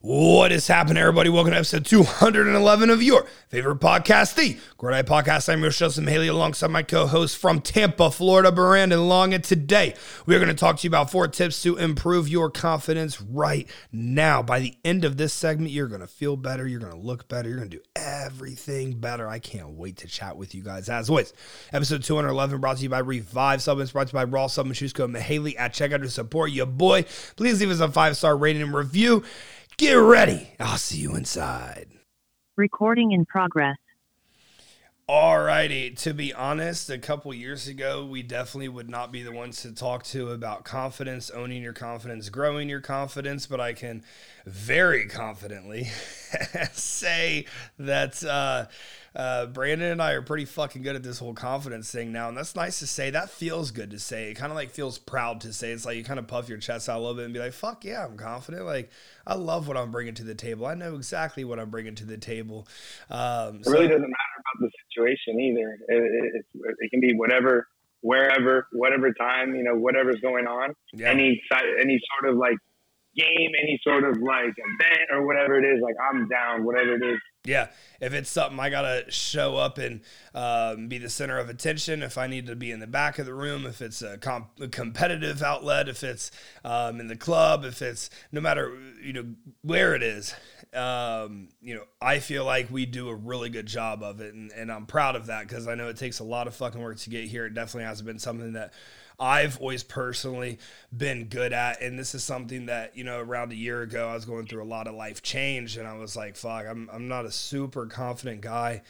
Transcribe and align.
What 0.00 0.52
is 0.52 0.68
happening, 0.68 0.98
everybody? 0.98 1.28
Welcome 1.28 1.50
to 1.50 1.56
episode 1.56 1.84
211 1.84 2.88
of 2.88 3.02
your 3.02 3.26
favorite 3.48 3.80
podcast, 3.80 4.36
the 4.36 4.56
Grow 4.76 4.90
or 4.90 4.92
Die 4.92 5.02
Podcast. 5.02 5.52
I'm 5.52 5.58
your 5.58 5.70
host, 5.70 5.80
Justin 5.80 6.04
Mihaly, 6.04 6.30
alongside 6.30 6.70
my 6.70 6.84
co-host 6.84 7.36
from 7.36 7.60
Tampa, 7.60 8.12
Florida, 8.12 8.52
Brandon 8.52 9.08
Long. 9.08 9.34
And 9.34 9.42
today 9.42 9.96
we 10.24 10.36
are 10.36 10.38
going 10.38 10.50
to 10.50 10.54
talk 10.54 10.76
to 10.76 10.84
you 10.84 10.90
about 10.90 11.10
four 11.10 11.26
tips 11.26 11.60
to 11.64 11.76
improve 11.78 12.28
your 12.28 12.48
confidence 12.48 13.20
right 13.20 13.68
now. 13.90 14.40
By 14.40 14.60
the 14.60 14.78
end 14.84 15.04
of 15.04 15.16
this 15.16 15.32
segment, 15.34 15.72
you're 15.72 15.88
going 15.88 16.00
to 16.00 16.06
feel 16.06 16.36
better. 16.36 16.68
You're 16.68 16.78
going 16.78 16.92
to 16.92 16.98
look 16.98 17.26
better. 17.26 17.48
You're 17.48 17.58
going 17.58 17.70
to 17.70 17.76
do 17.78 17.82
everything 17.96 19.00
better. 19.00 19.26
I 19.26 19.40
can't 19.40 19.70
wait 19.70 19.96
to 19.96 20.06
chat 20.06 20.36
with 20.36 20.54
you 20.54 20.62
guys. 20.62 20.88
As 20.88 21.10
always, 21.10 21.32
episode 21.72 22.04
211 22.04 22.60
brought 22.60 22.76
to 22.76 22.84
you 22.84 22.88
by 22.88 23.00
Revive 23.00 23.62
Supplements, 23.62 23.90
brought 23.90 24.06
to 24.06 24.12
you 24.12 24.18
by 24.20 24.24
Raw 24.30 24.46
Supplements. 24.46 24.78
Choose 24.78 24.92
code 24.92 25.10
Mihaly 25.10 25.58
at 25.58 25.74
checkout 25.74 26.02
to 26.02 26.08
support 26.08 26.52
your 26.52 26.66
boy. 26.66 27.04
Please 27.34 27.58
leave 27.58 27.70
us 27.72 27.80
a 27.80 27.88
five-star 27.90 28.36
rating 28.36 28.62
and 28.62 28.72
review. 28.72 29.24
Get 29.78 29.94
ready. 29.94 30.50
I'll 30.58 30.76
see 30.76 30.98
you 30.98 31.14
inside. 31.14 31.86
Recording 32.56 33.12
in 33.12 33.24
progress. 33.24 33.76
Alrighty, 35.08 35.96
to 36.02 36.12
be 36.12 36.34
honest, 36.34 36.90
a 36.90 36.98
couple 36.98 37.32
years 37.32 37.66
ago, 37.66 38.04
we 38.04 38.22
definitely 38.22 38.68
would 38.68 38.90
not 38.90 39.10
be 39.10 39.22
the 39.22 39.32
ones 39.32 39.62
to 39.62 39.72
talk 39.72 40.04
to 40.04 40.32
about 40.32 40.64
confidence, 40.64 41.30
owning 41.30 41.62
your 41.62 41.72
confidence, 41.72 42.28
growing 42.28 42.68
your 42.68 42.82
confidence, 42.82 43.46
but 43.46 43.58
I 43.58 43.72
can 43.72 44.04
very 44.44 45.06
confidently 45.06 45.84
say 46.72 47.46
that 47.78 48.22
uh, 48.22 48.66
uh, 49.16 49.46
Brandon 49.46 49.92
and 49.92 50.02
I 50.02 50.12
are 50.12 50.20
pretty 50.20 50.44
fucking 50.44 50.82
good 50.82 50.94
at 50.94 51.02
this 51.02 51.18
whole 51.18 51.32
confidence 51.32 51.90
thing 51.90 52.12
now, 52.12 52.28
and 52.28 52.36
that's 52.36 52.54
nice 52.54 52.78
to 52.80 52.86
say. 52.86 53.08
That 53.08 53.30
feels 53.30 53.70
good 53.70 53.92
to 53.92 53.98
say. 53.98 54.30
It 54.30 54.34
kind 54.34 54.52
of 54.52 54.56
like 54.56 54.68
feels 54.68 54.98
proud 54.98 55.40
to 55.40 55.54
say. 55.54 55.70
It's 55.70 55.86
like 55.86 55.96
you 55.96 56.04
kind 56.04 56.18
of 56.18 56.26
puff 56.26 56.50
your 56.50 56.58
chest 56.58 56.86
out 56.86 56.98
a 56.98 57.00
little 57.00 57.14
bit 57.14 57.24
and 57.24 57.32
be 57.32 57.40
like, 57.40 57.54
"Fuck 57.54 57.86
yeah, 57.86 58.04
I'm 58.04 58.18
confident." 58.18 58.66
Like 58.66 58.90
I 59.26 59.36
love 59.36 59.68
what 59.68 59.78
I'm 59.78 59.90
bringing 59.90 60.14
to 60.16 60.24
the 60.24 60.34
table. 60.34 60.66
I 60.66 60.74
know 60.74 60.96
exactly 60.96 61.44
what 61.44 61.58
I'm 61.58 61.70
bringing 61.70 61.94
to 61.94 62.04
the 62.04 62.18
table. 62.18 62.68
Um, 63.08 63.60
it 63.60 63.66
really 63.68 63.88
doesn't 63.88 64.02
matter 64.02 64.27
situation 64.98 65.40
either. 65.40 65.78
It, 65.88 66.44
it, 66.54 66.74
it, 66.80 66.90
can 66.90 67.00
be 67.00 67.14
whatever, 67.14 67.66
wherever, 68.00 68.66
whatever 68.72 69.12
time, 69.12 69.54
you 69.54 69.62
know, 69.62 69.74
whatever's 69.74 70.20
going 70.20 70.46
on. 70.46 70.74
Yeah. 70.92 71.10
Any 71.10 71.40
any 71.80 72.00
sort 72.20 72.32
of 72.32 72.38
like 72.38 72.56
game, 73.16 73.50
any 73.60 73.80
sort 73.82 74.04
of 74.04 74.18
like 74.18 74.54
event 74.56 75.08
or 75.12 75.26
whatever 75.26 75.58
it 75.58 75.64
is, 75.64 75.82
like 75.82 75.96
I'm 76.10 76.28
down, 76.28 76.64
whatever 76.64 76.94
it 76.94 77.02
is. 77.02 77.18
Yeah, 77.44 77.68
if 78.00 78.12
it's 78.12 78.30
something 78.30 78.60
I 78.60 78.68
gotta 78.68 79.10
show 79.10 79.56
up 79.56 79.78
and 79.78 80.02
um, 80.34 80.88
be 80.88 80.98
the 80.98 81.08
center 81.08 81.38
of 81.38 81.48
attention, 81.48 82.02
if 82.02 82.18
I 82.18 82.26
need 82.26 82.46
to 82.46 82.56
be 82.56 82.70
in 82.70 82.80
the 82.80 82.86
back 82.86 83.18
of 83.18 83.26
the 83.26 83.32
room, 83.32 83.64
if 83.64 83.80
it's 83.80 84.02
a, 84.02 84.18
comp- 84.18 84.60
a 84.60 84.68
competitive 84.68 85.42
outlet, 85.42 85.88
if 85.88 86.02
it's 86.04 86.30
um, 86.64 87.00
in 87.00 87.06
the 87.06 87.16
club, 87.16 87.64
if 87.64 87.80
it's 87.80 88.10
no 88.32 88.40
matter 88.40 88.76
you 89.02 89.12
know 89.12 89.24
where 89.62 89.94
it 89.94 90.02
is, 90.02 90.34
um, 90.74 91.48
you 91.60 91.74
know, 91.74 91.84
I 92.00 92.18
feel 92.18 92.44
like 92.44 92.70
we 92.70 92.86
do 92.86 93.08
a 93.08 93.14
really 93.14 93.50
good 93.50 93.66
job 93.66 94.02
of 94.02 94.20
it, 94.20 94.34
and, 94.34 94.52
and 94.52 94.70
I'm 94.70 94.86
proud 94.86 95.16
of 95.16 95.26
that 95.26 95.48
because 95.48 95.66
I 95.68 95.74
know 95.74 95.88
it 95.88 95.96
takes 95.96 96.18
a 96.18 96.24
lot 96.24 96.46
of 96.46 96.54
fucking 96.54 96.80
work 96.80 96.98
to 96.98 97.10
get 97.10 97.24
here. 97.24 97.46
It 97.46 97.54
definitely 97.54 97.84
hasn't 97.84 98.06
been 98.06 98.18
something 98.18 98.52
that 98.52 98.72
I've 99.20 99.58
always 99.60 99.82
personally 99.82 100.58
been 100.96 101.24
good 101.24 101.52
at. 101.52 101.82
And 101.82 101.98
this 101.98 102.14
is 102.14 102.22
something 102.22 102.66
that, 102.66 102.96
you 102.96 103.02
know, 103.02 103.18
around 103.18 103.50
a 103.50 103.56
year 103.56 103.82
ago, 103.82 104.08
I 104.08 104.14
was 104.14 104.24
going 104.24 104.46
through 104.46 104.62
a 104.62 104.64
lot 104.64 104.86
of 104.86 104.94
life 104.94 105.22
change 105.22 105.76
and 105.76 105.88
I 105.88 105.96
was 105.96 106.14
like, 106.14 106.36
fuck, 106.36 106.66
I'm, 106.68 106.88
I'm 106.92 107.08
not 107.08 107.26
a 107.26 107.32
super 107.32 107.86
confident 107.86 108.42
guy. 108.42 108.82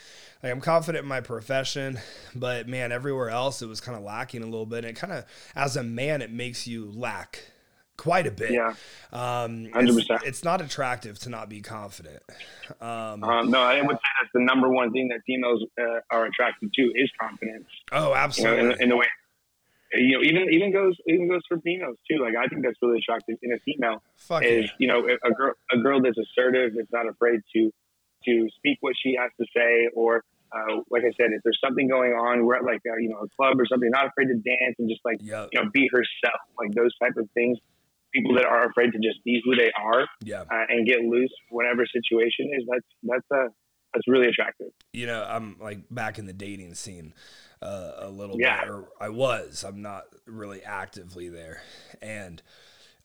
Like, 0.42 0.52
I'm 0.52 0.60
confident 0.60 1.04
in 1.04 1.08
my 1.08 1.22
profession, 1.22 1.98
but 2.34 2.68
man, 2.68 2.92
everywhere 2.92 3.30
else, 3.30 3.62
it 3.62 3.66
was 3.66 3.80
kind 3.80 3.96
of 3.96 4.04
lacking 4.04 4.42
a 4.42 4.46
little 4.46 4.66
bit. 4.66 4.84
And 4.84 4.88
it 4.88 4.96
kind 4.96 5.14
of, 5.14 5.24
as 5.56 5.76
a 5.76 5.82
man, 5.82 6.20
it 6.20 6.30
makes 6.30 6.66
you 6.66 6.92
lack 6.94 7.42
quite 7.98 8.26
a 8.26 8.30
bit. 8.30 8.52
Yeah. 8.52 8.74
Um, 9.12 9.66
100%. 9.66 9.98
It's, 9.98 10.08
it's, 10.24 10.44
not 10.44 10.62
attractive 10.62 11.18
to 11.20 11.28
not 11.28 11.50
be 11.50 11.60
confident. 11.60 12.22
Um, 12.80 13.22
um, 13.22 13.50
no, 13.50 13.60
I 13.60 13.82
would 13.82 13.96
say 13.96 14.10
that's 14.20 14.32
the 14.32 14.40
number 14.40 14.70
one 14.70 14.92
thing 14.92 15.08
that 15.08 15.20
females 15.26 15.62
uh, 15.78 16.00
are 16.10 16.24
attracted 16.24 16.72
to 16.72 16.82
is 16.82 17.10
confidence. 17.20 17.66
Oh, 17.92 18.14
absolutely. 18.14 18.56
You 18.56 18.62
know, 18.62 18.74
in, 18.74 18.82
in, 18.82 18.88
the 18.88 18.96
way 18.96 19.06
you 19.92 20.18
know, 20.18 20.22
even 20.22 20.52
even 20.52 20.72
goes 20.72 20.96
even 21.06 21.28
goes 21.28 21.40
for 21.48 21.58
females 21.60 21.96
too. 22.10 22.18
Like 22.18 22.34
I 22.36 22.46
think 22.48 22.62
that's 22.62 22.76
really 22.82 22.98
attractive 22.98 23.36
in 23.42 23.52
a 23.52 23.58
female 23.60 24.02
Fuck 24.16 24.44
is 24.44 24.64
yeah. 24.64 24.70
you 24.78 24.86
know 24.86 25.06
a 25.06 25.32
girl 25.32 25.54
a 25.72 25.78
girl 25.78 26.02
that's 26.02 26.18
assertive, 26.18 26.74
that's 26.76 26.92
not 26.92 27.08
afraid 27.08 27.40
to 27.54 27.72
to 28.26 28.48
speak 28.56 28.78
what 28.80 28.94
she 29.02 29.16
has 29.18 29.30
to 29.40 29.46
say, 29.56 29.88
or 29.94 30.24
uh, 30.52 30.80
like 30.90 31.02
I 31.04 31.12
said, 31.16 31.32
if 31.32 31.42
there's 31.42 31.58
something 31.64 31.88
going 31.88 32.12
on, 32.12 32.44
we're 32.44 32.56
at 32.56 32.64
like 32.64 32.82
a, 32.86 33.00
you 33.00 33.08
know 33.08 33.18
a 33.18 33.28
club 33.36 33.60
or 33.60 33.66
something, 33.66 33.88
not 33.90 34.06
afraid 34.06 34.26
to 34.26 34.34
dance 34.34 34.76
and 34.78 34.88
just 34.88 35.00
like 35.04 35.18
yep. 35.20 35.48
you 35.52 35.62
know 35.62 35.70
be 35.70 35.88
herself, 35.90 36.40
like 36.58 36.74
those 36.74 36.96
type 36.98 37.16
of 37.16 37.28
things. 37.32 37.58
People 38.18 38.34
that 38.36 38.46
are 38.46 38.68
afraid 38.68 38.90
to 38.92 38.98
just 38.98 39.22
be 39.24 39.40
who 39.44 39.54
they 39.54 39.70
are 39.80 40.06
yeah. 40.24 40.42
uh, 40.42 40.66
and 40.68 40.86
get 40.86 41.00
loose 41.00 41.32
whatever 41.50 41.84
situation 41.86 42.50
is. 42.52 42.64
That's 42.70 42.86
that's 43.02 43.30
a 43.32 43.48
that's 43.94 44.08
really 44.08 44.26
attractive. 44.26 44.68
You 44.92 45.06
know, 45.06 45.24
I'm 45.28 45.56
like 45.60 45.80
back 45.90 46.18
in 46.18 46.26
the 46.26 46.32
dating 46.32 46.74
scene 46.74 47.14
uh, 47.62 47.92
a 47.98 48.10
little 48.10 48.36
yeah. 48.38 48.60
bit, 48.60 48.70
or 48.70 48.88
I 49.00 49.08
was. 49.08 49.64
I'm 49.66 49.82
not 49.82 50.04
really 50.26 50.62
actively 50.62 51.28
there, 51.28 51.62
and 52.02 52.42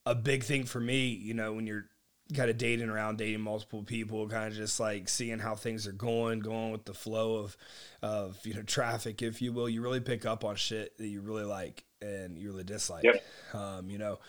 a 0.05 0.15
big 0.15 0.43
thing 0.43 0.65
for 0.65 0.79
me, 0.79 1.07
you 1.07 1.33
know, 1.33 1.53
when 1.53 1.67
you're 1.67 1.85
kind 2.33 2.49
of 2.49 2.57
dating 2.57 2.89
around, 2.89 3.17
dating 3.17 3.41
multiple 3.41 3.83
people, 3.83 4.27
kind 4.27 4.47
of 4.47 4.53
just 4.53 4.79
like 4.79 5.07
seeing 5.09 5.39
how 5.39 5.55
things 5.55 5.87
are 5.87 5.93
going, 5.93 6.39
going 6.39 6.71
with 6.71 6.85
the 6.85 6.93
flow 6.93 7.35
of, 7.35 7.57
of 8.01 8.39
you 8.45 8.53
know, 8.53 8.63
traffic, 8.63 9.21
if 9.21 9.41
you 9.41 9.53
will. 9.53 9.69
You 9.69 9.81
really 9.81 9.99
pick 9.99 10.25
up 10.25 10.43
on 10.43 10.55
shit 10.55 10.97
that 10.97 11.07
you 11.07 11.21
really 11.21 11.43
like 11.43 11.83
and 12.01 12.37
you 12.37 12.51
really 12.51 12.63
dislike. 12.63 13.03
Yep. 13.03 13.23
Um, 13.53 13.89
you 13.89 13.97
know, 13.97 14.19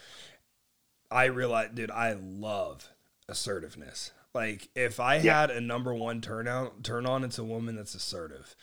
I 1.15 1.27
realize, 1.27 1.71
dude, 1.73 1.93
I 1.93 2.15
love 2.15 2.91
assertiveness. 3.29 4.11
Like 4.35 4.69
if 4.75 4.99
I 4.99 5.19
yeah. 5.19 5.43
had 5.43 5.51
a 5.53 5.61
number 5.61 5.95
one 5.95 6.21
turnout 6.21 6.83
turn 6.83 7.07
on, 7.07 7.23
it's 7.23 7.39
a 7.39 7.45
woman 7.45 7.77
that's 7.77 7.95
assertive, 7.95 8.57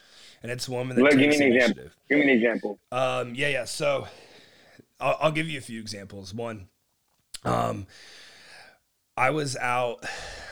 and 0.44 0.52
it's 0.52 0.68
a 0.68 0.72
woman 0.72 0.98
that 0.98 1.04
Let, 1.04 1.14
takes 1.14 1.38
give 1.38 1.40
me 1.40 1.46
an 1.46 1.52
initiative. 1.54 1.78
Example. 1.78 2.02
Give 2.10 2.18
me 2.18 2.24
an 2.24 2.30
example. 2.30 2.80
Um, 2.92 3.36
yeah, 3.36 3.48
yeah. 3.48 3.64
So 3.64 4.06
I'll, 5.00 5.18
I'll, 5.22 5.32
give 5.32 5.48
you 5.48 5.58
a 5.58 5.62
few 5.62 5.80
examples. 5.80 6.34
One, 6.34 6.68
um, 7.46 7.88
I 9.16 9.30
was 9.30 9.56
out. 9.56 10.04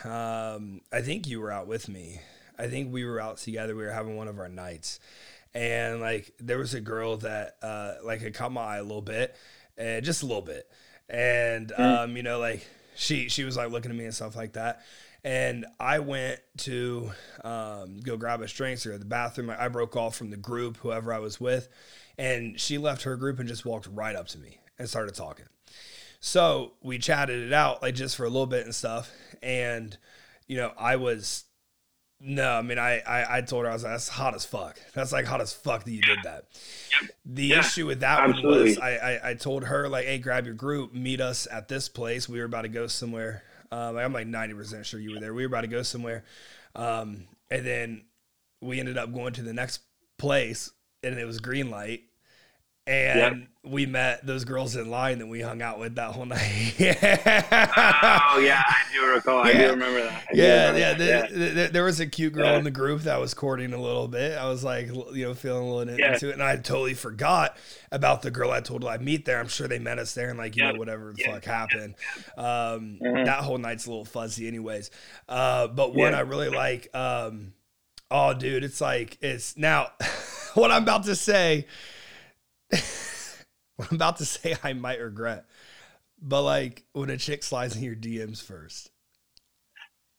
Um, 0.04 0.80
I 0.90 1.02
think 1.02 1.28
you 1.28 1.38
were 1.38 1.52
out 1.52 1.66
with 1.66 1.86
me. 1.86 2.22
I 2.58 2.68
think 2.68 2.90
we 2.90 3.04
were 3.04 3.20
out 3.20 3.36
together. 3.36 3.76
We 3.76 3.82
were 3.82 3.92
having 3.92 4.16
one 4.16 4.28
of 4.28 4.38
our 4.38 4.48
nights, 4.48 5.00
and 5.52 6.00
like 6.00 6.32
there 6.40 6.56
was 6.56 6.72
a 6.72 6.80
girl 6.80 7.18
that 7.18 7.56
uh, 7.60 7.96
like 8.02 8.22
had 8.22 8.32
caught 8.32 8.52
my 8.52 8.62
eye 8.62 8.78
a 8.78 8.82
little 8.82 9.02
bit, 9.02 9.36
and 9.76 10.02
just 10.02 10.22
a 10.22 10.26
little 10.26 10.40
bit, 10.40 10.66
and 11.10 11.72
mm. 11.76 12.04
um, 12.04 12.16
you 12.16 12.22
know 12.22 12.38
like 12.38 12.66
she 12.94 13.28
she 13.28 13.44
was 13.44 13.56
like 13.56 13.70
looking 13.70 13.90
at 13.90 13.96
me 13.96 14.04
and 14.04 14.14
stuff 14.14 14.36
like 14.36 14.52
that 14.52 14.82
and 15.22 15.66
I 15.78 15.98
went 15.98 16.40
to 16.58 17.10
um, 17.44 18.00
go 18.00 18.16
grab 18.16 18.40
a 18.40 18.46
drinks 18.46 18.86
or 18.86 18.96
the 18.96 19.04
bathroom. 19.04 19.50
I 19.50 19.68
broke 19.68 19.96
off 19.96 20.16
from 20.16 20.30
the 20.30 20.36
group, 20.36 20.78
whoever 20.78 21.12
I 21.12 21.18
was 21.18 21.38
with, 21.38 21.68
and 22.16 22.58
she 22.58 22.78
left 22.78 23.02
her 23.02 23.16
group 23.16 23.38
and 23.38 23.48
just 23.48 23.66
walked 23.66 23.86
right 23.92 24.16
up 24.16 24.28
to 24.28 24.38
me 24.38 24.60
and 24.78 24.88
started 24.88 25.14
talking. 25.14 25.46
So 26.20 26.72
we 26.82 26.98
chatted 26.98 27.46
it 27.46 27.52
out 27.52 27.82
like 27.82 27.94
just 27.94 28.16
for 28.16 28.24
a 28.24 28.30
little 28.30 28.46
bit 28.46 28.64
and 28.64 28.74
stuff. 28.74 29.10
And 29.42 29.96
you 30.46 30.56
know, 30.56 30.72
I 30.78 30.96
was 30.96 31.44
no, 32.22 32.52
I 32.52 32.62
mean, 32.62 32.78
I, 32.78 33.00
I, 33.00 33.38
I 33.38 33.40
told 33.40 33.64
her 33.64 33.70
I 33.70 33.72
was 33.72 33.82
like, 33.82 33.94
that's 33.94 34.08
hot 34.08 34.34
as 34.34 34.44
fuck. 34.44 34.78
That's 34.92 35.10
like 35.10 35.24
hot 35.24 35.40
as 35.40 35.54
fuck 35.54 35.84
that 35.84 35.90
you 35.90 36.02
did 36.02 36.18
that. 36.24 36.44
The 37.24 37.46
yeah, 37.46 37.60
issue 37.60 37.86
with 37.86 38.00
that 38.00 38.20
absolutely. 38.20 38.50
one 38.50 38.64
was 38.64 38.78
I, 38.78 38.90
I, 38.90 39.30
I 39.30 39.34
told 39.34 39.64
her 39.64 39.88
like, 39.88 40.04
hey, 40.04 40.18
grab 40.18 40.44
your 40.44 40.54
group, 40.54 40.92
meet 40.92 41.22
us 41.22 41.48
at 41.50 41.68
this 41.68 41.88
place. 41.88 42.28
We 42.28 42.38
were 42.38 42.44
about 42.44 42.62
to 42.62 42.68
go 42.68 42.86
somewhere. 42.88 43.42
Um, 43.72 43.96
I'm 43.96 44.12
like 44.12 44.26
90% 44.26 44.84
sure 44.84 45.00
you 45.00 45.14
were 45.14 45.20
there. 45.20 45.32
We 45.32 45.42
were 45.42 45.46
about 45.46 45.62
to 45.62 45.68
go 45.68 45.82
somewhere. 45.82 46.24
Um, 46.74 47.26
and 47.50 47.64
then 47.64 48.04
we 48.60 48.80
ended 48.80 48.98
up 48.98 49.12
going 49.14 49.32
to 49.34 49.42
the 49.42 49.54
next 49.54 49.80
place 50.18 50.70
and 51.02 51.18
it 51.18 51.24
was 51.24 51.40
green 51.40 51.70
light. 51.70 52.02
And 52.86 53.40
yep. 53.40 53.48
We 53.62 53.84
met 53.84 54.24
those 54.26 54.44
girls 54.44 54.74
in 54.74 54.88
line 54.90 55.18
that 55.18 55.26
we 55.26 55.42
hung 55.42 55.60
out 55.60 55.78
with 55.78 55.96
that 55.96 56.12
whole 56.12 56.24
night. 56.26 56.74
oh 56.78 58.38
yeah, 58.38 58.62
I 58.66 58.82
do 58.92 59.06
recall. 59.06 59.46
Yeah. 59.46 59.50
I 59.50 59.52
do 59.52 59.70
remember 59.70 60.02
that. 60.02 60.12
I 60.12 60.26
yeah, 60.32 60.70
remember 60.70 60.78
yeah. 60.78 60.94
That. 60.94 61.30
The, 61.30 61.38
the, 61.38 61.48
the, 61.50 61.68
there 61.68 61.84
was 61.84 62.00
a 62.00 62.06
cute 62.06 62.32
girl 62.32 62.46
yeah. 62.46 62.58
in 62.58 62.64
the 62.64 62.70
group 62.70 63.02
that 63.02 63.20
was 63.20 63.34
courting 63.34 63.74
a 63.74 63.80
little 63.80 64.08
bit. 64.08 64.38
I 64.38 64.48
was 64.48 64.64
like, 64.64 64.86
you 64.86 65.26
know, 65.26 65.34
feeling 65.34 65.68
a 65.68 65.74
little 65.74 65.98
yeah. 65.98 66.14
into 66.14 66.30
it, 66.30 66.32
and 66.32 66.42
I 66.42 66.56
totally 66.56 66.94
forgot 66.94 67.58
about 67.92 68.22
the 68.22 68.30
girl 68.30 68.50
I 68.50 68.60
told 68.60 68.84
I'd 68.84 69.02
meet 69.02 69.26
there. 69.26 69.38
I'm 69.38 69.48
sure 69.48 69.68
they 69.68 69.78
met 69.78 69.98
us 69.98 70.14
there, 70.14 70.30
and 70.30 70.38
like 70.38 70.56
you 70.56 70.62
know, 70.62 70.78
whatever 70.78 71.12
the 71.12 71.22
fuck 71.24 71.44
happened. 71.44 71.96
Um, 72.38 72.98
mm-hmm. 73.02 73.24
That 73.24 73.44
whole 73.44 73.58
night's 73.58 73.84
a 73.84 73.90
little 73.90 74.06
fuzzy, 74.06 74.48
anyways. 74.48 74.90
Uh, 75.28 75.68
but 75.68 75.94
one 75.94 76.14
I 76.14 76.20
really 76.20 76.48
like. 76.48 76.88
Um, 76.96 77.52
oh, 78.10 78.32
dude, 78.32 78.64
it's 78.64 78.80
like 78.80 79.18
it's 79.20 79.58
now. 79.58 79.88
what 80.54 80.72
I'm 80.72 80.82
about 80.82 81.04
to 81.04 81.14
say 81.14 81.66
what 83.80 83.88
I'm 83.90 83.96
about 83.96 84.18
to 84.18 84.24
say, 84.24 84.56
I 84.62 84.72
might 84.74 85.00
regret. 85.00 85.46
But 86.22 86.42
like 86.42 86.84
when 86.92 87.10
a 87.10 87.16
chick 87.16 87.42
slides 87.42 87.76
in 87.76 87.82
your 87.82 87.96
DMs 87.96 88.42
first, 88.42 88.90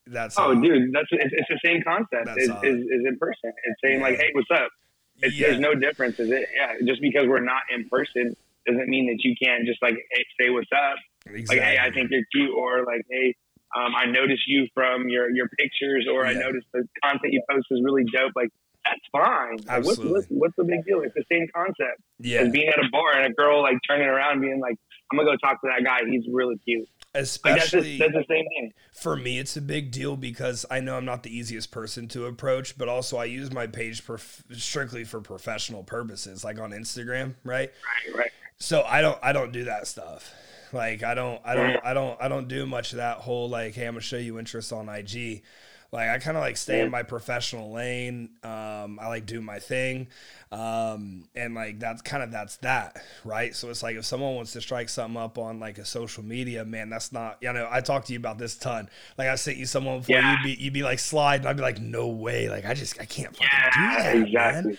that's 0.08 0.38
oh, 0.38 0.56
dude, 0.56 0.92
that's 0.92 1.08
it's, 1.12 1.32
it's, 1.32 1.48
the 1.48 1.60
same 1.64 1.84
concept. 1.84 2.28
Is, 2.38 2.50
is, 2.50 2.82
is 2.82 3.06
in 3.06 3.18
person. 3.20 3.54
It's 3.66 3.82
saying 3.86 4.00
yeah. 4.00 4.06
like, 4.06 4.18
hey, 4.18 4.32
what's 4.34 4.50
up? 4.52 4.72
It's, 5.18 5.36
yeah. 5.36 5.48
There's 5.48 5.60
no 5.60 5.76
difference. 5.76 6.20
Is 6.20 6.32
it? 6.32 6.48
Yeah, 6.56 6.74
just 6.86 7.02
because 7.02 7.28
we're 7.28 7.44
not 7.44 7.62
in 7.74 7.88
person 7.88 8.36
doesn't 8.66 8.90
mean 8.90 9.08
that 9.08 9.24
you 9.24 9.36
can't 9.42 9.66
just 9.66 9.82
like 9.82 9.94
hey, 9.94 10.26
say 10.40 10.50
what's 10.50 10.70
up. 10.76 10.98
Exactly. 11.28 11.58
Like, 11.58 11.66
hey, 11.66 11.78
I 11.80 11.92
think 11.92 12.10
you're 12.10 12.26
cute, 12.34 12.52
or 12.58 12.84
like, 12.84 13.06
hey, 13.12 13.36
um, 13.76 13.96
I 13.96 14.06
noticed 14.06 14.44
you 14.48 14.68
from 14.74 15.08
your 15.10 15.30
your 15.32 15.48
pictures, 15.58 16.08
or 16.12 16.24
yeah. 16.24 16.32
I 16.32 16.34
noticed 16.34 16.68
the 16.74 16.88
content 17.04 17.34
you 17.34 17.42
post 17.50 17.68
is 17.72 17.82
really 17.84 18.04
dope. 18.14 18.34
Like 18.36 18.50
that's 18.86 19.02
fine. 19.12 19.58
Like, 19.68 19.86
what's, 19.86 20.00
what's, 20.00 20.28
what's 20.30 20.56
the 20.58 20.64
big 20.64 20.86
deal? 20.86 21.02
It's 21.02 21.14
the 21.14 21.24
same 21.32 21.48
concept. 21.56 22.02
Yeah. 22.20 22.40
As 22.40 22.52
being 22.52 22.68
at 22.68 22.80
a 22.80 22.90
bar 22.92 23.14
and 23.16 23.32
a 23.32 23.36
girl 23.36 23.62
like 23.62 23.78
turning 23.88 24.08
around, 24.08 24.42
being 24.42 24.60
like, 24.60 24.76
"I'm 25.12 25.18
gonna 25.18 25.32
go 25.32 25.38
talk 25.38 25.62
to 25.62 25.70
that 25.76 25.86
guy. 25.86 26.00
He's 26.10 26.26
really 26.32 26.58
cute." 26.66 26.88
Especially 27.14 28.00
like 28.00 28.00
that's, 28.00 28.14
that's, 28.14 28.28
the 28.28 28.34
same 28.34 28.46
thing. 28.46 28.72
For 28.94 29.16
me, 29.18 29.38
it's 29.38 29.58
a 29.58 29.62
big 29.62 29.92
deal 29.92 30.16
because 30.16 30.66
I 30.72 30.80
know 30.80 30.96
I'm 30.96 31.06
not 31.06 31.24
the 31.24 31.36
easiest 31.36 31.70
person 31.72 32.08
to 32.10 32.26
approach, 32.26 32.78
but 32.78 32.88
also 32.88 33.18
I 33.18 33.26
use 33.26 33.52
my 33.52 33.68
page 33.68 34.06
prof- 34.06 34.44
strictly 34.54 35.04
for 35.04 35.20
professional 35.20 35.84
purposes, 35.84 36.44
like 36.44 36.60
on 36.60 36.72
Instagram, 36.72 37.36
right? 37.44 37.72
Right, 38.08 38.18
right. 38.18 38.32
So 38.58 38.84
I 38.84 39.02
don't 39.02 39.20
I 39.22 39.34
don't 39.34 39.52
do 39.52 39.66
that 39.66 39.88
stuff. 39.88 40.34
Like 40.74 41.04
I 41.04 41.14
don't 41.14 41.42
I 41.46 41.56
don't 41.56 41.86
I 41.86 41.94
don't 41.94 42.22
I 42.22 42.28
don't 42.28 42.48
do 42.48 42.66
much 42.66 42.92
of 42.94 42.98
that 42.98 43.18
whole 43.18 43.50
like 43.50 43.74
hey 43.74 43.86
I'm 43.86 43.94
gonna 43.94 44.02
show 44.02 44.18
you 44.18 44.40
interest 44.40 44.72
on 44.74 44.90
IG. 44.90 45.44
Like 45.92 46.08
I 46.08 46.20
kind 46.20 46.38
of 46.38 46.42
like 46.42 46.56
stay 46.56 46.80
in 46.80 46.90
my 46.90 47.04
professional 47.04 47.74
lane. 47.74 48.30
Um, 48.44 48.98
I 48.98 49.08
like 49.08 49.26
do 49.26 49.42
my 49.42 49.60
thing, 49.60 50.08
um, 50.50 51.26
and 51.36 51.54
like 51.54 51.80
that's 51.80 52.02
kind 52.02 52.24
of 52.24 52.32
that's 52.32 52.56
that, 52.58 53.04
right? 53.26 53.54
So 53.54 53.70
it's 53.70 53.84
like 53.84 53.98
if 53.98 54.06
someone 54.06 54.36
wants 54.36 54.54
to 54.54 54.62
strike 54.62 54.88
something 54.88 55.22
up 55.22 55.38
on 55.38 55.60
like 55.60 55.80
a 55.80 55.86
social 55.86 56.24
media, 56.24 56.64
man, 56.64 56.90
that's 56.90 57.12
not. 57.12 57.40
You 57.42 57.52
know, 57.52 57.68
I 57.70 57.82
talked 57.82 58.08
to 58.08 58.14
you 58.14 58.20
about 58.20 58.38
this 58.38 58.56
ton. 58.56 58.88
Like 59.18 59.28
I 59.28 59.36
sent 59.36 59.58
you 59.58 59.66
someone 59.66 60.00
before, 60.00 60.16
yeah. 60.16 60.32
you'd 60.32 60.44
be 60.44 60.64
you'd 60.64 60.74
be 60.74 60.84
like 60.84 61.00
slide, 61.00 61.42
and 61.42 61.50
I'd 61.50 61.58
be 61.58 61.62
like, 61.62 61.82
no 61.82 62.08
way, 62.08 62.48
like 62.48 62.64
I 62.64 62.74
just 62.74 62.98
I 63.02 63.04
can't 63.04 63.36
fucking 63.36 63.50
yeah, 63.52 64.14
do 64.14 64.22
that, 64.22 64.28
exactly. 64.28 64.72
man. 64.72 64.78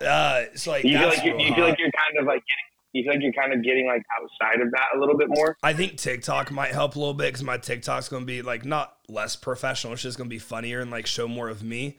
Yeah. 0.00 0.06
Uh, 0.06 0.44
so 0.56 0.72
like 0.72 0.84
you 0.84 0.98
feel 0.98 1.08
like 1.08 1.24
you, 1.24 1.38
you 1.38 1.54
feel 1.54 1.64
like 1.64 1.78
you're 1.78 1.90
kind 1.90 2.18
of 2.20 2.26
like 2.26 2.42
getting 2.44 2.73
you 2.94 3.10
think 3.10 3.22
you're 3.22 3.32
kind 3.32 3.52
of 3.52 3.62
getting 3.62 3.86
like 3.86 4.02
outside 4.20 4.60
of 4.60 4.70
that 4.70 4.96
a 4.96 4.98
little 4.98 5.16
bit 5.16 5.28
more? 5.28 5.56
I 5.62 5.72
think 5.72 5.98
TikTok 5.98 6.50
might 6.50 6.72
help 6.72 6.96
a 6.96 6.98
little 6.98 7.14
bit 7.14 7.26
because 7.26 7.42
my 7.42 7.58
TikTok's 7.58 8.08
going 8.08 8.22
to 8.22 8.26
be 8.26 8.42
like 8.42 8.64
not 8.64 8.96
less 9.08 9.36
professional. 9.36 9.92
It's 9.92 10.02
just 10.02 10.16
going 10.16 10.30
to 10.30 10.34
be 10.34 10.38
funnier 10.38 10.80
and 10.80 10.90
like 10.90 11.06
show 11.06 11.28
more 11.28 11.48
of 11.48 11.62
me. 11.62 11.98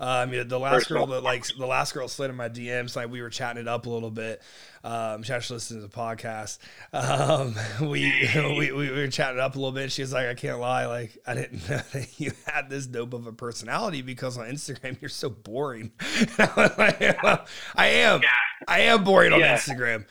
Uh, 0.00 0.04
I 0.04 0.26
mean, 0.26 0.46
the 0.46 0.60
last 0.60 0.88
girl 0.88 1.06
that 1.06 1.24
like 1.24 1.44
the 1.56 1.66
last 1.66 1.92
girl 1.92 2.06
slid 2.06 2.30
in 2.30 2.36
my 2.36 2.48
DMs, 2.48 2.94
like 2.94 3.10
we 3.10 3.20
were 3.20 3.30
chatting 3.30 3.60
it 3.60 3.66
up 3.66 3.86
a 3.86 3.90
little 3.90 4.12
bit. 4.12 4.40
Um, 4.84 5.24
she 5.24 5.32
actually 5.32 5.56
listens 5.56 5.82
to 5.82 5.88
the 5.88 5.92
podcast. 5.92 6.58
Um, 6.92 7.56
we, 7.88 8.30
we, 8.36 8.70
we 8.70 8.90
were 8.90 9.08
chatting 9.08 9.40
up 9.40 9.56
a 9.56 9.58
little 9.58 9.72
bit. 9.72 9.90
She 9.90 10.02
was 10.02 10.12
like, 10.12 10.28
I 10.28 10.34
can't 10.34 10.60
lie, 10.60 10.86
like 10.86 11.18
I 11.26 11.34
didn't 11.34 11.68
know 11.68 11.80
that 11.92 12.20
you 12.20 12.30
had 12.46 12.70
this 12.70 12.86
dope 12.86 13.12
of 13.12 13.26
a 13.26 13.32
personality 13.32 14.02
because 14.02 14.38
on 14.38 14.46
Instagram 14.46 15.00
you're 15.00 15.08
so 15.08 15.30
boring. 15.30 15.90
I, 16.38 16.74
like, 16.78 17.22
well, 17.24 17.44
I 17.74 17.86
am, 17.88 18.22
yeah. 18.22 18.28
I 18.68 18.80
am 18.80 19.02
boring 19.04 19.32
on 19.32 19.40
yeah. 19.40 19.56
Instagram. 19.56 20.04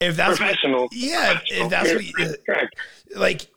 If 0.00 0.16
that's 0.16 0.38
professional, 0.38 0.82
what, 0.82 0.92
yeah, 0.94 1.38
professional. 1.38 1.64
if 1.64 1.70
that's 1.70 1.92
what, 1.92 2.04
you, 2.04 3.18
like 3.18 3.48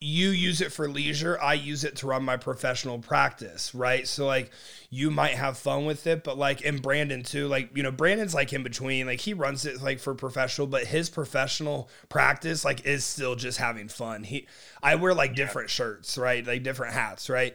you 0.00 0.28
use 0.28 0.60
it 0.60 0.70
for 0.70 0.90
leisure 0.90 1.38
i 1.40 1.54
use 1.54 1.82
it 1.82 1.96
to 1.96 2.06
run 2.06 2.22
my 2.22 2.36
professional 2.36 2.98
practice 2.98 3.74
right? 3.74 4.06
So 4.06 4.26
like 4.26 4.50
you 4.90 5.10
might 5.10 5.34
have 5.34 5.56
fun 5.56 5.86
with 5.86 6.06
it 6.06 6.22
but 6.22 6.36
like 6.36 6.64
and 6.64 6.82
brandon 6.82 7.22
too 7.22 7.48
like 7.48 7.74
you 7.74 7.82
know 7.82 7.90
brandon's 7.90 8.34
like 8.34 8.52
in 8.52 8.62
between 8.62 9.06
like 9.06 9.20
he 9.20 9.32
runs 9.32 9.64
it 9.64 9.80
like 9.80 9.98
for 9.98 10.14
professional 10.14 10.66
but 10.66 10.84
his 10.84 11.08
professional 11.08 11.88
practice 12.10 12.62
like 12.62 12.84
is 12.84 13.04
still 13.04 13.36
just 13.36 13.58
having 13.58 13.88
fun. 13.88 14.22
He 14.24 14.46
i 14.82 14.96
wear 14.96 15.14
like 15.14 15.34
different 15.34 15.70
shirts 15.70 16.18
right? 16.18 16.46
Like 16.46 16.62
different 16.62 16.92
hats 16.92 17.30
right? 17.30 17.54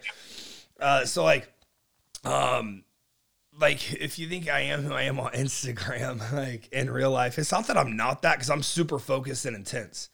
Uh 0.79 1.05
so 1.05 1.23
like 1.23 1.47
um 2.25 2.83
like 3.61 3.93
if 3.93 4.19
you 4.19 4.27
think 4.27 4.49
I 4.49 4.61
am 4.61 4.83
who 4.83 4.93
I 4.93 5.03
am 5.03 5.19
on 5.19 5.31
Instagram, 5.31 6.33
like 6.33 6.67
in 6.71 6.89
real 6.89 7.11
life, 7.11 7.37
it's 7.37 7.51
not 7.51 7.67
that 7.67 7.77
I'm 7.77 7.95
not 7.95 8.23
that 8.23 8.35
because 8.35 8.49
I'm 8.49 8.63
super 8.63 8.99
focused 8.99 9.45
and 9.45 9.55
intense. 9.55 10.09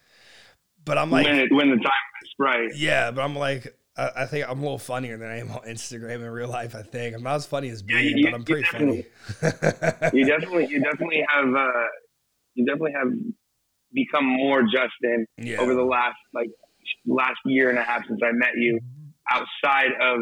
But 0.86 0.98
I'm 0.98 1.12
like 1.12 1.26
when, 1.26 1.36
it, 1.36 1.52
when 1.52 1.70
the 1.70 1.78
time 1.78 1.92
Right. 2.40 2.70
Yeah, 2.76 3.12
but 3.12 3.22
I'm 3.22 3.36
like, 3.36 3.76
I, 3.98 4.12
I, 4.18 4.26
think 4.26 4.48
I'm 4.48 4.60
a 4.60 4.62
little 4.62 4.78
funnier 4.78 5.18
than 5.18 5.30
I 5.30 5.40
am 5.40 5.52
on 5.52 5.62
Instagram 5.62 6.16
in 6.16 6.30
real 6.30 6.50
life. 6.50 6.76
I 6.76 6.84
think 6.84 7.16
I'm 7.16 7.24
not 7.24 7.36
as 7.36 7.46
funny 7.46 7.70
as 7.70 7.82
being, 7.82 8.24
but 8.24 8.34
I'm 8.34 8.44
pretty 8.44 8.64
funny. 8.64 9.06
you 10.14 10.26
definitely, 10.26 10.68
you 10.68 10.82
definitely 10.82 11.24
have, 11.28 11.54
uh, 11.54 11.72
you 12.54 12.66
definitely 12.66 12.94
have 12.94 13.08
become 13.94 14.26
more 14.26 14.64
Justin 14.64 15.26
yeah. 15.38 15.58
over 15.58 15.74
the 15.74 15.84
last 15.84 16.18
like 16.34 16.50
last 17.06 17.40
year 17.46 17.70
and 17.70 17.80
a 17.80 17.84
half 17.84 18.06
since 18.08 18.20
I 18.24 18.32
met 18.34 18.52
you, 18.56 18.80
outside 19.32 19.92
of 20.02 20.20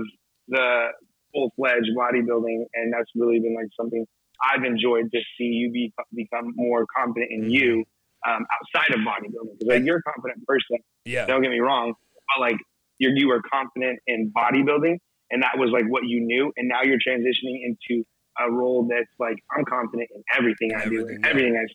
the 0.48 0.88
full 1.36 1.52
fledged 1.56 1.90
bodybuilding, 1.98 2.66
and 2.74 2.94
that's 2.94 3.12
really 3.16 3.40
been 3.40 3.56
like 3.56 3.68
something 3.80 4.06
I've 4.42 4.64
enjoyed 4.64 5.12
to 5.12 5.20
see 5.38 5.46
you 5.46 5.72
be, 5.72 5.94
become 6.14 6.54
more 6.56 6.86
confident 6.96 7.32
in 7.32 7.50
you 7.50 7.84
um, 8.28 8.46
outside 8.52 8.94
of 8.94 9.02
bodybuilding 9.02 9.60
because 9.60 9.80
like, 9.80 9.86
you're 9.86 9.98
a 9.98 10.04
confident 10.04 10.46
person. 10.46 10.78
Yeah, 11.06 11.26
don't 11.26 11.42
get 11.42 11.52
me 11.52 11.60
wrong, 11.60 11.94
but 12.14 12.42
like 12.42 12.58
you're, 12.98 13.16
you 13.16 13.28
were 13.28 13.42
confident 13.52 14.00
in 14.08 14.32
bodybuilding 14.36 14.98
and 15.32 15.44
that 15.44 15.58
was 15.58 15.70
like 15.72 15.86
what 15.88 16.06
you 16.06 16.22
knew. 16.22 16.52
And 16.58 16.68
now 16.68 16.84
you're 16.84 17.00
transitioning 17.00 17.62
into 17.64 18.06
a 18.40 18.52
role 18.52 18.88
that's 18.90 19.12
like, 19.20 19.38
I'm 19.56 19.66
confident 19.66 20.10
in 20.14 20.24
everything 20.38 20.72
I 20.76 20.86
do, 20.86 21.08
yeah. 21.10 21.28
everything 21.28 21.58
I 21.58 21.66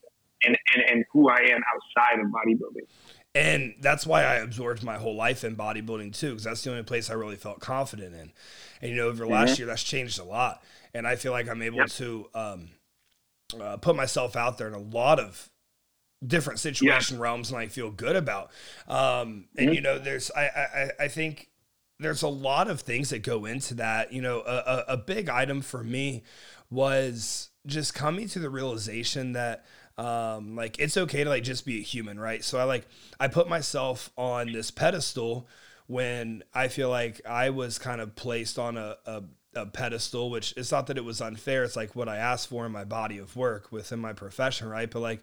and, 0.43 0.57
and, 0.75 0.85
and 0.91 1.05
who 1.13 1.29
I 1.29 1.41
am 1.51 1.61
outside 1.75 2.21
of 2.21 2.27
bodybuilding. 2.27 2.89
And 3.35 3.75
that's 3.81 4.07
why 4.07 4.25
I 4.25 4.37
absorbed 4.37 4.83
my 4.83 4.97
whole 4.97 5.15
life 5.15 5.45
in 5.45 5.55
bodybuilding 5.55 6.19
too, 6.19 6.31
because 6.31 6.45
that's 6.45 6.65
the 6.65 6.71
only 6.71 6.83
place 6.83 7.11
I 7.11 7.15
really 7.15 7.37
felt 7.37 7.61
confident 7.61 8.15
in. 8.15 8.33
And 8.83 8.91
you 8.91 8.97
know, 8.97 9.07
over 9.07 9.25
mm-hmm. 9.25 9.33
last 9.33 9.59
year, 9.59 9.67
that's 9.69 9.85
changed 9.85 10.19
a 10.19 10.25
lot, 10.25 10.63
and 10.95 11.07
I 11.07 11.17
feel 11.17 11.31
like 11.31 11.49
I'm 11.49 11.63
able 11.63 11.79
yep. 11.79 11.89
to 11.91 12.27
um, 12.35 12.69
uh, 13.61 13.77
put 13.77 13.95
myself 13.95 14.35
out 14.35 14.59
there 14.59 14.67
in 14.67 14.75
a 14.75 14.79
lot 14.79 15.21
of 15.21 15.49
different 16.27 16.59
situation 16.59 17.17
yeah. 17.17 17.23
realms 17.23 17.51
and 17.51 17.59
I 17.59 17.69
feel 17.69 17.91
good 17.91 18.17
about. 18.17 18.51
Um, 18.89 19.47
and 19.57 19.69
mm-hmm. 19.69 19.73
you 19.75 19.81
know, 19.81 19.99
there's 19.99 20.31
I, 20.33 20.43
I 20.43 20.91
I 21.05 21.09
think 21.09 21.51
there's 22.01 22.23
a 22.23 22.29
lot 22.29 22.69
of 22.69 22.81
things 22.81 23.11
that 23.11 23.23
go 23.23 23.45
into 23.45 23.75
that. 23.75 24.13
You 24.13 24.23
know, 24.23 24.41
a, 24.41 24.57
a, 24.57 24.85
a 24.89 24.97
big 24.97 25.29
item 25.29 25.61
for 25.61 25.85
me 25.85 26.25
was 26.71 27.51
just 27.67 27.95
coming 27.95 28.29
to 28.29 28.39
the 28.39 28.51
realization 28.51 29.33
that 29.33 29.65
um, 30.01 30.57
like 30.57 30.79
it's 30.79 30.97
okay 30.97 31.25
to 31.25 31.29
like 31.29 31.43
just 31.43 31.67
be 31.67 31.79
a 31.79 31.83
human, 31.83 32.19
right? 32.19 32.43
So 32.43 32.59
I 32.59 32.65
like 32.65 32.89
I 33.21 33.29
put 33.29 33.51
myself 33.51 34.11
on 34.17 34.51
this 34.51 34.71
pedestal 34.71 35.47
when 35.89 36.43
I 36.55 36.69
feel 36.69 36.89
like 36.89 37.21
I 37.27 37.51
was 37.51 37.79
kind 37.79 38.01
of 38.01 38.17
placed 38.17 38.59
on 38.59 38.79
a, 38.79 38.97
a 39.05 39.23
a 39.55 39.67
pedestal, 39.67 40.31
which 40.31 40.55
it's 40.57 40.73
not 40.73 40.87
that 40.87 40.97
it 40.97 41.05
was 41.05 41.21
unfair. 41.21 41.65
It's 41.65 41.77
like 41.77 41.95
what 41.95 42.09
I 42.09 42.17
asked 42.17 42.49
for 42.49 42.65
in 42.65 42.73
my 42.73 42.85
body 42.85 43.19
of 43.19 43.37
work 43.37 43.71
within 43.71 43.99
my 43.99 44.15
profession, 44.15 44.71
right? 44.71 44.91
But 44.91 45.01
like 45.01 45.21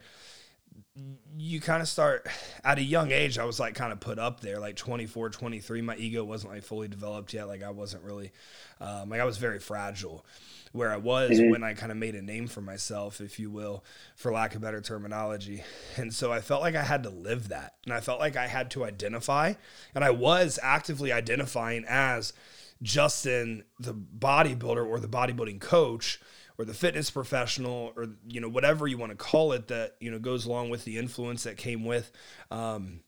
you 1.35 1.59
kind 1.59 1.81
of 1.81 1.87
start 1.87 2.27
at 2.63 2.77
a 2.77 2.83
young 2.83 3.11
age 3.11 3.37
i 3.37 3.43
was 3.43 3.59
like 3.59 3.75
kind 3.75 3.91
of 3.91 3.99
put 3.99 4.19
up 4.19 4.41
there 4.41 4.59
like 4.59 4.75
24 4.75 5.29
23 5.29 5.81
my 5.81 5.95
ego 5.95 6.23
wasn't 6.23 6.51
like 6.51 6.63
fully 6.63 6.87
developed 6.87 7.33
yet 7.33 7.47
like 7.47 7.63
i 7.63 7.69
wasn't 7.69 8.03
really 8.03 8.31
um, 8.79 9.09
like 9.09 9.19
i 9.19 9.23
was 9.23 9.37
very 9.37 9.59
fragile 9.59 10.25
where 10.71 10.91
i 10.91 10.97
was 10.97 11.31
mm-hmm. 11.31 11.51
when 11.51 11.63
i 11.63 11.73
kind 11.73 11.91
of 11.91 11.97
made 11.97 12.15
a 12.15 12.21
name 12.21 12.47
for 12.47 12.61
myself 12.61 13.21
if 13.21 13.39
you 13.39 13.49
will 13.49 13.83
for 14.15 14.31
lack 14.31 14.55
of 14.55 14.61
better 14.61 14.81
terminology 14.81 15.63
and 15.95 16.13
so 16.13 16.31
i 16.31 16.39
felt 16.39 16.61
like 16.61 16.75
i 16.75 16.83
had 16.83 17.03
to 17.03 17.09
live 17.09 17.49
that 17.49 17.75
and 17.85 17.93
i 17.93 17.99
felt 17.99 18.19
like 18.19 18.35
i 18.35 18.47
had 18.47 18.69
to 18.71 18.83
identify 18.83 19.53
and 19.95 20.03
i 20.03 20.09
was 20.09 20.59
actively 20.61 21.11
identifying 21.11 21.85
as 21.87 22.33
justin 22.81 23.63
the 23.79 23.93
bodybuilder 23.93 24.85
or 24.85 24.99
the 24.99 25.07
bodybuilding 25.07 25.59
coach 25.59 26.19
or 26.59 26.65
the 26.65 26.73
fitness 26.73 27.09
professional 27.09 27.93
or 27.95 28.07
you 28.27 28.41
know 28.41 28.49
whatever 28.49 28.87
you 28.87 28.97
want 28.97 29.11
to 29.11 29.15
call 29.15 29.51
it 29.51 29.67
that 29.67 29.95
you 29.99 30.09
know 30.09 30.19
goes 30.19 30.45
along 30.45 30.69
with 30.69 30.85
the 30.85 30.97
influence 30.97 31.43
that 31.43 31.57
came 31.57 31.85
with 31.85 32.11
um, 32.51 33.01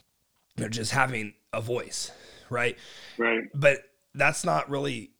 you 0.55 0.63
know 0.63 0.69
just 0.69 0.91
having 0.91 1.33
a 1.53 1.61
voice, 1.61 2.11
right? 2.49 2.77
Right. 3.17 3.43
But 3.53 3.79
that's 4.13 4.43
not 4.43 4.69
really 4.69 5.11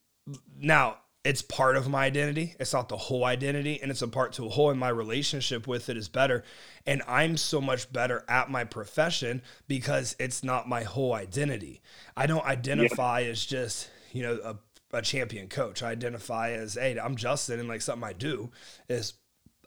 now 0.57 0.97
it's 1.23 1.41
part 1.41 1.75
of 1.75 1.89
my 1.89 2.05
identity. 2.05 2.55
It's 2.59 2.73
not 2.73 2.89
the 2.89 2.97
whole 2.97 3.25
identity, 3.25 3.79
and 3.81 3.91
it's 3.91 4.01
a 4.01 4.07
part 4.07 4.33
to 4.33 4.45
a 4.45 4.49
whole. 4.49 4.69
And 4.69 4.79
my 4.79 4.89
relationship 4.89 5.67
with 5.67 5.89
it 5.89 5.97
is 5.97 6.07
better. 6.07 6.43
And 6.85 7.01
I'm 7.07 7.35
so 7.35 7.59
much 7.59 7.91
better 7.91 8.23
at 8.29 8.49
my 8.49 8.63
profession 8.63 9.41
because 9.67 10.15
it's 10.19 10.43
not 10.43 10.69
my 10.69 10.83
whole 10.83 11.13
identity. 11.13 11.81
I 12.15 12.25
don't 12.25 12.45
identify 12.45 13.23
as 13.23 13.45
just 13.45 13.89
you 14.11 14.23
know 14.23 14.39
a 14.43 14.57
a 14.91 15.01
champion 15.01 15.47
coach. 15.47 15.83
I 15.83 15.91
identify 15.91 16.51
as, 16.51 16.75
hey, 16.75 16.97
I'm 16.99 17.15
Justin, 17.15 17.59
and 17.59 17.69
like 17.69 17.81
something 17.81 18.07
I 18.07 18.13
do 18.13 18.51
is 18.87 19.13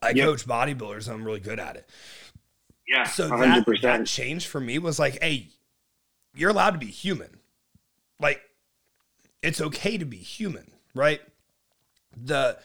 I 0.01 0.11
yep. 0.11 0.27
coach 0.27 0.47
bodybuilders. 0.47 1.09
I'm 1.09 1.25
really 1.25 1.41
good 1.41 1.61
at 1.61 1.77
it. 1.77 1.89
Yeah, 2.89 3.05
so 3.05 3.29
that, 3.29 3.65
that 3.83 4.07
change 4.07 4.49
for 4.49 4.61
me 4.61 4.79
was 4.79 4.99
like, 4.99 5.23
hey, 5.23 5.51
you're 6.35 6.51
allowed 6.51 6.71
to 6.71 6.79
be 6.79 6.87
human. 6.87 7.39
Like, 8.19 8.43
it's 9.41 9.61
okay 9.61 9.97
to 9.97 10.05
be 10.05 10.17
human, 10.17 10.71
right? 10.95 11.21
The 12.17 12.59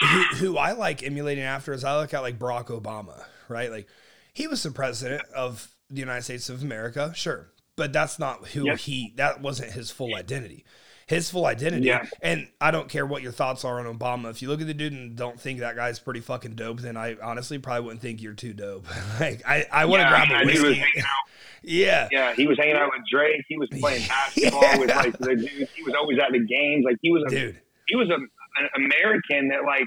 who, 0.00 0.22
who 0.36 0.58
I 0.58 0.72
like 0.72 1.02
emulating 1.02 1.44
after 1.44 1.72
is 1.72 1.84
I 1.84 1.98
look 1.98 2.14
at 2.14 2.22
like 2.22 2.38
Barack 2.38 2.66
Obama, 2.66 3.24
right? 3.48 3.70
Like, 3.70 3.88
he 4.32 4.46
was 4.46 4.62
the 4.62 4.70
president 4.70 5.22
of 5.34 5.74
the 5.90 6.00
United 6.00 6.22
States 6.22 6.48
of 6.48 6.62
America, 6.62 7.12
sure, 7.14 7.52
but 7.76 7.92
that's 7.92 8.18
not 8.18 8.48
who 8.48 8.66
yep. 8.66 8.78
he. 8.78 9.12
That 9.16 9.40
wasn't 9.40 9.72
his 9.72 9.90
full 9.90 10.14
identity. 10.14 10.64
His 11.06 11.28
full 11.28 11.46
identity. 11.46 11.86
Yeah. 11.86 12.06
And 12.22 12.48
I 12.60 12.70
don't 12.70 12.88
care 12.88 13.04
what 13.04 13.22
your 13.22 13.32
thoughts 13.32 13.64
are 13.64 13.86
on 13.86 13.98
Obama. 13.98 14.30
If 14.30 14.40
you 14.40 14.48
look 14.48 14.60
at 14.60 14.66
the 14.66 14.72
dude 14.74 14.92
and 14.92 15.14
don't 15.16 15.38
think 15.38 15.60
that 15.60 15.76
guy's 15.76 15.98
pretty 15.98 16.20
fucking 16.20 16.54
dope, 16.54 16.80
then 16.80 16.96
I 16.96 17.16
honestly 17.22 17.58
probably 17.58 17.84
wouldn't 17.84 18.00
think 18.00 18.22
you're 18.22 18.32
too 18.32 18.54
dope. 18.54 18.86
like 19.20 19.42
I, 19.46 19.66
I 19.70 19.84
want 19.84 20.00
to 20.00 20.08
yeah, 20.08 20.26
grab 20.26 20.42
a 20.42 20.46
whiskey. 20.46 20.82
yeah. 21.62 22.08
Yeah. 22.10 22.34
He 22.34 22.46
was 22.46 22.56
hanging 22.56 22.76
out 22.76 22.90
with 22.96 23.02
Drake. 23.10 23.42
He 23.48 23.58
was 23.58 23.68
playing 23.68 24.06
basketball 24.08 24.62
yeah. 24.62 24.78
with 24.78 24.88
like 24.88 25.18
the 25.18 25.36
dudes. 25.36 25.70
He 25.74 25.82
was 25.82 25.94
always 25.94 26.18
at 26.18 26.32
the 26.32 26.38
games. 26.38 26.84
Like 26.86 26.96
he 27.02 27.12
was 27.12 27.24
a 27.26 27.30
dude. 27.30 27.60
He 27.88 27.96
was 27.96 28.08
a, 28.08 28.16
an 28.56 28.68
American 28.76 29.48
that 29.48 29.64
like 29.64 29.86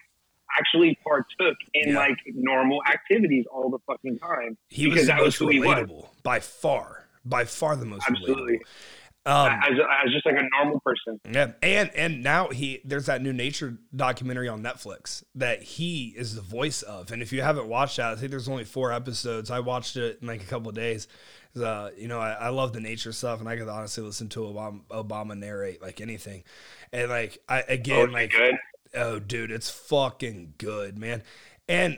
actually 0.58 0.98
partook 1.04 1.58
in 1.74 1.92
yeah. 1.92 1.98
like 1.98 2.18
normal 2.34 2.80
activities 2.92 3.46
all 3.52 3.70
the 3.70 3.80
fucking 3.88 4.20
time. 4.20 4.58
He 4.70 4.88
was 4.88 5.08
the 5.08 5.16
most 5.16 5.40
relatable 5.40 6.08
by 6.24 6.40
far, 6.40 7.08
by 7.24 7.46
far 7.46 7.76
the 7.76 7.86
most 7.86 8.06
Absolutely. 8.08 8.54
relatable. 8.54 8.60
Um, 9.28 9.48
as, 9.48 9.72
as 9.72 10.14
just 10.14 10.24
like 10.28 10.36
a 10.36 10.48
normal 10.56 10.80
person. 10.82 11.20
Yeah, 11.32 11.54
and 11.64 11.90
and 11.96 12.22
now 12.22 12.50
he 12.50 12.82
there's 12.86 13.08
that 13.08 13.24
new 13.24 13.34
nature 13.34 13.76
documentary 13.96 14.48
on 14.48 14.62
Netflix 14.62 15.24
that 15.34 15.64
he 15.64 16.14
is 16.16 16.36
the 16.36 16.42
voice 16.42 16.84
of. 16.84 17.12
And 17.12 17.24
if 17.24 17.34
you 17.34 17.42
haven't 17.42 17.68
watched 17.68 17.98
that, 17.98 18.12
I 18.12 18.16
think 18.18 18.30
there's 18.30 18.48
only 18.48 18.66
four 18.66 18.92
episodes. 18.92 19.50
I 19.50 19.62
watched 19.62 19.98
it 19.98 20.20
in 20.22 20.28
like 20.28 20.44
a 20.44 20.46
couple 20.46 20.70
of 20.70 20.76
days. 20.76 21.08
Uh, 21.56 21.90
you 21.98 22.08
know, 22.08 22.20
I, 22.20 22.32
I, 22.34 22.50
love 22.50 22.74
the 22.74 22.82
nature 22.82 23.12
stuff, 23.14 23.40
and 23.40 23.48
I 23.48 23.56
could 23.56 23.70
honestly 23.70 24.04
listen 24.04 24.28
to 24.30 24.42
Obama, 24.42 24.82
Obama 24.90 25.38
narrate 25.38 25.82
like 25.82 26.02
anything. 26.02 26.44
And 26.92 27.10
like 27.10 27.42
I 27.48 27.62
again, 27.62 28.10
oh, 28.10 28.12
like 28.12 28.32
good? 28.32 28.56
oh, 28.94 29.20
dude, 29.20 29.52
it's 29.52 29.70
fucking 29.70 30.56
good, 30.58 30.98
man. 30.98 31.24
And 31.68 31.98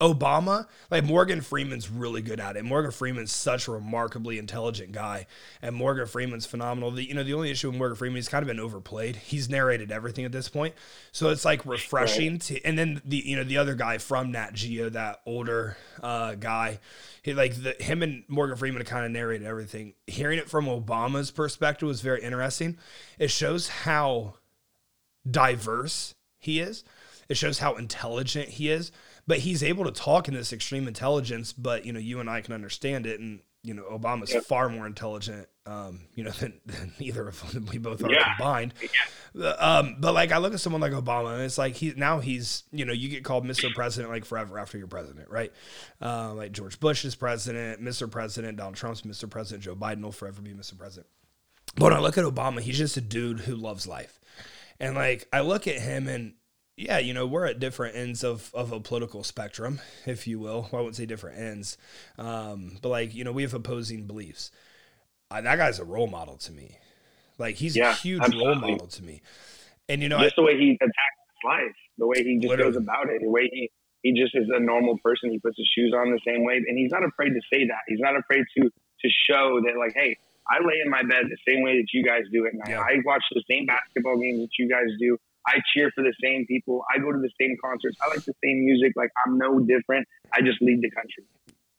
Obama, 0.00 0.68
like 0.92 1.02
Morgan 1.02 1.40
Freeman's 1.40 1.90
really 1.90 2.22
good 2.22 2.38
at 2.38 2.56
it. 2.56 2.64
Morgan 2.64 2.92
Freeman's 2.92 3.32
such 3.32 3.66
a 3.66 3.72
remarkably 3.72 4.38
intelligent 4.38 4.92
guy, 4.92 5.26
and 5.60 5.74
Morgan 5.74 6.06
Freeman's 6.06 6.46
phenomenal. 6.46 6.92
The, 6.92 7.02
you 7.08 7.14
know, 7.14 7.24
the 7.24 7.34
only 7.34 7.50
issue 7.50 7.68
with 7.68 7.78
Morgan 7.78 7.96
Freeman, 7.96 8.14
he's 8.14 8.28
kind 8.28 8.44
of 8.44 8.46
been 8.46 8.60
overplayed. 8.60 9.16
He's 9.16 9.48
narrated 9.48 9.90
everything 9.90 10.24
at 10.24 10.30
this 10.30 10.48
point, 10.48 10.74
so 11.10 11.30
it's 11.30 11.44
like 11.44 11.66
refreshing 11.66 12.32
right. 12.32 12.40
to. 12.42 12.64
And 12.64 12.78
then 12.78 13.02
the 13.04 13.16
you 13.16 13.34
know 13.34 13.42
the 13.42 13.56
other 13.56 13.74
guy 13.74 13.98
from 13.98 14.30
Nat 14.30 14.52
Geo, 14.52 14.88
that 14.90 15.20
older 15.26 15.76
uh, 16.00 16.36
guy, 16.36 16.78
he 17.22 17.34
like 17.34 17.60
the 17.60 17.74
him 17.80 18.04
and 18.04 18.22
Morgan 18.28 18.56
Freeman 18.56 18.84
kind 18.84 19.04
of 19.04 19.10
narrated 19.10 19.48
everything. 19.48 19.94
Hearing 20.06 20.38
it 20.38 20.48
from 20.48 20.66
Obama's 20.66 21.32
perspective 21.32 21.88
was 21.88 22.02
very 22.02 22.22
interesting. 22.22 22.78
It 23.18 23.32
shows 23.32 23.68
how 23.68 24.34
diverse 25.28 26.14
he 26.38 26.60
is. 26.60 26.84
It 27.28 27.36
shows 27.36 27.58
how 27.58 27.74
intelligent 27.74 28.48
he 28.48 28.70
is, 28.70 28.90
but 29.28 29.40
he's 29.40 29.62
able 29.62 29.84
to 29.84 29.92
talk 29.92 30.26
in 30.26 30.34
this 30.34 30.52
extreme 30.52 30.88
intelligence. 30.88 31.52
But 31.52 31.84
you 31.84 31.92
know, 31.92 32.00
you 32.00 32.18
and 32.18 32.28
I 32.28 32.40
can 32.40 32.54
understand 32.54 33.06
it, 33.06 33.20
and 33.20 33.40
you 33.62 33.74
know, 33.74 33.82
Obama's 33.84 34.34
far 34.46 34.70
more 34.70 34.86
intelligent, 34.86 35.46
um, 35.66 36.06
you 36.14 36.24
know, 36.24 36.30
than, 36.40 36.60
than 36.64 36.94
either 36.98 37.28
of 37.28 37.52
them. 37.52 37.68
We 37.70 37.78
both 37.78 38.02
are 38.02 38.10
yeah. 38.10 38.34
combined. 38.36 38.74
Yeah. 39.34 39.50
Um, 39.50 39.96
but 40.00 40.14
like, 40.14 40.32
I 40.32 40.38
look 40.38 40.54
at 40.54 40.60
someone 40.60 40.80
like 40.80 40.92
Obama, 40.92 41.34
and 41.34 41.42
it's 41.42 41.58
like 41.58 41.74
he 41.74 41.92
now 41.94 42.20
he's, 42.20 42.64
you 42.72 42.86
know, 42.86 42.94
you 42.94 43.10
get 43.10 43.22
called 43.22 43.44
Mr. 43.44 43.72
President 43.74 44.10
like 44.10 44.24
forever 44.24 44.58
after 44.58 44.78
you're 44.78 44.86
president, 44.86 45.28
right? 45.28 45.52
Uh, 46.00 46.32
like 46.32 46.52
George 46.52 46.80
Bush 46.80 47.04
is 47.04 47.14
president, 47.14 47.82
Mr. 47.82 48.10
President, 48.10 48.56
Donald 48.56 48.76
Trump's 48.76 49.02
Mr. 49.02 49.28
President, 49.28 49.62
Joe 49.62 49.76
Biden 49.76 50.02
will 50.02 50.10
forever 50.10 50.40
be 50.40 50.54
Mr. 50.54 50.76
President. 50.76 51.06
But 51.76 51.84
when 51.84 51.92
I 51.92 52.00
look 52.00 52.16
at 52.16 52.24
Obama, 52.24 52.60
he's 52.60 52.78
just 52.78 52.96
a 52.96 53.02
dude 53.02 53.40
who 53.40 53.54
loves 53.54 53.86
life. 53.86 54.18
And 54.80 54.94
like 54.94 55.28
I 55.34 55.40
look 55.42 55.66
at 55.68 55.78
him 55.78 56.08
and 56.08 56.32
yeah, 56.78 56.98
you 56.98 57.12
know, 57.12 57.26
we're 57.26 57.44
at 57.44 57.58
different 57.58 57.96
ends 57.96 58.22
of, 58.22 58.50
of 58.54 58.72
a 58.72 58.78
political 58.78 59.24
spectrum, 59.24 59.80
if 60.06 60.26
you 60.26 60.38
will. 60.38 60.68
Well, 60.70 60.80
I 60.80 60.82
wouldn't 60.82 60.96
say 60.96 61.06
different 61.06 61.38
ends, 61.38 61.76
um, 62.18 62.78
but 62.80 62.88
like, 62.88 63.14
you 63.14 63.24
know, 63.24 63.32
we 63.32 63.42
have 63.42 63.52
opposing 63.52 64.06
beliefs. 64.06 64.52
Uh, 65.30 65.40
that 65.40 65.56
guy's 65.56 65.78
a 65.78 65.84
role 65.84 66.06
model 66.06 66.36
to 66.38 66.52
me. 66.52 66.78
Like, 67.36 67.56
he's 67.56 67.76
yeah, 67.76 67.90
a 67.90 67.94
huge 67.94 68.22
absolutely. 68.22 68.48
role 68.48 68.56
model 68.56 68.86
to 68.86 69.02
me. 69.02 69.22
And, 69.88 70.02
you 70.02 70.08
know, 70.08 70.18
just 70.20 70.34
I, 70.38 70.42
the 70.42 70.42
way 70.42 70.56
he 70.56 70.70
attacks 70.80 70.92
his 70.92 71.44
life, 71.44 71.76
the 71.98 72.06
way 72.06 72.22
he 72.22 72.38
just 72.40 72.56
goes 72.56 72.76
about 72.76 73.10
it, 73.10 73.22
the 73.22 73.30
way 73.30 73.50
he, 73.52 73.70
he 74.02 74.12
just 74.12 74.34
is 74.34 74.48
a 74.54 74.60
normal 74.60 74.98
person. 75.02 75.30
He 75.30 75.38
puts 75.38 75.56
his 75.58 75.68
shoes 75.74 75.92
on 75.94 76.12
the 76.12 76.20
same 76.26 76.44
way, 76.44 76.54
and 76.56 76.78
he's 76.78 76.92
not 76.92 77.04
afraid 77.04 77.30
to 77.30 77.40
say 77.52 77.66
that. 77.66 77.82
He's 77.88 78.00
not 78.00 78.16
afraid 78.16 78.44
to 78.56 78.70
to 78.70 79.08
show 79.30 79.60
that, 79.64 79.78
like, 79.78 79.92
hey, 79.94 80.16
I 80.50 80.58
lay 80.64 80.80
in 80.84 80.90
my 80.90 81.02
bed 81.02 81.30
the 81.30 81.36
same 81.46 81.62
way 81.62 81.78
that 81.78 81.86
you 81.92 82.02
guys 82.02 82.22
do 82.32 82.46
at 82.46 82.54
night. 82.54 82.70
Yeah. 82.70 82.80
I 82.80 82.98
watch 83.04 83.22
the 83.32 83.42
same 83.48 83.66
basketball 83.66 84.18
games 84.18 84.40
that 84.40 84.50
you 84.58 84.68
guys 84.68 84.88
do. 84.98 85.18
I 85.48 85.60
cheer 85.72 85.90
for 85.94 86.02
the 86.02 86.12
same 86.22 86.46
people. 86.46 86.84
I 86.94 86.98
go 86.98 87.10
to 87.10 87.18
the 87.18 87.30
same 87.40 87.56
concerts. 87.64 87.96
I 88.04 88.08
like 88.08 88.24
the 88.24 88.34
same 88.44 88.64
music. 88.64 88.92
Like 88.96 89.10
I'm 89.24 89.38
no 89.38 89.58
different. 89.60 90.06
I 90.32 90.42
just 90.42 90.60
lead 90.60 90.82
the 90.82 90.90
country. 90.90 91.24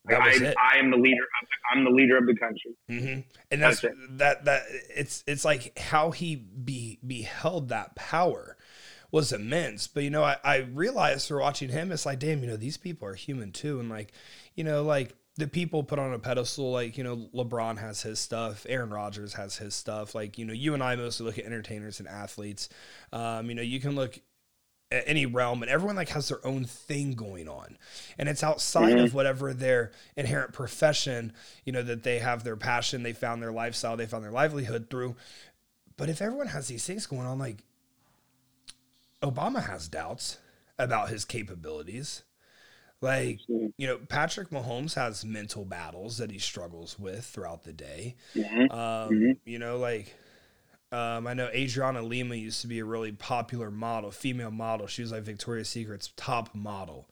I, 0.08 0.54
I, 0.74 0.78
am 0.78 0.90
the 0.90 0.96
leader. 0.96 1.22
Of 1.22 1.48
the, 1.48 1.78
I'm 1.78 1.84
the 1.84 1.90
leader 1.90 2.16
of 2.16 2.26
the 2.26 2.34
country. 2.34 2.74
Mm-hmm. 2.90 3.20
And 3.50 3.62
that's, 3.62 3.82
that's 3.82 3.94
that 4.10 4.44
that 4.46 4.62
it's 4.96 5.22
it's 5.26 5.44
like 5.44 5.78
how 5.78 6.10
he 6.10 6.36
be 6.36 6.98
beheld 7.06 7.68
that 7.68 7.94
power 7.94 8.56
was 9.12 9.32
immense. 9.32 9.86
But 9.86 10.02
you 10.02 10.10
know, 10.10 10.24
I, 10.24 10.36
I 10.42 10.56
realized 10.72 11.28
through 11.28 11.42
watching 11.42 11.68
him, 11.68 11.92
it's 11.92 12.06
like, 12.06 12.18
damn, 12.18 12.40
you 12.40 12.48
know, 12.48 12.56
these 12.56 12.76
people 12.76 13.06
are 13.06 13.14
human 13.14 13.52
too, 13.52 13.78
and 13.78 13.88
like, 13.88 14.12
you 14.54 14.64
know, 14.64 14.82
like 14.82 15.14
the 15.40 15.48
people 15.48 15.82
put 15.82 15.98
on 15.98 16.12
a 16.12 16.18
pedestal, 16.18 16.70
like, 16.70 16.96
you 16.96 17.02
know, 17.02 17.28
LeBron 17.34 17.78
has 17.78 18.02
his 18.02 18.20
stuff, 18.20 18.64
Aaron 18.68 18.90
Rodgers 18.90 19.34
has 19.34 19.56
his 19.56 19.74
stuff. 19.74 20.14
Like, 20.14 20.38
you 20.38 20.44
know, 20.44 20.52
you 20.52 20.74
and 20.74 20.82
I 20.82 20.94
mostly 20.94 21.26
look 21.26 21.38
at 21.38 21.44
entertainers 21.44 21.98
and 21.98 22.08
athletes. 22.08 22.68
Um, 23.12 23.48
you 23.48 23.54
know, 23.54 23.62
you 23.62 23.80
can 23.80 23.96
look 23.96 24.20
at 24.92 25.04
any 25.06 25.24
realm 25.24 25.62
and 25.62 25.70
everyone 25.70 25.96
like 25.96 26.08
has 26.10 26.28
their 26.28 26.44
own 26.44 26.64
thing 26.64 27.12
going 27.12 27.48
on 27.48 27.78
and 28.18 28.28
it's 28.28 28.42
outside 28.42 28.94
mm-hmm. 28.94 29.04
of 29.04 29.14
whatever 29.14 29.54
their 29.54 29.92
inherent 30.16 30.52
profession 30.52 31.32
you 31.64 31.72
know 31.72 31.82
that 31.82 32.02
they 32.02 32.18
have 32.18 32.42
their 32.42 32.56
passion 32.56 33.04
they 33.04 33.12
found 33.12 33.40
their 33.40 33.52
lifestyle 33.52 33.96
they 33.96 34.06
found 34.06 34.24
their 34.24 34.32
livelihood 34.32 34.88
through 34.90 35.14
but 35.96 36.08
if 36.08 36.20
everyone 36.20 36.48
has 36.48 36.66
these 36.66 36.84
things 36.84 37.06
going 37.06 37.24
on 37.24 37.38
like 37.38 37.62
obama 39.22 39.64
has 39.64 39.86
doubts 39.86 40.38
about 40.76 41.08
his 41.08 41.24
capabilities 41.24 42.24
like, 43.00 43.40
you 43.48 43.86
know, 43.86 43.98
Patrick 44.08 44.50
Mahomes 44.50 44.94
has 44.94 45.24
mental 45.24 45.64
battles 45.64 46.18
that 46.18 46.30
he 46.30 46.38
struggles 46.38 46.98
with 46.98 47.24
throughout 47.24 47.64
the 47.64 47.72
day. 47.72 48.16
Mm-hmm. 48.34 48.70
Um, 48.70 49.10
mm-hmm. 49.10 49.30
You 49.44 49.58
know, 49.58 49.78
like, 49.78 50.14
um, 50.92 51.26
I 51.26 51.34
know 51.34 51.48
Adriana 51.48 52.02
Lima 52.02 52.34
used 52.34 52.60
to 52.62 52.66
be 52.66 52.80
a 52.80 52.84
really 52.84 53.12
popular 53.12 53.70
model, 53.70 54.10
female 54.10 54.50
model. 54.50 54.86
She 54.86 55.02
was 55.02 55.12
like 55.12 55.22
Victoria's 55.22 55.68
Secret's 55.68 56.12
top 56.16 56.54
model. 56.54 57.08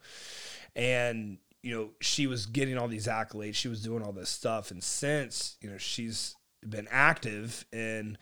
And, 0.75 1.37
you 1.63 1.75
know, 1.75 1.89
she 2.01 2.27
was 2.27 2.45
getting 2.45 2.77
all 2.77 2.87
these 2.87 3.07
accolades. 3.07 3.55
She 3.55 3.67
was 3.67 3.81
doing 3.81 4.03
all 4.03 4.11
this 4.11 4.29
stuff. 4.29 4.69
And 4.69 4.83
since, 4.83 5.57
you 5.61 5.69
know, 5.69 5.77
she's 5.77 6.35
been 6.67 6.87
active 6.91 7.65
in 7.71 8.17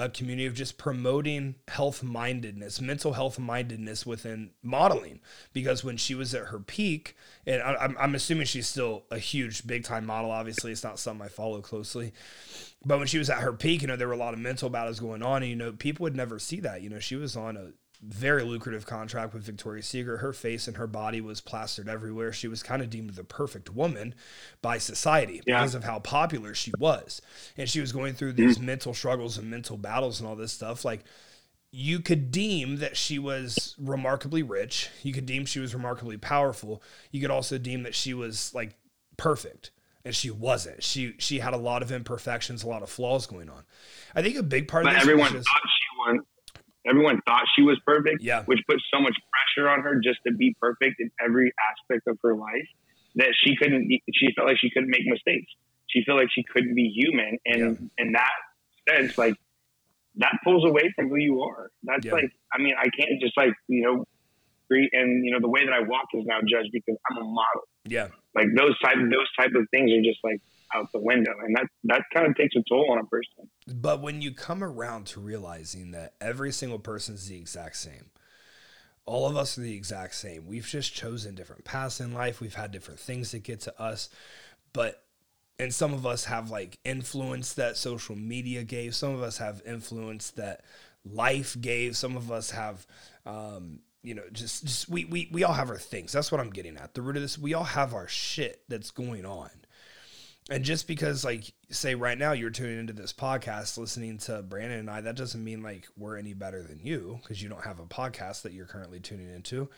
a 0.00 0.08
community 0.08 0.46
of 0.46 0.54
just 0.54 0.78
promoting 0.78 1.56
health 1.68 2.02
mindedness, 2.02 2.80
mental 2.80 3.12
health 3.12 3.38
mindedness 3.38 4.06
within 4.06 4.50
modeling. 4.62 5.20
Because 5.52 5.84
when 5.84 5.98
she 5.98 6.14
was 6.14 6.34
at 6.34 6.46
her 6.46 6.58
peak, 6.58 7.14
and 7.46 7.60
I, 7.60 7.84
am 7.84 7.96
I'm 8.00 8.14
assuming 8.14 8.46
she's 8.46 8.66
still 8.66 9.04
a 9.10 9.18
huge, 9.18 9.66
big 9.66 9.84
time 9.84 10.06
model. 10.06 10.30
Obviously, 10.30 10.72
it's 10.72 10.82
not 10.82 10.98
something 10.98 11.26
I 11.26 11.28
follow 11.28 11.60
closely. 11.60 12.14
But 12.82 12.96
when 12.96 13.08
she 13.08 13.18
was 13.18 13.28
at 13.28 13.40
her 13.40 13.52
peak, 13.52 13.82
you 13.82 13.88
know, 13.88 13.96
there 13.96 14.08
were 14.08 14.14
a 14.14 14.16
lot 14.16 14.32
of 14.32 14.40
mental 14.40 14.70
battles 14.70 15.00
going 15.00 15.22
on. 15.22 15.42
And, 15.42 15.50
you 15.50 15.56
know, 15.56 15.72
people 15.72 16.04
would 16.04 16.16
never 16.16 16.38
see 16.38 16.60
that. 16.60 16.80
You 16.80 16.88
know, 16.88 16.98
she 16.98 17.16
was 17.16 17.36
on 17.36 17.58
a 17.58 17.72
very 18.02 18.42
lucrative 18.42 18.86
contract 18.86 19.34
with 19.34 19.42
Victoria's 19.42 19.86
Secret. 19.86 20.18
Her 20.18 20.32
face 20.32 20.66
and 20.66 20.76
her 20.76 20.86
body 20.86 21.20
was 21.20 21.40
plastered 21.40 21.88
everywhere. 21.88 22.32
She 22.32 22.48
was 22.48 22.62
kind 22.62 22.80
of 22.80 22.88
deemed 22.88 23.10
the 23.10 23.24
perfect 23.24 23.70
woman 23.70 24.14
by 24.62 24.78
society 24.78 25.42
yeah. 25.46 25.58
because 25.58 25.74
of 25.74 25.84
how 25.84 25.98
popular 25.98 26.54
she 26.54 26.72
was. 26.78 27.20
And 27.56 27.68
she 27.68 27.80
was 27.80 27.92
going 27.92 28.14
through 28.14 28.32
these 28.32 28.58
mm 28.58 28.70
mental 28.70 28.94
struggles 28.94 29.36
and 29.36 29.50
mental 29.50 29.76
battles 29.76 30.20
and 30.20 30.28
all 30.28 30.36
this 30.36 30.52
stuff. 30.52 30.84
Like, 30.84 31.04
you 31.72 32.00
could 32.00 32.30
deem 32.30 32.76
that 32.76 32.96
she 32.96 33.18
was 33.18 33.74
remarkably 33.78 34.42
rich. 34.42 34.88
You 35.02 35.12
could 35.12 35.26
deem 35.26 35.44
she 35.44 35.60
was 35.60 35.74
remarkably 35.74 36.16
powerful. 36.16 36.82
You 37.10 37.20
could 37.20 37.30
also 37.30 37.58
deem 37.58 37.82
that 37.82 37.94
she 37.94 38.14
was 38.14 38.52
like 38.54 38.76
perfect. 39.16 39.70
And 40.04 40.14
she 40.14 40.30
wasn't. 40.30 40.82
She 40.82 41.14
she 41.18 41.40
had 41.40 41.52
a 41.52 41.58
lot 41.58 41.82
of 41.82 41.92
imperfections, 41.92 42.62
a 42.62 42.68
lot 42.68 42.82
of 42.82 42.88
flaws 42.88 43.26
going 43.26 43.50
on. 43.50 43.64
I 44.14 44.22
think 44.22 44.36
a 44.36 44.42
big 44.42 44.66
part 44.66 44.84
but 44.84 44.90
of 44.90 44.94
this 44.94 45.02
everyone 45.02 45.32
thought 45.32 45.44
she 45.44 45.98
won 46.06 46.20
everyone 46.86 47.20
thought 47.26 47.44
she 47.56 47.62
was 47.62 47.78
perfect, 47.86 48.22
yeah. 48.22 48.44
which 48.44 48.60
put 48.68 48.78
so 48.92 49.00
much 49.00 49.14
pressure 49.30 49.68
on 49.68 49.82
her 49.82 50.00
just 50.02 50.18
to 50.26 50.32
be 50.32 50.54
perfect 50.60 51.00
in 51.00 51.10
every 51.24 51.52
aspect 51.70 52.06
of 52.06 52.18
her 52.22 52.34
life 52.34 52.68
that 53.16 53.34
she 53.42 53.56
couldn't. 53.56 53.90
She 54.14 54.28
felt 54.34 54.48
like 54.48 54.58
she 54.58 54.70
couldn't 54.70 54.90
make 54.90 55.06
mistakes. 55.06 55.50
She 55.88 56.04
felt 56.04 56.18
like 56.18 56.28
she 56.32 56.44
couldn't 56.44 56.74
be 56.74 56.88
human, 56.94 57.38
and 57.44 57.90
yeah. 57.98 58.04
in 58.04 58.12
that 58.12 58.30
sense, 58.88 59.18
like 59.18 59.34
that 60.16 60.38
pulls 60.44 60.64
away 60.64 60.92
from 60.94 61.08
who 61.08 61.16
you 61.16 61.42
are. 61.42 61.70
That's 61.82 62.06
yeah. 62.06 62.12
like, 62.12 62.30
I 62.52 62.62
mean, 62.62 62.74
I 62.78 62.84
can't 62.84 63.20
just 63.20 63.36
like 63.36 63.52
you 63.68 63.82
know, 63.82 64.04
and 64.70 65.24
you 65.24 65.32
know, 65.32 65.40
the 65.40 65.48
way 65.48 65.64
that 65.64 65.72
I 65.72 65.80
walk 65.80 66.06
is 66.14 66.24
now 66.26 66.38
judged 66.40 66.70
because 66.72 66.96
I'm 67.10 67.18
a 67.18 67.24
model. 67.24 67.68
Yeah, 67.84 68.08
like 68.34 68.48
those 68.56 68.78
type 68.80 68.96
those 68.96 69.28
type 69.38 69.52
of 69.54 69.66
things 69.70 69.90
are 69.90 70.02
just 70.02 70.20
like 70.22 70.40
out 70.74 70.90
the 70.92 71.00
window 71.00 71.32
and 71.44 71.56
that 71.56 71.66
that 71.84 72.02
kind 72.14 72.26
of 72.26 72.36
takes 72.36 72.54
a 72.56 72.62
toll 72.68 72.90
on 72.90 72.98
a 72.98 73.04
person. 73.04 73.50
But 73.66 74.00
when 74.00 74.22
you 74.22 74.32
come 74.32 74.62
around 74.62 75.06
to 75.08 75.20
realizing 75.20 75.90
that 75.92 76.14
every 76.20 76.52
single 76.52 76.78
person 76.78 77.14
is 77.14 77.28
the 77.28 77.36
exact 77.36 77.76
same 77.76 78.10
all 79.10 79.26
of 79.26 79.36
us 79.36 79.58
are 79.58 79.62
the 79.62 79.74
exact 79.74 80.14
same. 80.14 80.46
We've 80.46 80.66
just 80.66 80.94
chosen 80.94 81.34
different 81.34 81.64
paths 81.64 82.00
in 82.00 82.12
life. 82.12 82.40
We've 82.40 82.54
had 82.54 82.70
different 82.70 83.00
things 83.00 83.32
that 83.32 83.42
get 83.42 83.58
to 83.62 83.82
us. 83.82 84.08
But 84.72 85.02
and 85.58 85.74
some 85.74 85.92
of 85.92 86.06
us 86.06 86.26
have 86.26 86.50
like 86.50 86.78
influence 86.84 87.54
that 87.54 87.76
social 87.76 88.14
media 88.14 88.62
gave. 88.62 88.94
Some 88.94 89.12
of 89.12 89.22
us 89.22 89.38
have 89.38 89.62
influence 89.66 90.30
that 90.32 90.64
life 91.04 91.56
gave. 91.60 91.96
Some 91.96 92.16
of 92.16 92.30
us 92.30 92.52
have 92.52 92.86
um, 93.26 93.80
you 94.02 94.14
know 94.14 94.22
just 94.32 94.64
just 94.64 94.88
we, 94.88 95.06
we 95.06 95.28
we 95.32 95.42
all 95.42 95.54
have 95.54 95.70
our 95.70 95.78
things. 95.78 96.12
That's 96.12 96.30
what 96.30 96.40
i'm 96.40 96.50
getting 96.50 96.76
at. 96.76 96.94
The 96.94 97.02
root 97.02 97.16
of 97.16 97.22
this 97.22 97.36
we 97.36 97.52
all 97.52 97.64
have 97.64 97.94
our 97.94 98.08
shit 98.08 98.62
that's 98.68 98.90
going 98.90 99.26
on 99.26 99.50
and 100.50 100.64
just 100.64 100.86
because 100.86 101.24
like 101.24 101.52
say 101.70 101.94
right 101.94 102.18
now 102.18 102.32
you're 102.32 102.50
tuning 102.50 102.78
into 102.78 102.92
this 102.92 103.12
podcast 103.12 103.78
listening 103.78 104.18
to 104.18 104.42
brandon 104.42 104.80
and 104.80 104.90
i 104.90 105.00
that 105.00 105.16
doesn't 105.16 105.42
mean 105.42 105.62
like 105.62 105.86
we're 105.96 106.16
any 106.16 106.34
better 106.34 106.62
than 106.62 106.80
you 106.82 107.18
because 107.22 107.42
you 107.42 107.48
don't 107.48 107.64
have 107.64 107.80
a 107.80 107.86
podcast 107.86 108.42
that 108.42 108.52
you're 108.52 108.66
currently 108.66 109.00
tuning 109.00 109.32
into 109.32 109.68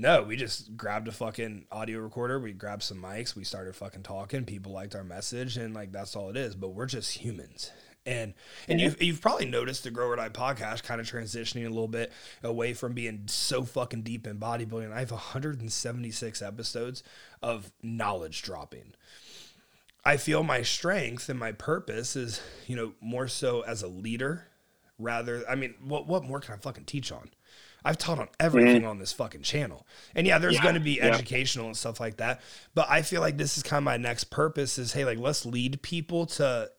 no, 0.00 0.22
we 0.22 0.36
just 0.36 0.78
grabbed 0.78 1.08
a 1.08 1.12
fucking 1.12 1.66
audio 1.70 1.98
recorder. 1.98 2.40
We 2.40 2.52
grabbed 2.52 2.82
some 2.82 3.02
mics. 3.02 3.36
We 3.36 3.44
started 3.44 3.76
fucking 3.76 4.02
talking. 4.02 4.46
People 4.46 4.72
liked 4.72 4.94
our 4.94 5.04
message, 5.04 5.58
and 5.58 5.74
like 5.74 5.92
that's 5.92 6.16
all 6.16 6.30
it 6.30 6.38
is. 6.38 6.54
But 6.54 6.68
we're 6.68 6.86
just 6.86 7.18
humans. 7.18 7.70
And 8.06 8.32
and 8.66 8.80
you've 8.80 9.00
you've 9.02 9.20
probably 9.20 9.44
noticed 9.44 9.84
the 9.84 9.90
Grow 9.90 10.06
or 10.06 10.16
Die 10.16 10.30
podcast 10.30 10.84
kind 10.84 11.02
of 11.02 11.10
transitioning 11.10 11.66
a 11.66 11.68
little 11.68 11.86
bit 11.86 12.12
away 12.42 12.72
from 12.72 12.94
being 12.94 13.24
so 13.26 13.62
fucking 13.62 14.00
deep 14.00 14.26
in 14.26 14.38
bodybuilding. 14.38 14.90
I 14.90 15.00
have 15.00 15.10
176 15.10 16.40
episodes 16.40 17.02
of 17.42 17.70
knowledge 17.82 18.40
dropping. 18.40 18.94
I 20.04 20.16
feel 20.16 20.42
my 20.42 20.62
strength 20.62 21.28
and 21.28 21.38
my 21.38 21.52
purpose 21.52 22.16
is, 22.16 22.40
you 22.66 22.76
know, 22.76 22.92
more 23.00 23.28
so 23.28 23.60
as 23.62 23.82
a 23.82 23.88
leader 23.88 24.46
rather 24.98 25.42
I 25.48 25.54
mean, 25.54 25.74
what 25.82 26.06
what 26.06 26.24
more 26.24 26.40
can 26.40 26.54
I 26.54 26.58
fucking 26.58 26.84
teach 26.84 27.10
on? 27.10 27.30
I've 27.84 27.98
taught 27.98 28.18
on 28.18 28.28
everything 28.38 28.82
mm-hmm. 28.82 28.90
on 28.90 28.98
this 28.98 29.12
fucking 29.12 29.42
channel. 29.42 29.86
And 30.14 30.26
yeah, 30.26 30.38
there's 30.38 30.56
yeah, 30.56 30.62
going 30.62 30.74
to 30.74 30.80
be 30.80 31.00
educational 31.00 31.66
and 31.66 31.76
stuff 31.76 31.98
like 31.98 32.18
that. 32.18 32.42
But 32.74 32.86
I 32.90 33.00
feel 33.00 33.22
like 33.22 33.38
this 33.38 33.56
is 33.56 33.62
kind 33.62 33.78
of 33.78 33.84
my 33.84 33.96
next 33.96 34.24
purpose 34.24 34.78
is 34.78 34.92
hey, 34.92 35.04
like 35.04 35.18
let's 35.18 35.46
lead 35.46 35.80
people 35.82 36.26
to 36.26 36.70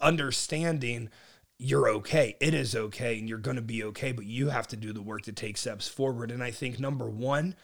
understanding 0.00 1.10
you're 1.58 1.88
okay. 1.88 2.36
It 2.40 2.54
is 2.54 2.74
okay 2.74 3.18
and 3.18 3.28
you're 3.28 3.38
going 3.38 3.56
to 3.56 3.62
be 3.62 3.82
okay, 3.84 4.12
but 4.12 4.26
you 4.26 4.48
have 4.48 4.68
to 4.68 4.76
do 4.76 4.92
the 4.92 5.02
work 5.02 5.22
to 5.22 5.32
take 5.32 5.56
steps 5.56 5.88
forward. 5.88 6.30
And 6.30 6.42
I 6.42 6.50
think 6.50 6.78
number 6.78 7.08
1 7.08 7.54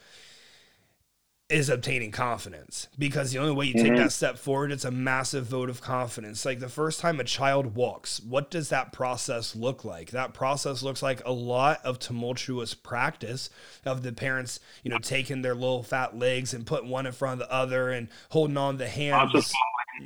is 1.51 1.69
obtaining 1.69 2.13
confidence 2.13 2.89
because 2.99 3.33
the 3.33 3.39
only 3.39 3.53
way 3.53 3.67
you 3.67 3.75
take 3.75 3.87
mm-hmm. 3.87 3.97
that 3.97 4.13
step 4.13 4.39
forward 4.39 4.71
it's 4.71 4.85
a 4.85 4.91
massive 4.91 5.45
vote 5.47 5.69
of 5.69 5.81
confidence. 5.81 6.45
Like 6.45 6.61
the 6.61 6.69
first 6.69 7.01
time 7.01 7.19
a 7.19 7.25
child 7.25 7.75
walks 7.75 8.21
what 8.21 8.51
does 8.51 8.69
that 8.69 8.93
process 8.93 9.57
look 9.57 9.85
like? 9.85 10.13
That 10.13 10.33
process 10.33 10.83
looks 10.83 11.03
like 11.03 11.21
a 11.27 11.33
lot 11.33 11.81
of 11.85 11.99
tumultuous 11.99 12.75
practice 12.75 13.51
of 13.85 14.03
the 14.03 14.13
parents 14.13 14.61
you 14.85 14.91
know 14.91 14.99
taking 14.99 15.43
their 15.43 15.55
little 15.55 15.83
fat 15.83 16.17
legs 16.17 16.55
and 16.55 16.65
putting 16.65 16.89
one 16.89 17.07
in 17.07 17.13
front 17.13 17.41
of 17.41 17.49
the 17.49 17.53
other 17.53 17.91
and 17.91 18.09
holding 18.31 18.57
on 18.57 18.77
the 18.77 18.89
hands 18.89 19.53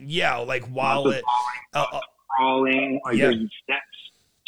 yeah 0.00 0.36
like 0.38 0.64
while 0.64 1.08
it 1.08 1.22
uh, 1.74 1.84
uh, 1.92 2.00
crawling. 2.36 3.00
Like 3.04 3.16
yeah. 3.16 3.26
there's 3.26 3.50
steps 3.62 3.80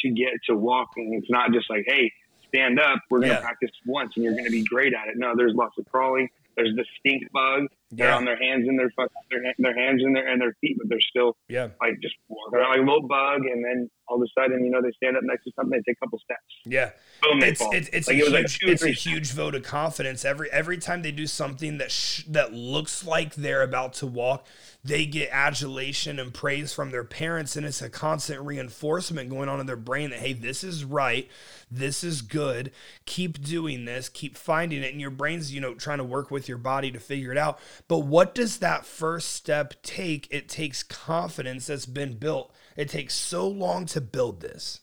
to 0.00 0.10
get 0.10 0.30
to 0.48 0.56
walking 0.56 1.14
it's 1.14 1.30
not 1.30 1.52
just 1.52 1.68
like 1.68 1.84
hey 1.86 2.10
stand 2.48 2.80
up 2.80 3.00
we're 3.10 3.18
going 3.18 3.30
to 3.30 3.34
yeah. 3.36 3.40
practice 3.40 3.70
once 3.86 4.12
and 4.16 4.24
you're 4.24 4.32
going 4.32 4.44
to 4.44 4.50
be 4.50 4.64
great 4.64 4.94
at 4.94 5.08
it. 5.08 5.16
No 5.18 5.34
there's 5.36 5.54
lots 5.54 5.76
of 5.78 5.86
crawling 5.90 6.28
there's 6.56 6.74
the 6.76 6.84
stink 6.98 7.30
bug. 7.32 7.68
They're 7.90 8.08
yeah. 8.08 8.16
on 8.16 8.24
their 8.24 8.36
hands 8.36 8.66
and 8.66 8.78
their 8.78 8.90
their, 9.30 9.54
their 9.58 9.74
hands 9.74 10.02
and 10.02 10.14
their 10.16 10.26
and 10.26 10.40
their 10.40 10.54
feet, 10.60 10.76
but 10.78 10.88
they're 10.88 11.00
still 11.00 11.36
yeah 11.48 11.68
like 11.80 12.00
just 12.02 12.16
walking 12.28 12.58
around 12.58 12.70
like 12.70 12.80
a 12.80 12.82
little 12.82 13.06
bug, 13.06 13.42
and 13.46 13.64
then 13.64 13.88
all 14.08 14.16
of 14.16 14.22
a 14.22 14.40
sudden, 14.40 14.64
you 14.64 14.70
know, 14.70 14.80
they 14.82 14.92
stand 14.92 15.16
up 15.16 15.22
next 15.24 15.44
to 15.44 15.52
something, 15.56 15.70
they 15.70 15.90
take 15.90 15.98
a 16.00 16.04
couple 16.04 16.18
steps. 16.18 16.40
Yeah, 16.64 16.90
oh, 17.24 17.32
boom, 17.32 17.42
it's 17.42 17.62
it's, 17.72 17.88
it's 17.92 18.08
like 18.08 18.16
a, 18.16 18.20
it 18.20 18.24
huge, 18.24 18.32
like 18.32 18.72
it's 18.72 18.82
a 18.82 18.90
huge 18.90 19.32
vote 19.32 19.54
of 19.54 19.62
confidence. 19.62 20.24
Every 20.24 20.50
every 20.50 20.78
time 20.78 21.02
they 21.02 21.12
do 21.12 21.26
something 21.26 21.78
that 21.78 21.90
sh- 21.90 22.24
that 22.28 22.52
looks 22.52 23.04
like 23.04 23.34
they're 23.34 23.62
about 23.62 23.94
to 23.94 24.06
walk, 24.06 24.46
they 24.84 25.06
get 25.06 25.28
adulation 25.32 26.18
and 26.18 26.32
praise 26.32 26.72
from 26.72 26.90
their 26.90 27.04
parents, 27.04 27.56
and 27.56 27.66
it's 27.66 27.82
a 27.82 27.88
constant 27.88 28.40
reinforcement 28.42 29.30
going 29.30 29.48
on 29.48 29.60
in 29.60 29.66
their 29.66 29.76
brain 29.76 30.10
that 30.10 30.20
hey, 30.20 30.32
this 30.32 30.62
is 30.62 30.84
right, 30.84 31.28
this 31.70 32.04
is 32.04 32.22
good, 32.22 32.70
keep 33.04 33.42
doing 33.42 33.84
this, 33.84 34.08
keep 34.08 34.36
finding 34.36 34.82
it, 34.82 34.92
and 34.92 35.00
your 35.00 35.10
brain's 35.10 35.52
you 35.52 35.60
know 35.60 35.74
trying 35.74 35.98
to 35.98 36.04
work 36.04 36.30
with 36.30 36.48
your 36.48 36.58
body 36.58 36.90
to 36.90 37.00
figure 37.00 37.32
it 37.32 37.38
out. 37.38 37.58
But 37.88 38.00
what 38.00 38.34
does 38.34 38.58
that 38.58 38.86
first 38.86 39.30
step 39.32 39.74
take? 39.82 40.28
It 40.30 40.48
takes 40.48 40.82
confidence 40.82 41.66
that's 41.66 41.86
been 41.86 42.18
built 42.18 42.52
it 42.76 42.90
takes 42.90 43.14
so 43.14 43.48
long 43.48 43.86
to 43.86 44.00
build 44.00 44.40
this. 44.40 44.80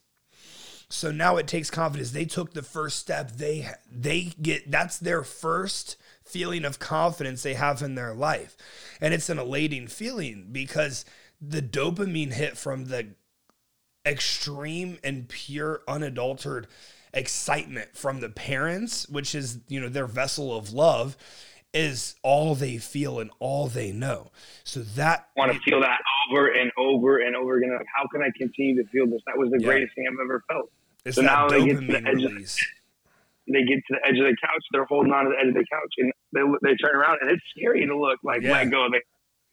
So 0.89 1.11
now 1.11 1.37
it 1.37 1.47
takes 1.47 1.71
confidence. 1.71 2.11
They 2.11 2.25
took 2.25 2.53
the 2.53 2.61
first 2.61 2.97
step. 2.97 3.31
They 3.31 3.67
they 3.91 4.33
get 4.41 4.69
that's 4.69 4.99
their 4.99 5.23
first 5.23 5.97
feeling 6.23 6.65
of 6.65 6.79
confidence 6.79 7.43
they 7.43 7.53
have 7.53 7.81
in 7.81 7.95
their 7.95 8.13
life. 8.13 8.57
And 8.99 9.13
it's 9.13 9.29
an 9.29 9.39
elating 9.39 9.87
feeling 9.87 10.49
because 10.51 11.05
the 11.41 11.61
dopamine 11.61 12.33
hit 12.33 12.57
from 12.57 12.85
the 12.85 13.15
extreme 14.05 14.99
and 15.03 15.27
pure 15.29 15.81
unadulterated 15.87 16.69
excitement 17.13 17.95
from 17.95 18.19
the 18.19 18.29
parents, 18.29 19.07
which 19.07 19.33
is, 19.35 19.59
you 19.67 19.79
know, 19.79 19.89
their 19.89 20.07
vessel 20.07 20.55
of 20.55 20.73
love 20.73 21.15
is 21.73 22.15
all 22.21 22.55
they 22.55 22.77
feel 22.77 23.19
and 23.19 23.31
all 23.39 23.67
they 23.67 23.91
know. 23.91 24.31
So 24.63 24.81
that 24.81 25.29
I 25.35 25.39
want 25.39 25.53
to 25.53 25.59
feel 25.59 25.81
that 25.81 25.99
over 26.31 26.47
and 26.47 26.71
over 26.77 27.19
and 27.19 27.35
over 27.35 27.57
again. 27.57 27.75
Like, 27.75 27.87
how 27.95 28.07
can 28.07 28.21
I 28.21 28.29
continue 28.37 28.81
to 28.81 28.89
feel 28.89 29.07
this? 29.07 29.21
That 29.25 29.37
was 29.37 29.49
the 29.51 29.59
yeah. 29.59 29.67
greatest 29.67 29.95
thing 29.95 30.05
I've 30.07 30.19
ever 30.23 30.43
felt. 30.47 30.71
It's 31.05 31.15
so 31.15 31.21
now 31.21 31.49
they 31.49 31.65
get 31.65 31.79
to 31.79 31.85
the 31.85 31.97
edge 31.97 32.23
of 32.23 32.31
the, 32.31 32.63
they 33.51 33.63
get 33.63 33.81
to 33.87 33.95
the 33.95 34.07
edge 34.07 34.17
of 34.19 34.25
the 34.25 34.37
couch. 34.41 34.63
They're 34.71 34.85
holding 34.85 35.11
on 35.11 35.25
to 35.25 35.31
the 35.31 35.39
edge 35.39 35.47
of 35.49 35.55
the 35.55 35.65
couch, 35.69 35.93
and 35.97 36.13
they 36.31 36.41
they 36.61 36.75
turn 36.75 36.95
around, 36.95 37.19
and 37.21 37.31
it's 37.31 37.43
scary 37.55 37.85
to 37.85 37.97
look 37.97 38.19
like 38.23 38.41
yeah. 38.41 38.53
let 38.53 38.71
go. 38.71 38.87
They, 38.91 39.01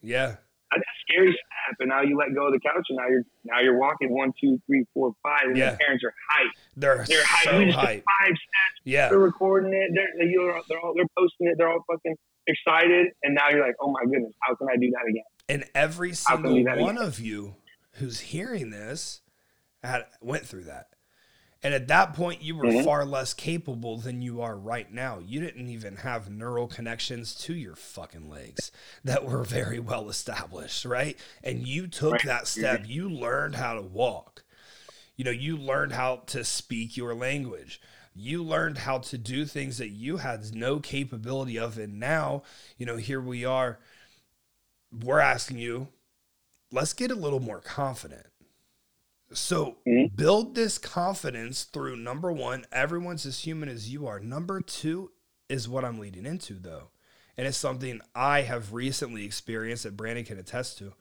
yeah, 0.03 0.37
a 0.79 0.81
scary 1.03 1.33
step, 1.33 1.77
and 1.81 1.89
now 1.89 2.03
you 2.03 2.17
let 2.17 2.35
go 2.35 2.47
of 2.47 2.53
the 2.53 2.61
couch, 2.61 2.87
and 2.89 2.97
now 2.97 3.09
you're 3.09 3.25
now 3.45 3.61
you're 3.61 3.79
walking 3.79 4.15
one, 4.15 4.33
two, 4.41 4.61
three, 4.67 4.85
four, 4.95 5.13
five, 5.23 5.45
and 5.45 5.57
yeah. 5.57 5.73
the 5.73 5.77
parents 5.79 6.05
are 6.05 6.15
hyped. 6.31 6.59
They're 6.77 7.05
they're 7.09 7.25
hyped. 7.25 7.73
So 7.73 7.79
hyped. 7.79 8.03
Five 8.05 8.35
steps. 8.37 8.77
Yeah, 8.85 9.09
they're 9.09 9.19
recording 9.19 9.73
it. 9.73 9.91
They're 9.95 10.29
you're, 10.29 10.61
they're 10.69 10.81
all 10.81 10.95
they're 10.95 11.07
posting 11.19 11.49
it. 11.49 11.57
They're 11.59 11.69
all 11.69 11.85
fucking 11.91 12.17
excited, 12.47 13.09
and 13.23 13.35
now 13.35 13.51
you're 13.51 13.67
like, 13.67 13.77
oh 13.81 13.91
my 13.91 14.05
goodness, 14.05 14.33
how 14.41 14.55
can 14.55 14.69
I 14.71 14.77
do 14.77 14.91
that 14.91 15.09
again? 15.09 15.25
And 15.49 15.65
every 15.75 16.15
single 16.15 16.63
one 16.65 16.97
again? 16.97 16.99
of 16.99 17.19
you 17.19 17.57
who's 17.95 18.21
hearing 18.21 18.71
this 18.71 19.23
had 19.83 20.05
went 20.21 20.47
through 20.47 20.65
that. 20.65 20.89
And 21.63 21.75
at 21.75 21.89
that 21.89 22.15
point, 22.15 22.43
you 22.43 22.57
were 22.57 22.65
mm-hmm. 22.65 22.85
far 22.85 23.05
less 23.05 23.35
capable 23.35 23.99
than 23.99 24.23
you 24.23 24.41
are 24.41 24.57
right 24.57 24.91
now. 24.91 25.19
You 25.19 25.41
didn't 25.41 25.69
even 25.69 25.97
have 25.97 26.31
neural 26.31 26.67
connections 26.67 27.35
to 27.43 27.55
your 27.55 27.77
fucking 27.77 28.31
legs 28.31 28.73
that 29.05 29.27
were 29.27 29.45
very 29.45 29.79
well 29.79 30.09
established, 30.09 30.87
right? 30.87 31.19
And 31.45 31.69
you 31.69 31.87
took 31.87 32.13
right. 32.13 32.25
that 32.25 32.47
step. 32.47 32.83
Mm-hmm. 32.83 32.91
You 32.91 33.11
learned 33.11 33.57
how 33.57 33.75
to 33.75 33.83
walk. 33.83 34.43
You 35.17 35.25
know, 35.25 35.31
you 35.31 35.59
learned 35.59 35.93
how 35.93 36.23
to 36.29 36.45
speak 36.45 36.97
your 36.97 37.15
language. 37.15 37.79
You 38.15 38.43
learned 38.43 38.79
how 38.79 38.99
to 38.99 39.19
do 39.19 39.45
things 39.45 39.77
that 39.77 39.91
you 39.91 40.17
had 40.17 40.55
no 40.55 40.81
capability 40.81 41.59
of. 41.59 41.77
And 41.77 42.01
now, 42.01 42.43
you 42.79 42.87
know, 42.87 42.97
here 42.97 43.21
we 43.21 43.45
are. 43.45 43.79
We're 44.91 45.21
asking 45.21 45.59
you, 45.59 45.89
let's 46.73 46.95
get 46.95 47.11
a 47.11 47.15
little 47.15 47.39
more 47.39 47.61
confident 47.61 48.30
so 49.33 49.77
mm-hmm. 49.87 50.15
build 50.15 50.55
this 50.55 50.79
confidence 50.79 51.65
through 51.65 51.97
number 51.97 52.33
one, 52.33 52.65
everyone's 52.73 53.27
as 53.27 53.41
human 53.41 53.69
as 53.69 53.93
you 53.93 54.07
are. 54.07 54.21
Number 54.21 54.61
two 54.61 55.13
is 55.49 55.69
what 55.69 55.85
I'm 55.85 55.99
leading 55.99 56.27
into, 56.27 56.55
though. 56.55 56.91
And 57.37 57.47
it's 57.47 57.57
something 57.57 58.01
I 58.15 58.43
have 58.43 58.73
recently 58.73 59.25
experienced 59.25 59.85
that 59.85 59.97
Brandon 59.97 60.25
can 60.25 60.39
attest 60.39 60.79
to. 60.79 60.95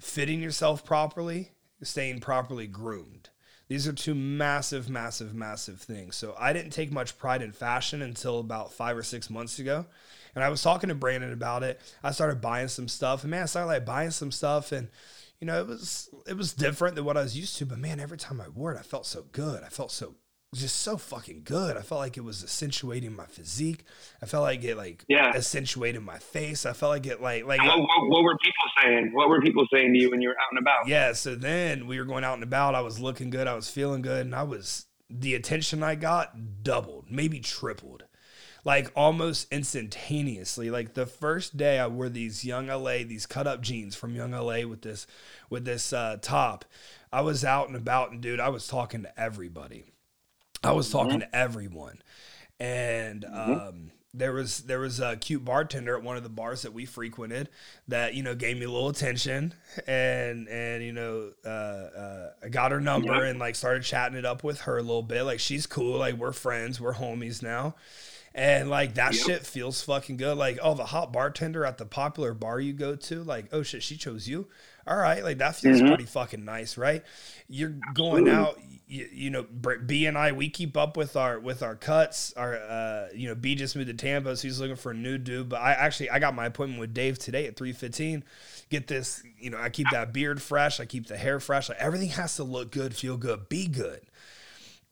Fitting 0.00 0.42
yourself 0.42 0.84
properly, 0.84 1.52
staying 1.82 2.20
properly 2.20 2.66
groomed. 2.66 3.30
These 3.68 3.86
are 3.86 3.92
two 3.92 4.14
massive, 4.14 4.88
massive, 4.88 5.34
massive 5.34 5.80
things. 5.80 6.16
So 6.16 6.34
I 6.38 6.54
didn't 6.54 6.70
take 6.70 6.90
much 6.90 7.18
pride 7.18 7.42
in 7.42 7.52
fashion 7.52 8.00
until 8.00 8.40
about 8.40 8.72
five 8.72 8.96
or 8.96 9.02
six 9.02 9.28
months 9.28 9.58
ago. 9.58 9.84
And 10.34 10.42
I 10.42 10.48
was 10.48 10.62
talking 10.62 10.88
to 10.88 10.94
Brandon 10.94 11.32
about 11.32 11.62
it. 11.62 11.78
I 12.02 12.12
started 12.12 12.40
buying 12.40 12.68
some 12.68 12.88
stuff. 12.88 13.24
And 13.24 13.30
man, 13.30 13.42
I 13.42 13.46
started 13.46 13.66
like 13.66 13.84
buying 13.84 14.10
some 14.10 14.32
stuff 14.32 14.72
and 14.72 14.88
you 15.40 15.46
know, 15.46 15.60
it 15.60 15.66
was 15.66 16.08
it 16.26 16.36
was 16.36 16.52
different 16.52 16.96
than 16.96 17.04
what 17.04 17.16
I 17.16 17.22
was 17.22 17.36
used 17.36 17.56
to. 17.58 17.66
But 17.66 17.78
man, 17.78 18.00
every 18.00 18.18
time 18.18 18.40
I 18.40 18.48
wore 18.48 18.72
it, 18.72 18.78
I 18.78 18.82
felt 18.82 19.06
so 19.06 19.24
good. 19.32 19.62
I 19.62 19.68
felt 19.68 19.92
so 19.92 20.14
just 20.54 20.76
so 20.76 20.96
fucking 20.96 21.42
good. 21.44 21.76
I 21.76 21.82
felt 21.82 22.00
like 22.00 22.16
it 22.16 22.24
was 22.24 22.42
accentuating 22.42 23.14
my 23.14 23.26
physique. 23.26 23.84
I 24.22 24.26
felt 24.26 24.44
like 24.44 24.64
it 24.64 24.76
like 24.76 25.04
yeah. 25.06 25.32
accentuated 25.34 26.02
my 26.02 26.18
face. 26.18 26.64
I 26.64 26.72
felt 26.72 26.90
like 26.90 27.06
it 27.06 27.20
like 27.20 27.44
like 27.44 27.60
what, 27.60 27.78
what, 27.78 28.08
what, 28.08 28.22
were 28.22 28.36
people 28.38 28.82
saying? 28.82 29.10
What 29.12 29.28
were 29.28 29.40
people 29.40 29.66
saying 29.72 29.92
to 29.92 29.98
you 29.98 30.10
when 30.10 30.22
you 30.22 30.28
were 30.28 30.34
out 30.34 30.50
and 30.50 30.58
about? 30.58 30.88
Yeah, 30.88 31.12
so 31.12 31.34
then 31.34 31.86
we 31.86 31.98
were 31.98 32.06
going 32.06 32.24
out 32.24 32.34
and 32.34 32.42
about. 32.42 32.74
I 32.74 32.80
was 32.80 32.98
looking 32.98 33.30
good. 33.30 33.46
I 33.46 33.54
was 33.54 33.70
feeling 33.70 34.02
good, 34.02 34.24
and 34.24 34.34
I 34.34 34.44
was 34.44 34.86
the 35.10 35.34
attention 35.34 35.82
I 35.82 35.94
got 35.94 36.62
doubled, 36.62 37.06
maybe 37.10 37.40
tripled 37.40 38.04
like 38.68 38.92
almost 38.94 39.50
instantaneously. 39.50 40.70
Like 40.70 40.92
the 40.92 41.06
first 41.06 41.56
day 41.56 41.78
I 41.78 41.86
wore 41.86 42.10
these 42.10 42.44
Young 42.44 42.66
LA, 42.66 42.98
these 42.98 43.24
cut 43.24 43.46
up 43.46 43.62
jeans 43.62 43.96
from 43.96 44.14
Young 44.14 44.32
LA 44.32 44.66
with 44.66 44.82
this 44.82 45.06
with 45.48 45.64
this 45.64 45.90
uh, 45.90 46.18
top. 46.20 46.66
I 47.10 47.22
was 47.22 47.46
out 47.46 47.68
and 47.68 47.76
about, 47.76 48.10
and 48.10 48.20
dude, 48.20 48.40
I 48.40 48.50
was 48.50 48.66
talking 48.66 49.04
to 49.04 49.18
everybody. 49.18 49.86
I 50.62 50.72
was 50.72 50.90
talking 50.90 51.20
mm-hmm. 51.20 51.30
to 51.30 51.34
everyone, 51.34 52.02
and 52.60 53.24
mm-hmm. 53.24 53.52
um, 53.52 53.90
there 54.12 54.34
was 54.34 54.58
there 54.64 54.80
was 54.80 55.00
a 55.00 55.16
cute 55.16 55.46
bartender 55.46 55.96
at 55.96 56.02
one 56.02 56.18
of 56.18 56.22
the 56.22 56.28
bars 56.28 56.60
that 56.60 56.74
we 56.74 56.84
frequented 56.84 57.48
that 57.88 58.12
you 58.12 58.22
know 58.22 58.34
gave 58.34 58.58
me 58.58 58.66
a 58.66 58.70
little 58.70 58.90
attention 58.90 59.54
and 59.86 60.46
and 60.48 60.84
you 60.84 60.92
know 60.92 61.30
uh, 61.46 61.48
uh, 61.48 62.30
I 62.44 62.48
got 62.50 62.72
her 62.72 62.82
number 62.82 63.14
yeah. 63.14 63.30
and 63.30 63.38
like 63.38 63.54
started 63.54 63.82
chatting 63.82 64.18
it 64.18 64.26
up 64.26 64.44
with 64.44 64.62
her 64.62 64.76
a 64.76 64.82
little 64.82 65.02
bit 65.02 65.22
like 65.22 65.40
she's 65.40 65.66
cool 65.66 65.98
like 65.98 66.16
we're 66.16 66.32
friends 66.32 66.80
we're 66.80 66.94
homies 66.94 67.42
now 67.42 67.74
and 68.34 68.70
like 68.70 68.94
that 68.94 69.14
yep. 69.14 69.24
shit 69.24 69.46
feels 69.46 69.82
fucking 69.82 70.16
good 70.16 70.36
like 70.36 70.58
oh 70.62 70.74
the 70.74 70.86
hot 70.86 71.12
bartender 71.12 71.64
at 71.64 71.78
the 71.78 71.86
popular 71.86 72.34
bar 72.34 72.60
you 72.60 72.72
go 72.72 72.94
to 72.94 73.22
like 73.22 73.46
oh 73.52 73.62
shit 73.62 73.82
she 73.82 73.96
chose 73.96 74.28
you 74.28 74.46
all 74.86 74.96
right 74.96 75.24
like 75.24 75.38
that 75.38 75.56
feels 75.56 75.78
mm-hmm. 75.78 75.88
pretty 75.88 76.04
fucking 76.04 76.44
nice 76.44 76.76
right 76.76 77.02
you're 77.48 77.74
going 77.94 78.28
out 78.28 78.58
you, 78.88 79.06
you, 79.12 79.30
know, 79.30 79.42
B 79.42 80.06
and 80.06 80.16
I, 80.16 80.32
we 80.32 80.48
keep 80.48 80.76
up 80.76 80.96
with 80.96 81.14
our 81.14 81.38
with 81.38 81.62
our 81.62 81.76
cuts. 81.76 82.32
Our 82.32 82.56
uh, 82.56 83.08
you 83.14 83.28
know, 83.28 83.34
B 83.34 83.54
just 83.54 83.76
moved 83.76 83.88
to 83.88 83.94
Tampa, 83.94 84.34
so 84.34 84.48
he's 84.48 84.60
looking 84.60 84.76
for 84.76 84.92
a 84.92 84.94
new 84.94 85.18
dude. 85.18 85.50
But 85.50 85.60
I 85.60 85.72
actually 85.72 86.08
I 86.08 86.18
got 86.18 86.34
my 86.34 86.46
appointment 86.46 86.80
with 86.80 86.94
Dave 86.94 87.18
today 87.18 87.46
at 87.46 87.56
three 87.56 87.74
fifteen. 87.74 88.24
Get 88.70 88.86
this, 88.86 89.22
you 89.38 89.50
know, 89.50 89.58
I 89.58 89.68
keep 89.68 89.88
that 89.92 90.12
beard 90.14 90.40
fresh, 90.40 90.80
I 90.80 90.86
keep 90.86 91.06
the 91.06 91.18
hair 91.18 91.38
fresh. 91.38 91.68
Like 91.68 91.78
everything 91.78 92.08
has 92.10 92.36
to 92.36 92.44
look 92.44 92.70
good, 92.70 92.96
feel 92.96 93.18
good, 93.18 93.48
be 93.50 93.66
good. 93.66 94.00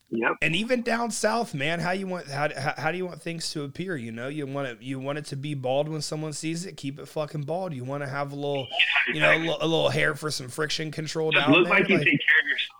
Yep. 0.08 0.32
And 0.40 0.54
even 0.54 0.82
down 0.82 1.10
south, 1.10 1.52
man, 1.52 1.80
how 1.80 1.90
you 1.90 2.06
want 2.06 2.28
how, 2.28 2.48
how, 2.56 2.74
how 2.76 2.92
do 2.92 2.96
you 2.96 3.06
want 3.06 3.20
things 3.20 3.50
to 3.52 3.64
appear? 3.64 3.96
You 3.96 4.12
know, 4.12 4.28
you 4.28 4.46
want 4.46 4.68
it 4.68 4.80
you 4.80 5.00
want 5.00 5.18
it 5.18 5.24
to 5.26 5.36
be 5.36 5.54
bald 5.54 5.88
when 5.88 6.00
someone 6.00 6.32
sees 6.32 6.64
it. 6.64 6.76
Keep 6.76 7.00
it 7.00 7.08
fucking 7.08 7.42
bald. 7.42 7.74
You 7.74 7.82
want 7.84 8.04
to 8.04 8.08
have 8.08 8.32
a 8.32 8.36
little, 8.36 8.68
yeah, 8.70 8.76
exactly. 9.08 9.14
you 9.14 9.20
know, 9.20 9.32
a 9.32 9.38
little, 9.38 9.66
a 9.66 9.68
little, 9.68 9.88
hair 9.88 10.14
for 10.14 10.30
some 10.30 10.48
friction 10.48 10.92
control 10.92 11.32
Just 11.32 11.46
down 11.46 11.54
look 11.54 11.64
there. 11.66 11.78
like 11.80 11.88
you 11.88 11.96
like, 11.96 12.06
take 12.06 12.20
care 12.20 12.40
of 12.40 12.48
yourself 12.48 12.76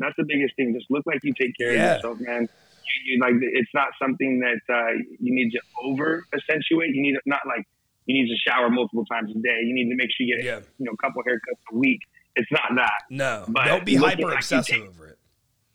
that's 0.00 0.16
the 0.16 0.24
biggest 0.24 0.56
thing. 0.56 0.74
Just 0.74 0.90
look 0.90 1.04
like 1.06 1.20
you 1.22 1.32
take 1.38 1.56
care 1.56 1.72
yeah. 1.72 1.96
of 1.96 1.96
yourself, 1.96 2.18
man. 2.20 2.42
You, 2.42 3.14
you, 3.14 3.20
like 3.20 3.34
it's 3.40 3.70
not 3.74 3.88
something 4.02 4.40
that 4.40 4.60
uh, 4.72 4.92
you 5.20 5.34
need 5.34 5.50
to 5.52 5.60
over 5.84 6.24
accentuate. 6.34 6.94
You 6.94 7.02
need 7.02 7.12
to, 7.12 7.20
not 7.26 7.40
like 7.46 7.66
you 8.06 8.14
need 8.14 8.28
to 8.28 8.36
shower 8.36 8.70
multiple 8.70 9.04
times 9.04 9.30
a 9.30 9.38
day. 9.38 9.60
You 9.62 9.74
need 9.74 9.90
to 9.90 9.96
make 9.96 10.08
sure 10.16 10.26
you 10.26 10.36
get 10.36 10.44
yeah. 10.44 10.60
you 10.78 10.86
know 10.86 10.92
a 10.92 10.96
couple 10.96 11.22
haircuts 11.22 11.60
a 11.72 11.76
week. 11.76 12.00
It's 12.36 12.50
not 12.50 12.76
that. 12.76 13.02
No, 13.10 13.44
but 13.48 13.66
don't 13.66 13.84
be 13.84 13.96
hyper 13.96 14.32
obsessive 14.32 14.78
like 14.78 14.88
over 14.88 15.08
it. 15.08 15.09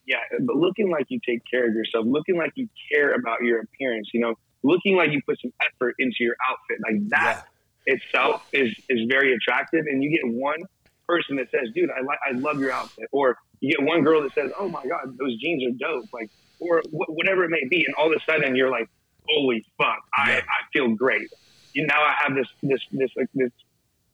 Yeah, 0.06 0.18
but 0.42 0.56
looking 0.56 0.92
like 0.92 1.06
you 1.10 1.20
take 1.28 1.42
care 1.50 1.68
of 1.68 1.74
yourself, 1.74 2.06
looking 2.08 2.38
like 2.38 2.52
you 2.56 2.70
care 2.92 3.14
about 3.14 3.42
your 3.42 3.62
appearance, 3.62 4.10
you 4.14 4.20
know, 4.20 4.36
looking 4.64 4.96
like 4.96 5.12
you 5.12 5.22
put 5.28 5.40
some 5.42 5.52
effort 5.66 5.96
into 6.00 6.18
your 6.20 6.36
outfit, 6.50 6.78
like 6.84 7.10
that 7.10 7.46
yeah. 7.88 7.96
itself 7.96 8.42
is 8.54 8.70
is 8.90 9.00
very 9.10 9.34
attractive. 9.34 9.86
And 9.88 10.04
you 10.04 10.10
get 10.12 10.22
one 10.24 10.62
person 11.08 11.38
that 11.38 11.48
says, 11.52 11.70
"Dude, 11.74 11.90
I 11.90 12.02
like, 12.02 12.20
I 12.28 12.38
love 12.38 12.60
your 12.60 12.72
outfit," 12.72 13.08
or 13.12 13.38
you 13.62 13.76
get 13.76 13.86
one 13.86 14.04
girl 14.04 14.22
that 14.24 14.34
says, 14.34 14.52
"Oh 14.60 14.70
my 14.70 14.84
God, 14.88 15.18
those 15.18 15.36
jeans 15.38 15.64
are 15.64 15.78
dope," 15.78 16.10
like 16.14 16.30
or 16.60 16.82
wh- 16.90 17.10
whatever 17.10 17.44
it 17.44 17.50
may 17.50 17.66
be, 17.70 17.86
and 17.86 17.96
all 17.96 18.08
of 18.08 18.14
a 18.14 18.32
sudden 18.32 18.56
you're 18.56 18.72
like, 18.72 18.88
"Holy 19.28 19.66
fuck, 19.78 20.04
I, 20.14 20.38
I 20.38 20.60
feel 20.74 20.90
great." 20.96 21.30
You, 21.74 21.86
now 21.88 22.02
I 22.02 22.14
have 22.20 22.36
this 22.36 22.48
this 22.62 22.80
this 22.92 23.10
like 23.16 23.30
this 23.34 23.52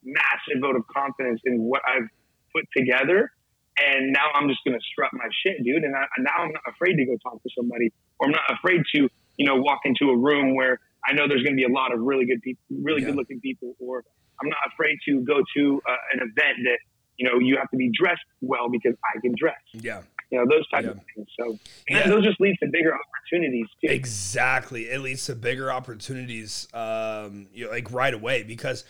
massive 0.03 0.61
vote 0.61 0.75
of 0.75 0.87
confidence 0.87 1.41
in 1.45 1.61
what 1.61 1.81
I've 1.87 2.07
put 2.53 2.65
together, 2.75 3.31
and 3.77 4.11
now 4.11 4.25
I'm 4.33 4.47
just 4.49 4.59
gonna 4.65 4.81
strut 4.91 5.11
my 5.13 5.27
shit, 5.43 5.63
dude. 5.63 5.83
And 5.83 5.95
I, 5.95 6.05
now 6.19 6.31
I'm 6.39 6.51
not 6.51 6.63
afraid 6.67 6.95
to 6.95 7.05
go 7.05 7.17
talk 7.23 7.41
to 7.43 7.49
somebody, 7.55 7.91
or 8.19 8.27
I'm 8.27 8.31
not 8.31 8.51
afraid 8.51 8.81
to 8.95 9.09
you 9.37 9.45
know 9.45 9.55
walk 9.55 9.81
into 9.85 10.09
a 10.09 10.17
room 10.17 10.55
where 10.55 10.79
I 11.05 11.13
know 11.13 11.27
there's 11.27 11.43
gonna 11.43 11.55
be 11.55 11.63
a 11.63 11.71
lot 11.71 11.93
of 11.93 11.99
really 12.01 12.25
good 12.25 12.41
people, 12.41 12.63
really 12.69 13.01
yeah. 13.01 13.07
good 13.07 13.15
looking 13.15 13.39
people, 13.39 13.75
or 13.79 14.03
I'm 14.41 14.49
not 14.49 14.59
afraid 14.73 14.97
to 15.07 15.21
go 15.21 15.41
to 15.55 15.81
uh, 15.87 15.95
an 16.13 16.19
event 16.19 16.57
that 16.63 16.79
you 17.17 17.25
know 17.25 17.39
you 17.39 17.57
have 17.57 17.69
to 17.71 17.77
be 17.77 17.91
dressed 17.91 18.21
well 18.41 18.69
because 18.69 18.95
I 19.15 19.19
can 19.19 19.33
dress. 19.37 19.61
Yeah. 19.73 20.01
You 20.31 20.39
know 20.39 20.45
those 20.49 20.67
type 20.69 20.85
yeah. 20.85 20.91
of 20.91 20.99
things. 21.13 21.27
So 21.37 21.59
yeah. 21.89 22.07
those 22.07 22.23
just 22.23 22.39
lead 22.39 22.55
to 22.63 22.69
bigger 22.71 22.93
opportunities 22.95 23.67
too. 23.83 23.91
Exactly, 23.91 24.89
it 24.89 25.01
leads 25.01 25.25
to 25.25 25.35
bigger 25.35 25.71
opportunities, 25.71 26.69
um, 26.73 27.47
you 27.53 27.65
know, 27.65 27.71
like 27.71 27.91
right 27.91 28.13
away 28.13 28.43
because 28.43 28.85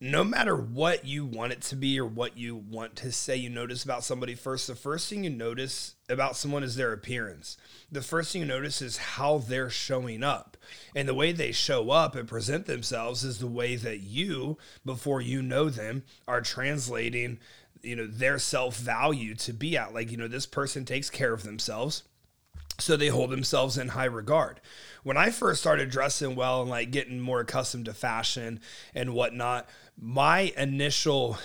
no 0.00 0.22
matter 0.22 0.56
what 0.56 1.04
you 1.04 1.24
want 1.24 1.52
it 1.52 1.60
to 1.60 1.76
be 1.76 1.98
or 1.98 2.06
what 2.06 2.38
you 2.38 2.54
want 2.54 2.94
to 2.96 3.10
say 3.10 3.34
you 3.34 3.50
notice 3.50 3.82
about 3.82 4.04
somebody 4.04 4.34
first, 4.34 4.68
the 4.68 4.76
first 4.76 5.08
thing 5.08 5.24
you 5.24 5.30
notice 5.30 5.96
about 6.08 6.36
someone 6.36 6.62
is 6.62 6.76
their 6.76 6.92
appearance. 6.92 7.56
The 7.90 8.02
first 8.02 8.32
thing 8.32 8.42
you 8.42 8.46
notice 8.46 8.80
is 8.80 8.96
how 8.96 9.38
they're 9.38 9.70
showing 9.70 10.22
up. 10.22 10.56
And 10.94 11.08
the 11.08 11.14
way 11.14 11.32
they 11.32 11.50
show 11.50 11.90
up 11.90 12.14
and 12.14 12.28
present 12.28 12.66
themselves 12.66 13.24
is 13.24 13.38
the 13.38 13.48
way 13.48 13.74
that 13.74 13.98
you, 13.98 14.56
before 14.84 15.20
you 15.20 15.42
know 15.42 15.68
them, 15.68 16.04
are 16.28 16.42
translating, 16.42 17.40
you 17.82 17.96
know, 17.96 18.06
their 18.06 18.38
self-value 18.38 19.34
to 19.34 19.52
be 19.52 19.76
at. 19.76 19.94
Like, 19.94 20.12
you 20.12 20.16
know, 20.16 20.28
this 20.28 20.46
person 20.46 20.84
takes 20.84 21.10
care 21.10 21.32
of 21.32 21.42
themselves 21.42 22.04
so 22.78 22.96
they 22.96 23.08
hold 23.08 23.30
themselves 23.30 23.76
in 23.76 23.88
high 23.88 24.04
regard. 24.04 24.60
When 25.02 25.16
I 25.16 25.30
first 25.30 25.60
started 25.60 25.90
dressing 25.90 26.36
well 26.36 26.62
and 26.62 26.70
like 26.70 26.90
getting 26.90 27.20
more 27.20 27.40
accustomed 27.40 27.86
to 27.86 27.92
fashion 27.92 28.60
and 28.94 29.14
whatnot, 29.14 29.68
my 30.00 30.52
initial 30.56 31.38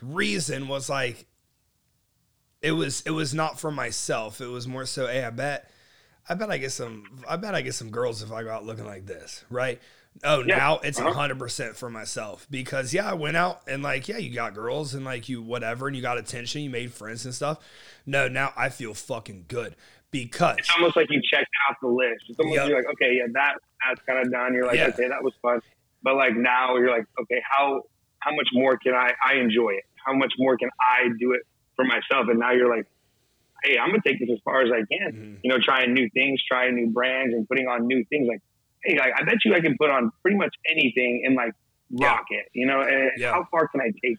reason 0.00 0.68
was 0.68 0.88
like 0.88 1.26
it 2.62 2.72
was 2.72 3.02
it 3.02 3.10
was 3.10 3.34
not 3.34 3.60
for 3.60 3.70
myself. 3.70 4.40
It 4.40 4.46
was 4.46 4.66
more 4.66 4.86
so, 4.86 5.06
hey, 5.06 5.24
I 5.24 5.30
bet 5.30 5.70
I 6.28 6.34
bet 6.34 6.50
I 6.50 6.58
get 6.58 6.72
some 6.72 7.04
I 7.28 7.36
bet 7.36 7.54
I 7.54 7.62
get 7.62 7.74
some 7.74 7.90
girls 7.90 8.22
if 8.22 8.32
I 8.32 8.42
go 8.42 8.50
out 8.50 8.64
looking 8.64 8.86
like 8.86 9.06
this, 9.06 9.44
right? 9.50 9.80
Oh, 10.24 10.40
yeah. 10.40 10.56
now 10.56 10.78
it's 10.78 10.98
uh-huh. 10.98 11.12
100% 11.12 11.76
for 11.76 11.88
myself 11.88 12.46
because 12.50 12.92
yeah, 12.92 13.08
I 13.08 13.14
went 13.14 13.36
out 13.36 13.60
and 13.68 13.82
like 13.82 14.08
yeah, 14.08 14.18
you 14.18 14.34
got 14.34 14.54
girls 14.54 14.94
and 14.94 15.04
like 15.04 15.28
you 15.28 15.42
whatever 15.42 15.86
and 15.86 15.94
you 15.94 16.02
got 16.02 16.18
attention, 16.18 16.62
you 16.62 16.70
made 16.70 16.92
friends 16.92 17.24
and 17.24 17.34
stuff. 17.34 17.58
No, 18.04 18.26
now 18.26 18.52
I 18.56 18.70
feel 18.70 18.94
fucking 18.94 19.44
good 19.48 19.76
because 20.10 20.56
it's 20.58 20.70
almost 20.76 20.96
like 20.96 21.06
you 21.10 21.20
checked 21.22 21.50
off 21.70 21.76
the 21.80 21.88
list. 21.88 22.24
It's 22.28 22.38
almost 22.38 22.56
yep. 22.56 22.68
you're 22.68 22.78
like, 22.78 22.92
okay, 22.94 23.14
yeah, 23.16 23.26
that 23.34 23.54
that's 23.86 24.04
kind 24.06 24.26
of 24.26 24.32
done. 24.32 24.54
You're 24.54 24.66
like, 24.66 24.76
yeah. 24.76 24.88
okay, 24.88 25.08
that 25.08 25.22
was 25.22 25.34
fun. 25.40 25.60
But 26.02 26.16
like 26.16 26.34
now 26.34 26.76
you're 26.76 26.90
like, 26.90 27.04
okay, 27.20 27.40
how 27.48 27.82
how 28.20 28.34
much 28.34 28.48
more 28.52 28.76
can 28.78 28.94
I 28.94 29.12
I 29.24 29.34
enjoy 29.36 29.70
it? 29.70 29.84
How 30.04 30.14
much 30.14 30.32
more 30.38 30.56
can 30.56 30.70
I 30.80 31.08
do 31.18 31.32
it 31.32 31.42
for 31.76 31.84
myself? 31.84 32.28
And 32.28 32.38
now 32.38 32.52
you're 32.52 32.74
like, 32.74 32.86
hey, 33.64 33.78
I'm 33.78 33.90
gonna 33.90 34.02
take 34.06 34.18
this 34.20 34.28
as 34.32 34.38
far 34.44 34.62
as 34.62 34.70
I 34.72 34.84
can. 34.90 35.12
Mm-hmm. 35.12 35.34
You 35.42 35.50
know, 35.50 35.58
trying 35.62 35.94
new 35.94 36.08
things, 36.10 36.42
trying 36.46 36.74
new 36.74 36.90
brands, 36.90 37.34
and 37.34 37.48
putting 37.48 37.66
on 37.66 37.86
new 37.86 38.04
things. 38.10 38.28
Like, 38.28 38.40
hey, 38.84 38.98
like, 38.98 39.12
I 39.16 39.24
bet 39.24 39.36
you 39.44 39.54
I 39.54 39.60
can 39.60 39.76
put 39.78 39.90
on 39.90 40.12
pretty 40.22 40.36
much 40.36 40.54
anything 40.70 41.22
and 41.24 41.34
like 41.34 41.52
rock 41.90 42.26
yeah. 42.30 42.38
it. 42.38 42.46
You 42.52 42.66
know, 42.66 42.80
and 42.80 43.10
yeah. 43.16 43.32
how 43.32 43.46
far 43.50 43.68
can 43.68 43.80
I 43.80 43.92
take? 44.02 44.18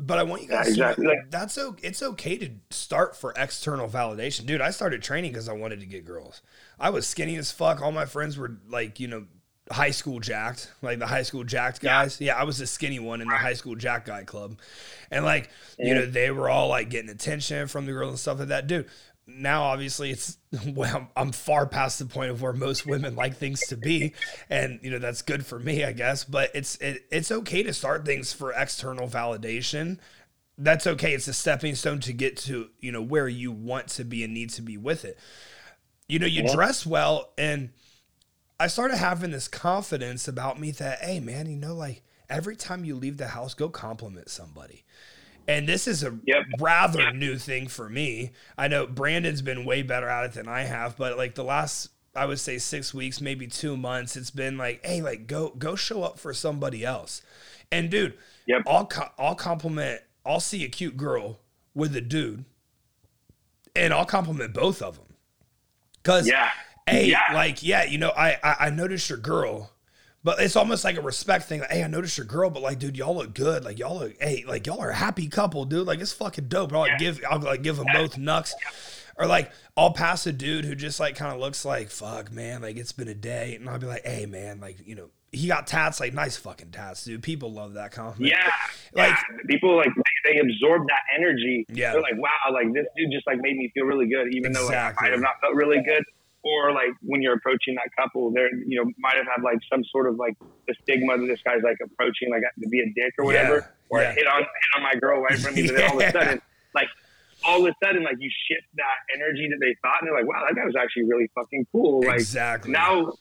But 0.00 0.18
I 0.18 0.22
want 0.22 0.42
you 0.42 0.48
guys 0.48 0.66
yeah, 0.66 0.90
exactly. 0.90 1.06
to 1.06 1.08
know, 1.08 1.18
like, 1.18 1.30
that's 1.30 1.58
okay. 1.58 1.88
It's 1.88 2.02
okay 2.04 2.38
to 2.38 2.50
start 2.70 3.16
for 3.16 3.34
external 3.36 3.88
validation, 3.88 4.46
dude. 4.46 4.60
I 4.60 4.70
started 4.70 5.02
training 5.02 5.32
because 5.32 5.48
I 5.48 5.54
wanted 5.54 5.80
to 5.80 5.86
get 5.86 6.04
girls. 6.04 6.40
I 6.78 6.90
was 6.90 7.04
skinny 7.04 7.36
as 7.36 7.50
fuck. 7.50 7.82
All 7.82 7.90
my 7.90 8.06
friends 8.06 8.38
were 8.38 8.58
like, 8.68 9.00
you 9.00 9.08
know, 9.08 9.26
high 9.70 9.90
school 9.90 10.20
jacked, 10.20 10.72
like 10.82 10.98
the 10.98 11.06
high 11.06 11.22
school 11.22 11.44
jacked 11.44 11.80
guys. 11.80 12.20
Yeah, 12.20 12.34
yeah 12.34 12.40
I 12.40 12.44
was 12.44 12.58
the 12.58 12.66
skinny 12.66 12.98
one 12.98 13.20
in 13.20 13.28
the 13.28 13.36
high 13.36 13.54
school 13.54 13.74
jack 13.74 14.06
guy 14.06 14.24
club, 14.24 14.58
and 15.10 15.24
like, 15.24 15.50
you 15.78 15.94
know, 15.94 16.06
they 16.06 16.30
were 16.30 16.48
all 16.48 16.68
like 16.68 16.90
getting 16.90 17.10
attention 17.10 17.68
from 17.68 17.86
the 17.86 17.92
girls 17.92 18.10
and 18.10 18.18
stuff 18.18 18.38
like 18.38 18.48
that, 18.48 18.66
dude. 18.66 18.86
Now, 19.26 19.64
obviously, 19.64 20.10
it's 20.10 20.38
well, 20.66 21.10
I'm 21.16 21.32
far 21.32 21.66
past 21.66 21.98
the 21.98 22.06
point 22.06 22.30
of 22.30 22.40
where 22.40 22.52
most 22.52 22.86
women 22.86 23.14
like 23.14 23.36
things 23.36 23.60
to 23.68 23.76
be, 23.76 24.14
and 24.48 24.80
you 24.82 24.90
know 24.90 24.98
that's 24.98 25.22
good 25.22 25.44
for 25.44 25.58
me, 25.58 25.84
I 25.84 25.92
guess. 25.92 26.24
But 26.24 26.50
it's 26.54 26.76
it, 26.76 27.04
it's 27.10 27.30
okay 27.30 27.62
to 27.62 27.72
start 27.72 28.04
things 28.04 28.32
for 28.32 28.52
external 28.52 29.06
validation. 29.06 29.98
That's 30.56 30.86
okay. 30.86 31.12
It's 31.12 31.28
a 31.28 31.32
stepping 31.32 31.74
stone 31.74 32.00
to 32.00 32.12
get 32.12 32.36
to 32.38 32.70
you 32.80 32.90
know 32.90 33.02
where 33.02 33.28
you 33.28 33.52
want 33.52 33.88
to 33.88 34.04
be 34.04 34.24
and 34.24 34.32
need 34.32 34.50
to 34.50 34.62
be 34.62 34.76
with 34.76 35.04
it. 35.04 35.18
You 36.08 36.18
know, 36.18 36.26
you 36.26 36.44
yeah. 36.44 36.54
dress 36.54 36.86
well, 36.86 37.32
and 37.36 37.68
I 38.60 38.66
started 38.66 38.96
having 38.96 39.30
this 39.30 39.48
confidence 39.48 40.26
about 40.26 40.58
me 40.58 40.70
that 40.72 41.00
hey, 41.00 41.20
man, 41.20 41.48
you 41.48 41.56
know, 41.56 41.74
like 41.74 42.02
every 42.28 42.56
time 42.56 42.84
you 42.84 42.94
leave 42.94 43.16
the 43.16 43.28
house, 43.28 43.54
go 43.54 43.68
compliment 43.68 44.28
somebody 44.28 44.84
and 45.48 45.66
this 45.66 45.88
is 45.88 46.04
a 46.04 46.16
yep. 46.26 46.44
rather 46.60 47.10
new 47.12 47.38
thing 47.38 47.66
for 47.66 47.88
me. 47.88 48.32
I 48.56 48.68
know 48.68 48.86
Brandon's 48.86 49.40
been 49.40 49.64
way 49.64 49.82
better 49.82 50.08
at 50.08 50.26
it 50.26 50.32
than 50.34 50.46
I 50.46 50.60
have, 50.60 50.96
but 50.96 51.16
like 51.16 51.34
the 51.34 51.42
last 51.42 51.88
I 52.14 52.26
would 52.26 52.38
say 52.38 52.58
6 52.58 52.92
weeks, 52.94 53.20
maybe 53.20 53.46
2 53.46 53.76
months, 53.76 54.16
it's 54.16 54.30
been 54.30 54.58
like, 54.58 54.84
"Hey, 54.84 55.00
like 55.00 55.26
go 55.26 55.50
go 55.50 55.74
show 55.74 56.02
up 56.02 56.18
for 56.18 56.34
somebody 56.34 56.84
else." 56.84 57.22
And 57.72 57.90
dude, 57.90 58.14
yep. 58.46 58.62
I'll 58.66 58.88
I'll 59.18 59.34
compliment 59.34 60.02
I'll 60.24 60.40
see 60.40 60.64
a 60.64 60.68
cute 60.68 60.98
girl 60.98 61.40
with 61.74 61.96
a 61.96 62.02
dude 62.02 62.44
and 63.74 63.94
I'll 63.94 64.04
compliment 64.04 64.52
both 64.52 64.82
of 64.82 64.96
them. 64.96 65.16
Cuz 66.02 66.28
yeah. 66.28 66.50
Hey, 66.88 67.10
yeah. 67.10 67.32
like 67.34 67.62
yeah, 67.62 67.84
you 67.84 67.98
know, 67.98 68.10
I, 68.10 68.38
I 68.42 68.56
I 68.60 68.70
noticed 68.70 69.08
your 69.08 69.18
girl 69.18 69.70
but 70.24 70.40
it's 70.40 70.56
almost 70.56 70.84
like 70.84 70.96
a 70.96 71.00
respect 71.00 71.44
thing. 71.44 71.60
Like, 71.60 71.70
hey, 71.70 71.84
I 71.84 71.86
noticed 71.86 72.18
your 72.18 72.26
girl, 72.26 72.50
but 72.50 72.62
like, 72.62 72.78
dude, 72.78 72.96
y'all 72.96 73.16
look 73.16 73.34
good. 73.34 73.64
Like, 73.64 73.78
y'all 73.78 73.98
look, 73.98 74.20
hey, 74.20 74.44
like 74.46 74.66
y'all 74.66 74.80
are 74.80 74.90
a 74.90 74.94
happy 74.94 75.28
couple, 75.28 75.64
dude. 75.64 75.86
Like, 75.86 76.00
it's 76.00 76.12
fucking 76.12 76.48
dope. 76.48 76.72
I'll 76.72 76.80
like, 76.80 76.98
give, 76.98 77.20
I'll 77.28 77.38
like 77.38 77.62
give 77.62 77.76
them 77.76 77.86
both 77.92 78.18
nucks. 78.18 78.54
Or 79.16 79.26
like, 79.26 79.50
I'll 79.76 79.92
pass 79.92 80.26
a 80.26 80.32
dude 80.32 80.64
who 80.64 80.74
just 80.74 81.00
like 81.00 81.16
kind 81.16 81.32
of 81.32 81.40
looks 81.40 81.64
like, 81.64 81.90
fuck, 81.90 82.30
man, 82.30 82.62
like 82.62 82.76
it's 82.76 82.92
been 82.92 83.08
a 83.08 83.14
day, 83.14 83.56
and 83.56 83.68
I'll 83.68 83.78
be 83.78 83.86
like, 83.86 84.04
hey, 84.04 84.26
man, 84.26 84.60
like 84.60 84.76
you 84.86 84.94
know, 84.94 85.08
he 85.32 85.48
got 85.48 85.66
tats, 85.66 85.98
like 85.98 86.14
nice 86.14 86.36
fucking 86.36 86.70
tats, 86.70 87.04
dude. 87.04 87.22
People 87.22 87.52
love 87.52 87.74
that 87.74 87.90
compliment. 87.90 88.32
Yeah, 88.32 88.52
like 88.92 89.10
yeah. 89.10 89.38
people 89.48 89.76
like 89.76 89.90
they 90.24 90.38
absorb 90.38 90.86
that 90.88 91.00
energy. 91.16 91.64
Yeah, 91.68 91.92
they're 91.92 92.02
like, 92.02 92.16
wow, 92.16 92.52
like 92.52 92.72
this 92.72 92.86
dude 92.96 93.10
just 93.10 93.26
like 93.26 93.38
made 93.40 93.56
me 93.56 93.70
feel 93.74 93.86
really 93.86 94.08
good, 94.08 94.32
even 94.34 94.50
exactly. 94.50 94.68
though 94.68 94.76
like, 94.76 94.98
I 94.98 95.02
might 95.02 95.12
have 95.12 95.20
not 95.20 95.40
felt 95.40 95.54
really 95.54 95.82
good 95.82 96.04
or 96.48 96.72
like 96.72 96.92
when 97.02 97.20
you're 97.22 97.34
approaching 97.34 97.74
that 97.76 97.88
couple, 98.00 98.30
there 98.32 98.48
you 98.70 98.76
know 98.78 98.90
might 98.98 99.16
have 99.16 99.26
had 99.26 99.42
like 99.42 99.58
some 99.72 99.82
sort 99.92 100.06
of 100.08 100.16
like 100.16 100.34
the 100.66 100.74
stigma 100.82 101.18
that 101.18 101.26
this 101.26 101.40
guy's 101.44 101.62
like 101.62 101.76
approaching 101.84 102.30
like 102.30 102.42
to 102.62 102.68
be 102.68 102.80
a 102.80 102.88
dick 102.94 103.12
or 103.18 103.24
whatever, 103.24 103.56
Yeah, 103.56 103.66
or 103.90 104.02
yeah. 104.02 104.12
hit 104.12 104.26
on 104.26 104.40
hit 104.42 104.70
on 104.76 104.82
my 104.82 104.94
girl 105.02 105.20
right 105.20 105.38
from 105.38 105.54
me. 105.54 105.66
But 105.66 105.76
then 105.76 105.90
all 105.90 106.00
of 106.00 106.08
a 106.08 106.12
sudden, 106.18 106.40
like 106.74 106.88
all 107.46 107.60
of 107.64 107.72
a 107.72 107.74
sudden, 107.84 108.02
like 108.04 108.16
you 108.18 108.30
shift 108.48 108.66
that 108.76 108.98
energy 109.14 109.48
that 109.50 109.58
they 109.60 109.74
thought, 109.82 109.98
and 110.00 110.08
they're 110.08 110.18
like, 110.20 110.26
wow, 110.28 110.44
that 110.48 110.54
guy 110.56 110.64
was 110.64 110.76
actually 110.80 111.04
really 111.04 111.28
fucking 111.34 111.66
cool. 111.72 112.02
Like 112.04 112.16
exactly. 112.20 112.72
now, 112.72 113.12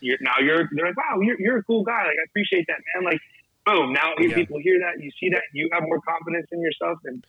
you're 0.00 0.18
now 0.20 0.34
you're 0.42 0.68
they're 0.72 0.86
like, 0.86 0.96
wow, 0.96 1.20
you're 1.20 1.40
you're 1.40 1.58
a 1.58 1.62
cool 1.64 1.82
guy. 1.84 2.04
Like 2.06 2.16
I 2.20 2.24
appreciate 2.30 2.66
that, 2.68 2.78
man. 2.94 3.04
Like 3.10 3.20
boom, 3.66 3.92
now 3.94 4.12
Yeah. 4.18 4.34
people 4.34 4.58
hear 4.62 4.78
that, 4.80 5.02
you 5.02 5.10
see 5.18 5.30
that, 5.30 5.40
you 5.54 5.70
have 5.72 5.82
more 5.84 5.98
confidence 6.02 6.46
in 6.52 6.60
yourself, 6.60 6.98
and 7.06 7.24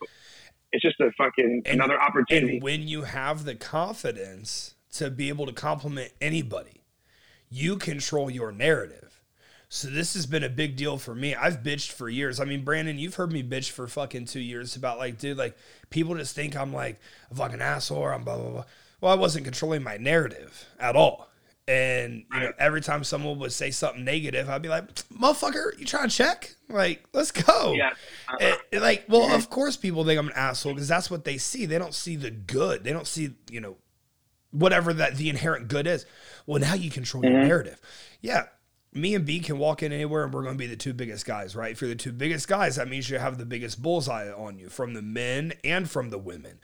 it's 0.73 0.81
just 0.83 0.99
a 0.99 1.09
fucking 1.17 1.61
And- 1.65 1.75
another 1.75 1.97
opportunity. 2.01 2.55
And 2.55 2.63
when 2.63 2.85
you 2.89 3.03
have 3.03 3.45
the 3.45 3.55
confidence 3.55 4.74
to 4.97 5.09
be 5.09 5.29
able 5.29 5.45
to 5.45 5.53
compliment 5.53 6.11
anybody, 6.21 6.81
you 7.49 7.77
control 7.77 8.29
your 8.29 8.51
narrative. 8.51 9.21
So 9.67 9.87
this 9.89 10.13
has 10.13 10.25
been 10.25 10.43
a 10.43 10.49
big 10.49 10.75
deal 10.75 10.97
for 10.97 11.15
me. 11.15 11.33
I've 11.35 11.63
bitched 11.63 11.91
for 11.91 12.07
years. 12.07 12.39
I 12.39 12.45
mean, 12.45 12.63
Brandon, 12.63 12.99
you've 12.99 13.15
heard 13.15 13.31
me 13.31 13.43
bitch 13.43 13.71
for 13.71 13.87
fucking 13.87 14.25
two 14.25 14.39
years 14.39 14.75
about 14.75 14.97
like, 14.99 15.17
dude, 15.17 15.37
like 15.37 15.57
people 15.89 16.15
just 16.15 16.35
think 16.35 16.55
I'm 16.55 16.71
like 16.73 16.99
a 17.31 17.35
fucking 17.35 17.61
asshole 17.61 17.97
or 17.97 18.13
I'm 18.13 18.23
blah 18.23 18.37
blah 18.37 18.49
blah. 18.51 18.63
Well, 19.01 19.11
I 19.11 19.15
wasn't 19.15 19.43
controlling 19.45 19.83
my 19.83 19.97
narrative 19.97 20.65
at 20.79 20.95
all. 20.95 21.29
And 21.67 22.25
you 22.31 22.39
know, 22.39 22.51
every 22.59 22.79
time 22.81 23.03
someone 23.03 23.39
would 23.39 23.51
say 23.51 23.71
something 23.71 24.05
negative, 24.05 24.49
I'd 24.51 24.61
be 24.61 24.69
like, 24.69 24.93
"Motherfucker, 25.09 25.77
you 25.79 25.85
trying 25.85 26.09
to 26.09 26.15
check? 26.15 26.53
Like, 26.69 27.03
let's 27.11 27.31
go." 27.31 27.73
yeah, 27.73 27.93
And- 28.39 28.57
and, 28.71 28.81
like, 28.83 29.05
well, 29.09 29.33
of 29.33 29.49
course, 29.49 29.75
people 29.75 30.05
think 30.05 30.19
I'm 30.19 30.27
an 30.27 30.33
asshole 30.35 30.73
because 30.73 30.87
that's 30.87 31.09
what 31.09 31.25
they 31.25 31.39
see. 31.39 31.65
They 31.65 31.79
don't 31.79 31.95
see 31.95 32.15
the 32.17 32.29
good. 32.29 32.83
They 32.83 32.91
don't 32.93 33.07
see, 33.07 33.33
you 33.49 33.61
know, 33.61 33.77
whatever 34.55 34.93
that 34.93 35.17
the 35.17 35.29
inherent 35.29 35.67
good 35.67 35.87
is. 35.87 36.05
Well, 36.45 36.59
now 36.59 36.73
you 36.73 36.89
control 36.89 37.23
your 37.23 37.33
mm-hmm. 37.33 37.47
narrative. 37.47 37.81
Yeah, 38.21 38.45
me 38.93 39.13
and 39.13 39.25
B 39.25 39.39
can 39.39 39.57
walk 39.57 39.83
in 39.83 39.91
anywhere, 39.91 40.23
and 40.23 40.33
we're 40.33 40.43
going 40.43 40.55
to 40.55 40.59
be 40.59 40.67
the 40.67 40.77
two 40.77 40.93
biggest 40.93 41.25
guys, 41.25 41.55
right? 41.55 41.71
If 41.71 41.81
you're 41.81 41.89
the 41.89 41.95
two 41.95 42.13
biggest 42.13 42.47
guys, 42.47 42.77
that 42.77 42.87
means 42.87 43.09
you 43.09 43.19
have 43.19 43.37
the 43.37 43.45
biggest 43.45 43.81
bullseye 43.81 44.31
on 44.31 44.57
you 44.57 44.69
from 44.69 44.93
the 44.93 45.01
men 45.01 45.53
and 45.63 45.89
from 45.89 46.09
the 46.09 46.17
women. 46.17 46.59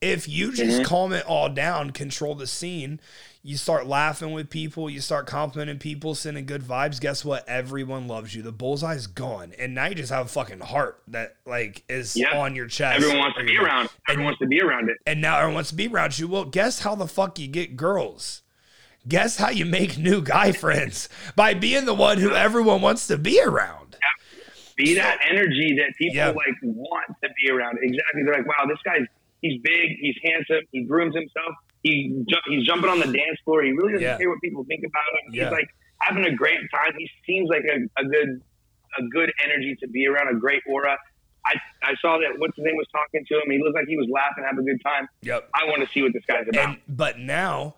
If 0.00 0.28
you 0.28 0.52
just 0.52 0.78
mm-hmm. 0.78 0.84
calm 0.84 1.12
it 1.12 1.26
all 1.26 1.50
down, 1.50 1.90
control 1.90 2.34
the 2.34 2.46
scene, 2.46 3.00
you 3.42 3.56
start 3.58 3.86
laughing 3.86 4.32
with 4.32 4.48
people, 4.48 4.88
you 4.88 5.00
start 5.00 5.26
complimenting 5.26 5.78
people, 5.78 6.14
sending 6.14 6.46
good 6.46 6.62
vibes. 6.62 7.00
Guess 7.00 7.22
what? 7.24 7.46
Everyone 7.46 8.08
loves 8.08 8.34
you. 8.34 8.40
The 8.42 8.52
bullseye's 8.52 9.06
gone, 9.06 9.52
and 9.58 9.74
now 9.74 9.86
you 9.86 9.94
just 9.94 10.10
have 10.10 10.26
a 10.26 10.28
fucking 10.28 10.60
heart 10.60 11.02
that 11.08 11.36
like 11.44 11.84
is 11.88 12.16
Yeah. 12.16 12.38
on 12.38 12.54
your 12.56 12.66
chest. 12.66 12.96
everyone 12.96 13.18
wants 13.18 13.38
to 13.38 13.44
be 13.44 13.56
around. 13.58 13.90
Everyone 14.08 14.24
wants 14.24 14.38
to 14.40 14.46
be 14.46 14.60
around 14.60 14.88
it. 14.88 14.96
and 15.06 15.20
now 15.20 15.36
everyone 15.36 15.54
wants 15.54 15.70
to 15.70 15.76
be 15.76 15.86
around 15.88 16.18
you. 16.18 16.28
Well, 16.28 16.44
guess 16.46 16.80
how 16.80 16.94
the 16.94 17.06
fuck 17.06 17.38
you 17.38 17.46
get 17.48 17.76
girls? 17.76 18.42
Guess 19.08 19.36
how 19.38 19.50
you 19.50 19.64
make 19.66 19.96
new 19.98 20.22
guy 20.22 20.52
friends 20.64 21.08
by 21.36 21.54
being 21.54 21.84
the 21.84 21.94
one 21.94 22.18
who 22.18 22.34
everyone 22.34 22.80
wants 22.80 23.06
to 23.08 23.18
be 23.18 23.40
around. 23.42 23.96
Be 24.76 24.94
that 24.94 25.18
energy 25.28 25.76
that 25.76 25.94
people 25.98 26.16
Yeah. 26.16 26.28
like 26.28 26.56
want 26.62 27.06
to 27.22 27.28
be 27.42 27.50
around. 27.50 27.78
Exactly. 27.82 28.22
They're 28.24 28.34
like, 28.34 28.46
wow, 28.46 28.64
this 28.66 28.78
guy's 28.82 29.06
he's 29.40 29.60
big, 29.62 29.96
he's 30.00 30.16
handsome, 30.24 30.60
he 30.72 30.84
grooms 30.84 31.14
himself, 31.14 31.54
he 31.82 32.24
ju- 32.28 32.36
he's 32.46 32.66
jumping 32.66 32.90
on 32.90 32.98
the 32.98 33.06
dance 33.06 33.38
floor. 33.44 33.62
He 33.62 33.72
really 33.72 33.92
doesn't 33.94 34.02
Yeah. 34.06 34.18
care 34.18 34.28
what 34.30 34.40
people 34.42 34.64
think 34.64 34.80
about 34.84 35.02
him. 35.26 35.34
Yeah. 35.34 35.44
He's 35.44 35.52
like 35.52 35.68
having 36.00 36.24
a 36.24 36.34
great 36.34 36.58
time. 36.74 36.92
He 36.98 37.08
seems 37.26 37.48
like 37.48 37.64
a, 37.64 38.00
a 38.00 38.04
good 38.04 38.42
a 38.98 39.02
good 39.04 39.32
energy 39.44 39.76
to 39.80 39.88
be 39.88 40.06
around, 40.08 40.34
a 40.34 40.38
great 40.38 40.62
aura. 40.68 40.96
I, 41.46 41.54
I 41.82 41.94
saw 42.02 42.18
that 42.18 42.38
what's 42.38 42.56
his 42.56 42.64
name 42.64 42.76
was 42.76 42.86
talking 42.92 43.24
to 43.26 43.34
him. 43.36 43.50
He 43.50 43.58
looked 43.62 43.74
like 43.76 43.86
he 43.86 43.96
was 43.96 44.08
laughing, 44.12 44.44
having 44.44 44.58
a 44.68 44.72
good 44.72 44.82
time. 44.84 45.08
Yep. 45.22 45.48
I 45.54 45.64
want 45.66 45.80
to 45.86 45.88
see 45.92 46.02
what 46.02 46.12
this 46.12 46.24
guy's 46.26 46.46
about. 46.48 46.68
And 46.70 46.78
but 46.88 47.18
now, 47.18 47.76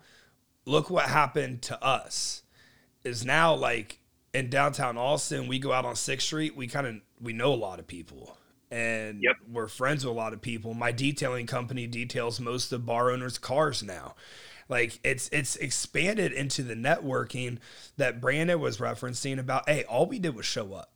look 0.65 0.89
what 0.89 1.05
happened 1.05 1.61
to 1.63 1.81
us. 1.83 2.43
Is 3.03 3.23
now 3.25 3.53
like 3.53 3.99
in 4.33 4.49
downtown 4.49 4.97
Austin, 4.97 5.47
we 5.47 5.59
go 5.59 5.71
out 5.71 5.85
on 5.85 5.95
Sixth 5.95 6.25
Street. 6.27 6.55
We 6.57 6.67
kind 6.67 6.87
of 6.87 6.95
we 7.21 7.31
know 7.31 7.53
a 7.53 7.55
lot 7.55 7.79
of 7.79 7.85
people, 7.87 8.35
and 8.73 9.21
Yep. 9.21 9.35
we're 9.51 9.67
friends 9.67 10.03
with 10.03 10.13
a 10.13 10.17
lot 10.17 10.33
of 10.33 10.41
people. 10.41 10.73
My 10.73 10.91
detailing 10.91 11.45
company 11.45 11.85
details 11.85 12.39
most 12.39 12.71
of 12.73 12.85
bar 12.85 13.11
owners' 13.11 13.37
cars 13.37 13.83
now. 13.83 14.15
Like 14.67 14.99
it's 15.03 15.29
it's 15.31 15.55
expanded 15.57 16.31
into 16.31 16.63
the 16.63 16.73
networking 16.73 17.59
that 17.97 18.19
Brandon 18.19 18.59
was 18.59 18.77
referencing 18.77 19.37
about. 19.37 19.69
Hey, 19.69 19.83
all 19.83 20.07
we 20.07 20.17
did 20.19 20.35
was 20.35 20.45
show 20.45 20.73
up, 20.73 20.91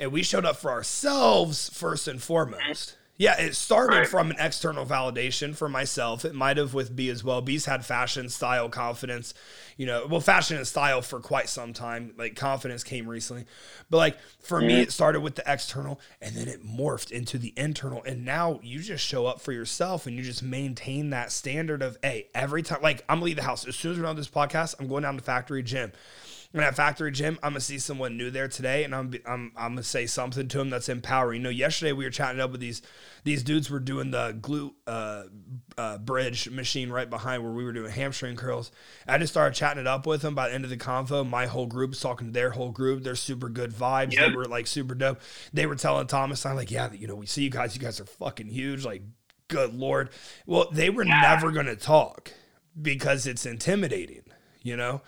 and 0.00 0.12
we 0.12 0.22
showed 0.22 0.46
up 0.46 0.56
for 0.56 0.70
ourselves 0.70 1.68
first 1.68 2.08
and 2.08 2.22
foremost. 2.22 2.96
Yeah, 3.16 3.40
it 3.40 3.54
started 3.54 3.96
Right. 3.96 4.08
from 4.08 4.32
an 4.32 4.36
external 4.40 4.84
validation 4.84 5.54
for 5.54 5.68
myself. 5.68 6.24
It 6.24 6.34
might 6.34 6.56
have 6.56 6.74
with 6.74 6.96
B 6.96 7.08
as 7.08 7.22
well. 7.22 7.40
B's 7.40 7.66
had 7.66 7.86
fashion, 7.86 8.28
style, 8.28 8.68
confidence, 8.68 9.34
you 9.76 9.86
know, 9.86 10.06
well, 10.08 10.20
fashion 10.20 10.56
and 10.56 10.66
style 10.66 11.00
for 11.00 11.20
quite 11.20 11.48
some 11.48 11.72
time. 11.72 12.12
Like 12.18 12.34
confidence 12.34 12.82
came 12.82 13.08
recently. 13.08 13.44
But 13.88 13.98
like 13.98 14.18
for 14.40 14.60
me, 14.60 14.74
mm-hmm. 14.74 14.82
it 14.82 14.92
started 14.92 15.20
with 15.20 15.36
the 15.36 15.44
external 15.46 16.00
and 16.20 16.34
then 16.34 16.48
it 16.48 16.66
morphed 16.66 17.12
into 17.12 17.38
the 17.38 17.52
internal. 17.56 18.02
And 18.02 18.24
now 18.24 18.58
you 18.64 18.80
just 18.80 19.06
show 19.06 19.26
up 19.26 19.40
for 19.40 19.52
yourself 19.52 20.08
and 20.08 20.16
you 20.16 20.22
just 20.24 20.42
maintain 20.42 21.10
that 21.10 21.30
standard 21.30 21.82
of, 21.82 21.96
hey, 22.02 22.26
every 22.34 22.64
time, 22.64 22.82
like 22.82 23.04
I'm 23.08 23.16
gonna 23.18 23.26
leave 23.26 23.36
the 23.36 23.42
house. 23.42 23.64
As 23.64 23.76
soon 23.76 23.92
as 23.92 23.98
we're 23.98 24.04
done 24.04 24.16
with 24.16 24.26
this 24.26 24.34
podcast, 24.34 24.74
I'm 24.80 24.88
going 24.88 25.04
down 25.04 25.16
to 25.16 25.22
factory 25.22 25.62
gym. 25.62 25.92
And 26.54 26.62
at 26.62 26.76
Factory 26.76 27.10
Gym, 27.10 27.36
I'm 27.42 27.50
gonna 27.50 27.60
see 27.60 27.80
someone 27.80 28.16
new 28.16 28.30
there 28.30 28.46
today, 28.46 28.84
and 28.84 28.94
I'm 28.94 29.12
I'm 29.26 29.50
I'm 29.56 29.72
gonna 29.72 29.82
say 29.82 30.06
something 30.06 30.46
to 30.46 30.58
them 30.58 30.70
that's 30.70 30.88
empowering. 30.88 31.40
You 31.40 31.44
know, 31.44 31.50
yesterday 31.50 31.90
we 31.90 32.04
were 32.04 32.10
chatting 32.10 32.40
up 32.40 32.52
with 32.52 32.60
these 32.60 32.80
these 33.24 33.42
dudes 33.42 33.68
were 33.70 33.80
doing 33.80 34.12
the 34.12 34.38
glute 34.40 34.72
uh, 34.86 35.24
uh, 35.76 35.98
bridge 35.98 36.48
machine 36.48 36.90
right 36.90 37.10
behind 37.10 37.42
where 37.42 37.50
we 37.50 37.64
were 37.64 37.72
doing 37.72 37.90
hamstring 37.90 38.36
curls. 38.36 38.70
I 39.08 39.18
just 39.18 39.32
started 39.32 39.56
chatting 39.56 39.80
it 39.80 39.88
up 39.88 40.06
with 40.06 40.22
them. 40.22 40.36
By 40.36 40.48
the 40.48 40.54
end 40.54 40.62
of 40.62 40.70
the 40.70 40.76
convo, 40.76 41.28
my 41.28 41.46
whole 41.46 41.66
group's 41.66 41.98
talking 41.98 42.28
to 42.28 42.32
their 42.32 42.50
whole 42.50 42.70
group. 42.70 43.02
They're 43.02 43.16
super 43.16 43.48
good 43.48 43.72
vibes. 43.72 44.12
Yep. 44.12 44.30
They 44.30 44.36
were 44.36 44.44
like 44.44 44.68
super 44.68 44.94
dope. 44.94 45.20
They 45.52 45.66
were 45.66 45.74
telling 45.74 46.06
Thomas, 46.06 46.46
I'm 46.46 46.54
like, 46.54 46.70
yeah, 46.70 46.92
you 46.92 47.08
know, 47.08 47.16
we 47.16 47.26
see 47.26 47.42
you 47.42 47.50
guys. 47.50 47.74
You 47.74 47.82
guys 47.82 47.98
are 47.98 48.06
fucking 48.06 48.48
huge. 48.48 48.84
Like, 48.84 49.02
good 49.48 49.74
lord. 49.74 50.10
Well, 50.46 50.68
they 50.70 50.88
were 50.88 51.04
never 51.04 51.50
gonna 51.50 51.74
talk 51.74 52.32
because 52.80 53.26
it's 53.26 53.44
intimidating. 53.44 54.22
You 54.62 54.76
know. 54.76 55.02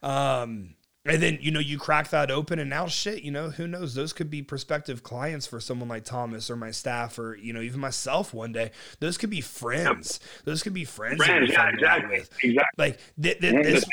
Um, 0.00 0.74
and 1.04 1.20
then, 1.20 1.38
you 1.40 1.50
know, 1.50 1.58
you 1.58 1.78
crack 1.78 2.10
that 2.10 2.30
open 2.30 2.60
and 2.60 2.70
now 2.70 2.86
shit, 2.86 3.22
you 3.22 3.32
know, 3.32 3.50
who 3.50 3.66
knows? 3.66 3.94
Those 3.94 4.12
could 4.12 4.30
be 4.30 4.40
prospective 4.40 5.02
clients 5.02 5.46
for 5.46 5.58
someone 5.58 5.88
like 5.88 6.04
Thomas 6.04 6.48
or 6.48 6.54
my 6.54 6.70
staff 6.70 7.18
or, 7.18 7.34
you 7.34 7.52
know, 7.52 7.60
even 7.60 7.80
myself 7.80 8.32
one 8.32 8.52
day. 8.52 8.70
Those 9.00 9.18
could 9.18 9.30
be 9.30 9.40
friends. 9.40 10.20
Those 10.44 10.62
could 10.62 10.74
be 10.74 10.84
friends. 10.84 11.24
Friends, 11.24 11.50
yeah, 11.50 11.70
exactly, 11.70 12.22
exactly. 12.42 12.54
Like 12.78 13.00
th- 13.20 13.40
th- 13.40 13.64
this, 13.64 13.84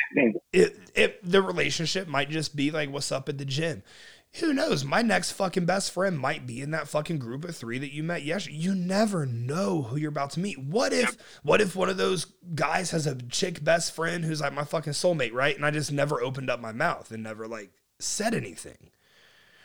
it, 0.54 0.78
it, 0.93 1.19
the 1.24 1.41
relationship 1.41 2.08
might 2.08 2.30
just 2.30 2.56
be 2.56 2.69
like, 2.69 2.91
what's 2.91 3.12
up 3.12 3.28
at 3.28 3.39
the 3.39 3.45
gym? 3.45 3.82
Who 4.35 4.53
knows? 4.53 4.85
My 4.85 5.01
next 5.01 5.31
fucking 5.31 5.65
best 5.65 5.91
friend 5.91 6.17
might 6.17 6.45
be 6.45 6.61
in 6.61 6.71
that 6.71 6.87
fucking 6.87 7.17
group 7.17 7.43
of 7.45 7.55
three 7.55 7.79
that 7.79 7.91
you 7.91 8.03
met 8.03 8.23
yesterday. 8.23 8.57
You 8.57 8.75
never 8.75 9.25
know 9.25 9.81
who 9.81 9.97
you're 9.97 10.09
about 10.09 10.29
to 10.31 10.39
meet. 10.39 10.59
What 10.59 10.93
if, 10.93 11.17
what 11.41 11.61
if 11.61 11.75
one 11.75 11.89
of 11.89 11.97
those 11.97 12.25
guys 12.53 12.91
has 12.91 13.07
a 13.07 13.15
chick 13.15 13.63
best 13.63 13.93
friend 13.93 14.23
who's 14.23 14.39
like 14.39 14.53
my 14.53 14.63
fucking 14.63 14.93
soulmate, 14.93 15.33
right? 15.33 15.55
And 15.55 15.65
I 15.65 15.71
just 15.71 15.91
never 15.91 16.21
opened 16.21 16.49
up 16.49 16.59
my 16.59 16.71
mouth 16.71 17.11
and 17.11 17.23
never 17.23 17.47
like 17.47 17.71
said 17.99 18.35
anything. 18.35 18.91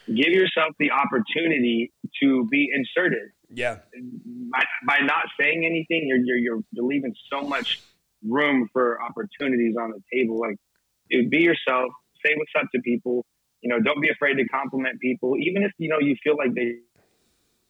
Give 0.07 0.33
yourself 0.33 0.75
the 0.79 0.91
opportunity 0.91 1.93
to 2.23 2.47
be 2.51 2.71
inserted. 2.75 3.31
Yeah. 3.51 3.79
by, 4.51 4.65
by 4.87 4.99
not 5.01 5.27
saying 5.39 5.65
anything, 5.65 6.09
you're, 6.09 6.19
you're 6.19 6.37
you're 6.37 6.61
you're 6.73 6.85
leaving 6.85 7.15
so 7.33 7.43
much 7.43 7.81
room 8.27 8.69
for 8.73 9.01
opportunities 9.03 9.77
on 9.81 9.93
the 9.93 10.03
table. 10.13 10.41
Like, 10.41 10.57
dude, 11.11 11.31
be 11.31 11.39
yourself. 11.39 11.91
Say 12.25 12.33
what's 12.37 12.53
up 12.59 12.71
to 12.75 12.81
people. 12.81 13.25
You 13.65 13.71
know, 13.73 13.81
don't 13.81 14.03
be 14.03 14.11
afraid 14.11 14.35
to 14.35 14.45
compliment 14.49 15.01
people, 15.01 15.37
even 15.41 15.63
if 15.63 15.73
you 15.79 15.89
know 15.89 15.99
you 15.99 16.15
feel 16.23 16.37
like 16.37 16.53
they 16.55 16.77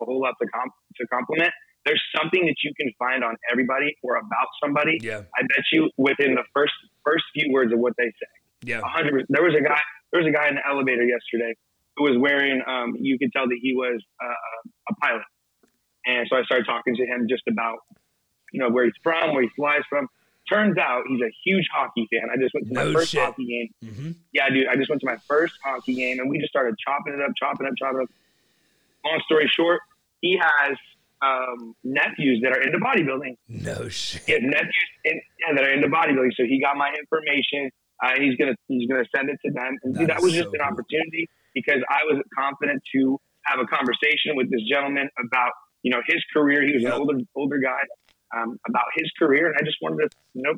a 0.03 0.05
whole 0.05 0.21
lot 0.21 0.35
to 0.43 0.49
comp 0.49 0.73
to 0.97 1.07
compliment. 1.07 1.55
There's 1.87 2.03
something 2.19 2.45
that 2.47 2.57
you 2.65 2.73
can 2.75 2.91
find 2.99 3.23
on 3.23 3.37
everybody 3.53 3.95
or 4.03 4.17
about 4.17 4.49
somebody. 4.61 4.99
Yeah. 5.01 5.23
I 5.39 5.43
bet 5.43 5.65
you 5.71 5.91
within 5.97 6.35
the 6.35 6.43
first 6.53 6.73
first 7.05 7.23
few 7.33 7.53
words 7.53 7.73
of 7.73 7.79
what 7.79 7.93
they 7.97 8.11
say. 8.11 8.33
Yeah. 8.65 8.81
Hundred. 8.83 9.27
There 9.29 9.45
was 9.45 9.55
a 9.55 9.63
guy. 9.63 9.79
There 10.11 10.21
was 10.21 10.29
a 10.29 10.33
guy 10.33 10.49
in 10.49 10.57
the 10.57 10.67
elevator 10.67 11.05
yesterday 11.05 11.55
who 11.97 12.11
was 12.11 12.19
wearing. 12.19 12.61
Um, 12.67 12.97
you 12.99 13.17
could 13.17 13.31
tell 13.33 13.47
that 13.47 13.59
he 13.63 13.73
was 13.73 14.03
uh, 14.19 14.91
a 14.91 14.95
pilot, 14.97 15.23
and 16.07 16.27
so 16.29 16.37
I 16.37 16.43
started 16.43 16.67
talking 16.67 16.97
to 16.97 17.07
him 17.07 17.27
just 17.31 17.47
about, 17.47 17.79
you 18.51 18.59
know, 18.59 18.71
where 18.71 18.85
he's 18.85 18.99
from, 19.03 19.33
where 19.33 19.43
he 19.43 19.51
flies 19.55 19.83
from. 19.89 20.09
Turns 20.49 20.77
out 20.79 21.05
he's 21.09 21.21
a 21.23 21.31
huge 21.45 21.67
hockey 21.73 22.07
fan. 22.13 22.29
I 22.33 22.37
just 22.37 22.53
went 22.55 22.69
to 22.69 22.75
my 22.75 22.85
No 22.85 22.93
first 22.93 23.11
shit. 23.13 23.21
hockey 23.25 23.47
game. 23.47 23.69
Mm-hmm. 23.91 24.11
Yeah, 24.33 24.51
dude. 24.51 24.67
I 24.69 24.77
just 24.77 24.91
went 24.91 25.01
to 25.01 25.07
my 25.07 25.17
first 25.27 25.55
hockey 25.65 25.95
game, 25.95 26.19
and 26.21 26.29
we 26.29 26.39
just 26.39 26.51
started 26.51 26.75
chopping 26.79 27.15
it 27.15 27.21
up, 27.23 27.33
chopping 27.39 27.67
it 27.67 27.71
up, 27.71 27.77
chopping 27.79 28.01
it 28.01 28.05
up. 28.05 28.11
Long 29.05 29.21
story 29.25 29.51
short, 29.55 29.81
he 30.21 30.39
has 30.41 30.77
um, 31.23 31.75
nephews 31.85 32.41
that 32.43 32.53
are 32.53 32.61
into 32.61 32.79
bodybuilding 32.79 33.37
No 33.49 33.89
shit. 33.89 34.23
he 34.27 34.33
has 34.33 34.43
nephews 34.43 34.89
in, 35.05 35.21
yeah, 35.41 35.55
that 35.55 35.65
are 35.65 35.73
into 35.73 35.89
bodybuilding. 35.89 36.33
So 36.37 36.45
he 36.45 36.61
got 36.61 36.77
my 36.77 36.93
information. 36.99 37.71
Uh, 38.03 38.13
he's 38.19 38.37
gonna 38.37 38.55
he's 38.69 38.89
gonna 38.89 39.05
send 39.15 39.31
it 39.31 39.39
to 39.47 39.51
them. 39.53 39.79
And 39.85 39.95
That 39.97 40.07
that 40.09 40.17
is 40.19 40.25
was 40.25 40.33
just 40.35 40.45
so 40.49 40.53
an 40.53 40.59
cool. 40.61 40.69
opportunity 40.73 41.29
because 41.55 41.81
I 41.89 42.05
was 42.13 42.23
confident 42.37 42.83
to 42.93 43.19
have 43.45 43.61
a 43.61 43.67
conversation 43.67 44.37
with 44.37 44.51
this 44.51 44.61
gentleman 44.69 45.09
about 45.19 45.53
you 45.83 45.91
know 45.91 46.03
his 46.07 46.23
career. 46.33 46.67
He 46.67 46.75
was 46.75 46.83
Yep. 46.83 46.93
an 46.95 47.01
older 47.01 47.19
older 47.37 47.59
guy 47.59 47.81
um, 48.35 48.59
about 48.69 48.87
his 48.95 49.11
career, 49.19 49.47
and 49.47 49.57
I 49.59 49.65
just 49.65 49.79
wanted 49.81 50.11
to 50.11 50.17
you 50.35 50.43
know 50.43 50.55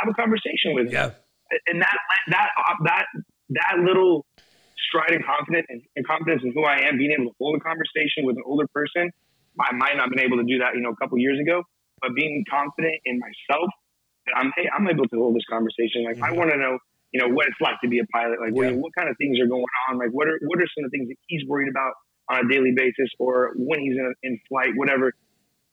have 0.00 0.08
a 0.08 0.14
conversation 0.14 0.74
with 0.74 0.92
yeah. 0.92 1.10
him. 1.10 1.12
And 1.66 1.82
that 1.82 1.96
that 2.28 2.48
that 2.84 3.04
that 3.50 3.74
little 3.82 4.26
stride 4.88 5.12
in 5.12 5.22
confidence 5.22 5.66
and, 5.68 5.82
and 5.96 6.06
confidence 6.06 6.42
in 6.44 6.52
who 6.52 6.64
I 6.64 6.86
am, 6.86 6.98
being 6.98 7.12
able 7.12 7.30
to 7.30 7.36
hold 7.38 7.56
a 7.56 7.60
conversation 7.60 8.24
with 8.24 8.36
an 8.36 8.42
older 8.46 8.66
person. 8.72 9.10
I 9.58 9.72
might 9.72 9.96
not 9.96 10.08
have 10.08 10.14
been 10.14 10.20
able 10.20 10.36
to 10.36 10.44
do 10.44 10.58
that, 10.60 10.76
you 10.76 10.82
know, 10.82 10.90
a 10.90 10.96
couple 10.96 11.16
years 11.18 11.40
ago, 11.40 11.62
but 12.00 12.14
being 12.14 12.44
confident 12.50 13.00
in 13.04 13.18
myself 13.18 13.70
that 14.26 14.36
I'm, 14.36 14.52
hey, 14.54 14.68
I'm 14.68 14.86
able 14.86 15.08
to 15.08 15.16
hold 15.16 15.34
this 15.34 15.48
conversation. 15.48 16.04
Like, 16.04 16.20
mm-hmm. 16.20 16.28
I 16.28 16.32
want 16.36 16.50
to 16.50 16.58
know, 16.58 16.76
you 17.12 17.20
know, 17.24 17.32
what 17.32 17.46
it's 17.46 17.56
like 17.60 17.80
to 17.80 17.88
be 17.88 17.98
a 18.00 18.06
pilot. 18.12 18.36
Like, 18.36 18.52
yeah. 18.52 18.76
what, 18.76 18.90
what 18.90 18.92
kind 18.92 19.08
of 19.08 19.16
things 19.16 19.40
are 19.40 19.48
going 19.48 19.64
on? 19.88 19.96
Like, 19.96 20.12
what 20.12 20.28
are 20.28 20.36
what 20.44 20.60
are 20.60 20.68
some 20.76 20.84
of 20.84 20.90
the 20.90 20.94
things 20.94 21.08
that 21.08 21.16
he's 21.26 21.40
worried 21.48 21.70
about 21.70 21.96
on 22.28 22.44
a 22.44 22.48
daily 22.52 22.72
basis, 22.76 23.08
or 23.18 23.52
when 23.56 23.80
he's 23.80 23.94
in, 23.94 24.14
in 24.22 24.40
flight, 24.48 24.70
whatever. 24.74 25.14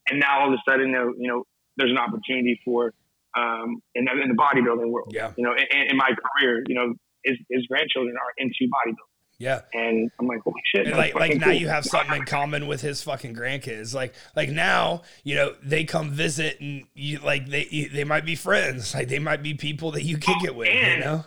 And 0.09 0.19
now 0.19 0.41
all 0.41 0.47
of 0.47 0.53
a 0.53 0.69
sudden, 0.69 0.89
you 1.17 1.27
know, 1.27 1.43
there's 1.77 1.91
an 1.91 1.97
opportunity 1.97 2.59
for 2.65 2.93
um, 3.35 3.81
in, 3.95 4.05
in 4.07 4.29
the 4.29 4.35
bodybuilding 4.35 4.89
world. 4.89 5.11
Yeah. 5.11 5.31
You 5.37 5.43
know, 5.43 5.53
in, 5.53 5.91
in 5.91 5.97
my 5.97 6.09
career, 6.09 6.63
you 6.67 6.75
know, 6.75 6.93
his, 7.23 7.37
his 7.49 7.65
grandchildren 7.67 8.15
are 8.15 8.33
into 8.37 8.65
bodybuilding. 8.65 9.13
Yeah. 9.39 9.61
And 9.73 10.11
I'm 10.19 10.27
like, 10.27 10.41
holy 10.41 10.61
shit. 10.73 10.87
like, 10.95 11.15
like 11.15 11.37
now 11.37 11.49
you 11.49 11.67
have 11.67 11.85
something 11.85 12.15
in 12.15 12.25
common 12.25 12.67
with 12.67 12.81
his 12.81 13.01
fucking 13.01 13.35
grandkids. 13.35 13.93
Like, 13.93 14.13
like 14.35 14.49
now, 14.49 15.01
you 15.23 15.35
know, 15.35 15.55
they 15.61 15.83
come 15.83 16.11
visit 16.11 16.61
and 16.61 16.85
you 16.93 17.19
like 17.19 17.49
they 17.49 17.89
they 17.91 18.03
might 18.03 18.25
be 18.25 18.35
friends. 18.35 18.93
Like 18.93 19.07
they 19.07 19.19
might 19.19 19.41
be 19.43 19.53
people 19.55 19.91
that 19.91 20.03
you 20.03 20.17
kick 20.17 20.43
it 20.43 20.55
with. 20.55 20.69
And, 20.69 20.99
you 20.99 20.99
know. 21.03 21.25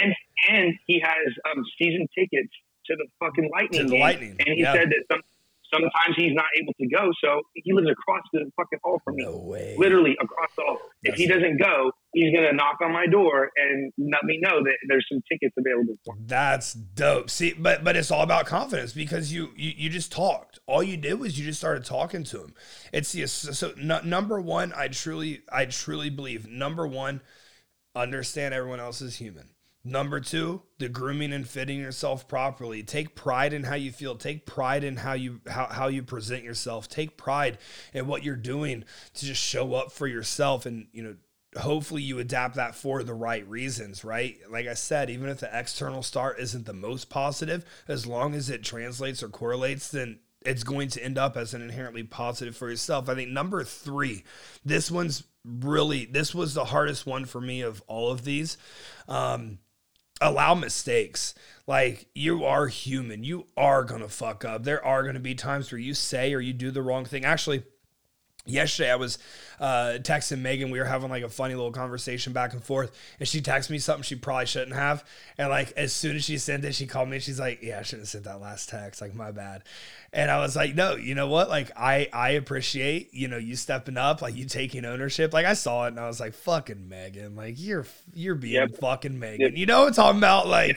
And 0.00 0.14
and 0.48 0.74
he 0.86 1.00
has 1.00 1.34
um, 1.50 1.64
season 1.80 2.06
tickets 2.16 2.52
to 2.86 2.96
the 2.96 3.06
fucking 3.18 3.50
lightning. 3.50 3.80
To 3.80 3.84
the 3.84 3.90
game. 3.92 4.00
lightning. 4.00 4.36
And 4.38 4.54
he 4.54 4.60
yeah. 4.60 4.74
said 4.74 4.90
that 4.90 5.04
some 5.10 5.22
Sometimes 5.72 6.16
he's 6.16 6.34
not 6.34 6.46
able 6.60 6.72
to 6.80 6.86
go, 6.88 7.10
so 7.22 7.42
he 7.54 7.72
lives 7.72 7.88
across 7.90 8.22
the 8.32 8.50
fucking 8.56 8.78
hall 8.82 9.00
from 9.04 9.16
me. 9.16 9.24
No 9.24 9.36
way. 9.36 9.76
Literally 9.78 10.16
across 10.20 10.50
the 10.56 10.62
hall. 10.62 10.78
If 11.02 11.14
he 11.14 11.26
doesn't 11.26 11.60
go, 11.60 11.92
he's 12.12 12.34
gonna 12.34 12.52
knock 12.52 12.78
on 12.82 12.92
my 12.92 13.06
door 13.06 13.50
and 13.56 13.92
let 13.98 14.24
me 14.24 14.38
know 14.42 14.62
that 14.62 14.76
there's 14.88 15.06
some 15.10 15.22
tickets 15.30 15.54
available 15.58 15.94
for 16.04 16.16
him. 16.16 16.24
That's 16.26 16.74
dope. 16.74 17.30
See, 17.30 17.54
but 17.54 17.84
but 17.84 17.96
it's 17.96 18.10
all 18.10 18.22
about 18.22 18.46
confidence 18.46 18.92
because 18.92 19.32
you 19.32 19.50
you, 19.56 19.72
you 19.76 19.90
just 19.90 20.10
talked. 20.12 20.58
All 20.66 20.82
you 20.82 20.96
did 20.96 21.20
was 21.20 21.38
you 21.38 21.44
just 21.44 21.58
started 21.58 21.84
talking 21.84 22.24
to 22.24 22.44
him. 22.44 22.54
It's 22.92 23.12
the 23.12 23.26
so 23.26 23.72
n- 23.78 24.08
number 24.08 24.40
one. 24.40 24.72
I 24.76 24.88
truly 24.88 25.42
I 25.52 25.66
truly 25.66 26.10
believe 26.10 26.48
number 26.48 26.86
one, 26.86 27.20
understand 27.94 28.54
everyone 28.54 28.80
else 28.80 29.00
is 29.00 29.16
human. 29.16 29.50
Number 29.82 30.20
two, 30.20 30.62
the 30.78 30.90
grooming 30.90 31.32
and 31.32 31.48
fitting 31.48 31.78
yourself 31.78 32.28
properly. 32.28 32.82
Take 32.82 33.14
pride 33.14 33.54
in 33.54 33.64
how 33.64 33.76
you 33.76 33.92
feel. 33.92 34.14
Take 34.14 34.44
pride 34.44 34.84
in 34.84 34.96
how 34.96 35.14
you 35.14 35.40
how, 35.48 35.66
how 35.66 35.88
you 35.88 36.02
present 36.02 36.44
yourself. 36.44 36.86
Take 36.86 37.16
pride 37.16 37.56
in 37.94 38.06
what 38.06 38.22
you're 38.22 38.36
doing 38.36 38.84
to 39.14 39.24
just 39.24 39.42
show 39.42 39.72
up 39.74 39.90
for 39.90 40.06
yourself 40.06 40.66
and 40.66 40.88
you 40.92 41.02
know 41.02 41.16
hopefully 41.56 42.02
you 42.02 42.18
adapt 42.18 42.56
that 42.56 42.74
for 42.74 43.02
the 43.02 43.14
right 43.14 43.46
reasons, 43.48 44.04
right? 44.04 44.38
Like 44.48 44.66
I 44.66 44.74
said, 44.74 45.10
even 45.10 45.28
if 45.28 45.40
the 45.40 45.50
external 45.52 46.02
start 46.02 46.38
isn't 46.38 46.66
the 46.66 46.72
most 46.72 47.08
positive, 47.08 47.64
as 47.88 48.06
long 48.06 48.34
as 48.34 48.50
it 48.50 48.62
translates 48.62 49.22
or 49.22 49.28
correlates, 49.28 49.90
then 49.90 50.20
it's 50.44 50.62
going 50.62 50.88
to 50.90 51.02
end 51.02 51.18
up 51.18 51.36
as 51.36 51.52
an 51.52 51.62
inherently 51.62 52.02
positive 52.02 52.56
for 52.56 52.70
yourself. 52.70 53.08
I 53.08 53.14
think 53.14 53.30
number 53.30 53.64
three, 53.64 54.24
this 54.64 54.90
one's 54.90 55.24
really, 55.44 56.04
this 56.06 56.34
was 56.34 56.54
the 56.54 56.66
hardest 56.66 57.04
one 57.04 57.24
for 57.24 57.40
me 57.40 57.62
of 57.62 57.82
all 57.86 58.10
of 58.10 58.24
these. 58.24 58.56
Um, 59.08 59.58
allow 60.20 60.54
mistakes. 60.54 61.34
Like 61.66 62.06
you 62.14 62.44
are 62.44 62.66
human. 62.66 63.24
You 63.24 63.46
are 63.56 63.84
going 63.84 64.02
to 64.02 64.08
fuck 64.08 64.44
up. 64.44 64.64
There 64.64 64.84
are 64.84 65.02
going 65.02 65.14
to 65.14 65.20
be 65.20 65.34
times 65.34 65.70
where 65.70 65.78
you 65.78 65.94
say 65.94 66.34
or 66.34 66.40
you 66.40 66.52
do 66.52 66.70
the 66.70 66.82
wrong 66.82 67.04
thing. 67.04 67.24
Actually, 67.24 67.62
yesterday 68.46 68.90
I 68.90 68.96
was 68.96 69.18
uh, 69.58 69.98
texting 70.00 70.40
Megan. 70.40 70.70
We 70.70 70.78
were 70.78 70.84
having 70.84 71.10
like 71.10 71.22
a 71.22 71.28
funny 71.28 71.54
little 71.54 71.72
conversation 71.72 72.32
back 72.32 72.52
and 72.52 72.62
forth, 72.62 72.92
and 73.18 73.28
she 73.28 73.40
texted 73.40 73.70
me 73.70 73.78
something 73.78 74.02
she 74.02 74.16
probably 74.16 74.46
shouldn't 74.46 74.74
have. 74.74 75.04
And 75.38 75.50
like 75.50 75.72
as 75.76 75.92
soon 75.92 76.16
as 76.16 76.24
she 76.24 76.38
sent 76.38 76.64
it, 76.64 76.74
she 76.74 76.86
called 76.86 77.08
me. 77.08 77.16
and 77.16 77.22
She's 77.22 77.40
like, 77.40 77.62
"Yeah, 77.62 77.78
I 77.78 77.82
shouldn't 77.82 78.02
have 78.02 78.08
sent 78.08 78.24
that 78.24 78.40
last 78.40 78.68
text. 78.68 79.00
Like 79.00 79.14
my 79.14 79.30
bad." 79.30 79.62
And 80.12 80.30
I 80.30 80.40
was 80.40 80.56
like, 80.56 80.74
"No, 80.74 80.96
you 80.96 81.14
know 81.14 81.28
what? 81.28 81.48
Like 81.48 81.70
I 81.76 82.08
I 82.12 82.30
appreciate 82.30 83.12
you 83.12 83.28
know 83.28 83.38
you 83.38 83.56
stepping 83.56 83.96
up, 83.96 84.22
like 84.22 84.34
you 84.34 84.46
taking 84.46 84.84
ownership. 84.84 85.32
Like 85.32 85.46
I 85.46 85.54
saw 85.54 85.84
it 85.84 85.88
and 85.88 86.00
I 86.00 86.06
was 86.06 86.20
like, 86.20 86.34
fucking 86.34 86.88
Megan, 86.88 87.36
like 87.36 87.54
you're 87.58 87.86
you're 88.14 88.34
being 88.34 88.54
yep. 88.54 88.78
fucking 88.78 89.18
Megan. 89.18 89.40
Yep. 89.40 89.56
You 89.56 89.66
know 89.66 89.80
what 89.80 89.88
I'm 89.88 89.94
talking 89.94 90.18
about? 90.18 90.48
Like." 90.48 90.76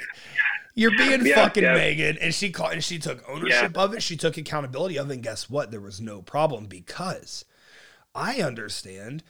You're 0.75 0.89
being 0.97 1.23
yeah, 1.23 1.35
fucking 1.35 1.61
yeah. 1.61 1.75
Megan, 1.75 2.17
and 2.19 2.33
she 2.33 2.49
caught 2.49 2.73
and 2.73 2.83
she 2.83 2.97
took 2.97 3.23
ownership 3.29 3.73
yeah. 3.75 3.83
of 3.83 3.93
it. 3.93 4.01
She 4.01 4.17
took 4.17 4.37
accountability 4.37 4.97
of 4.97 5.07
it. 5.11 5.13
And 5.13 5.21
guess 5.21 5.47
what? 5.47 5.69
There 5.69 5.79
was 5.79 6.01
no 6.01 6.23
problem 6.23 6.65
because 6.65 7.45
I 8.15 8.41
understand 8.41 9.23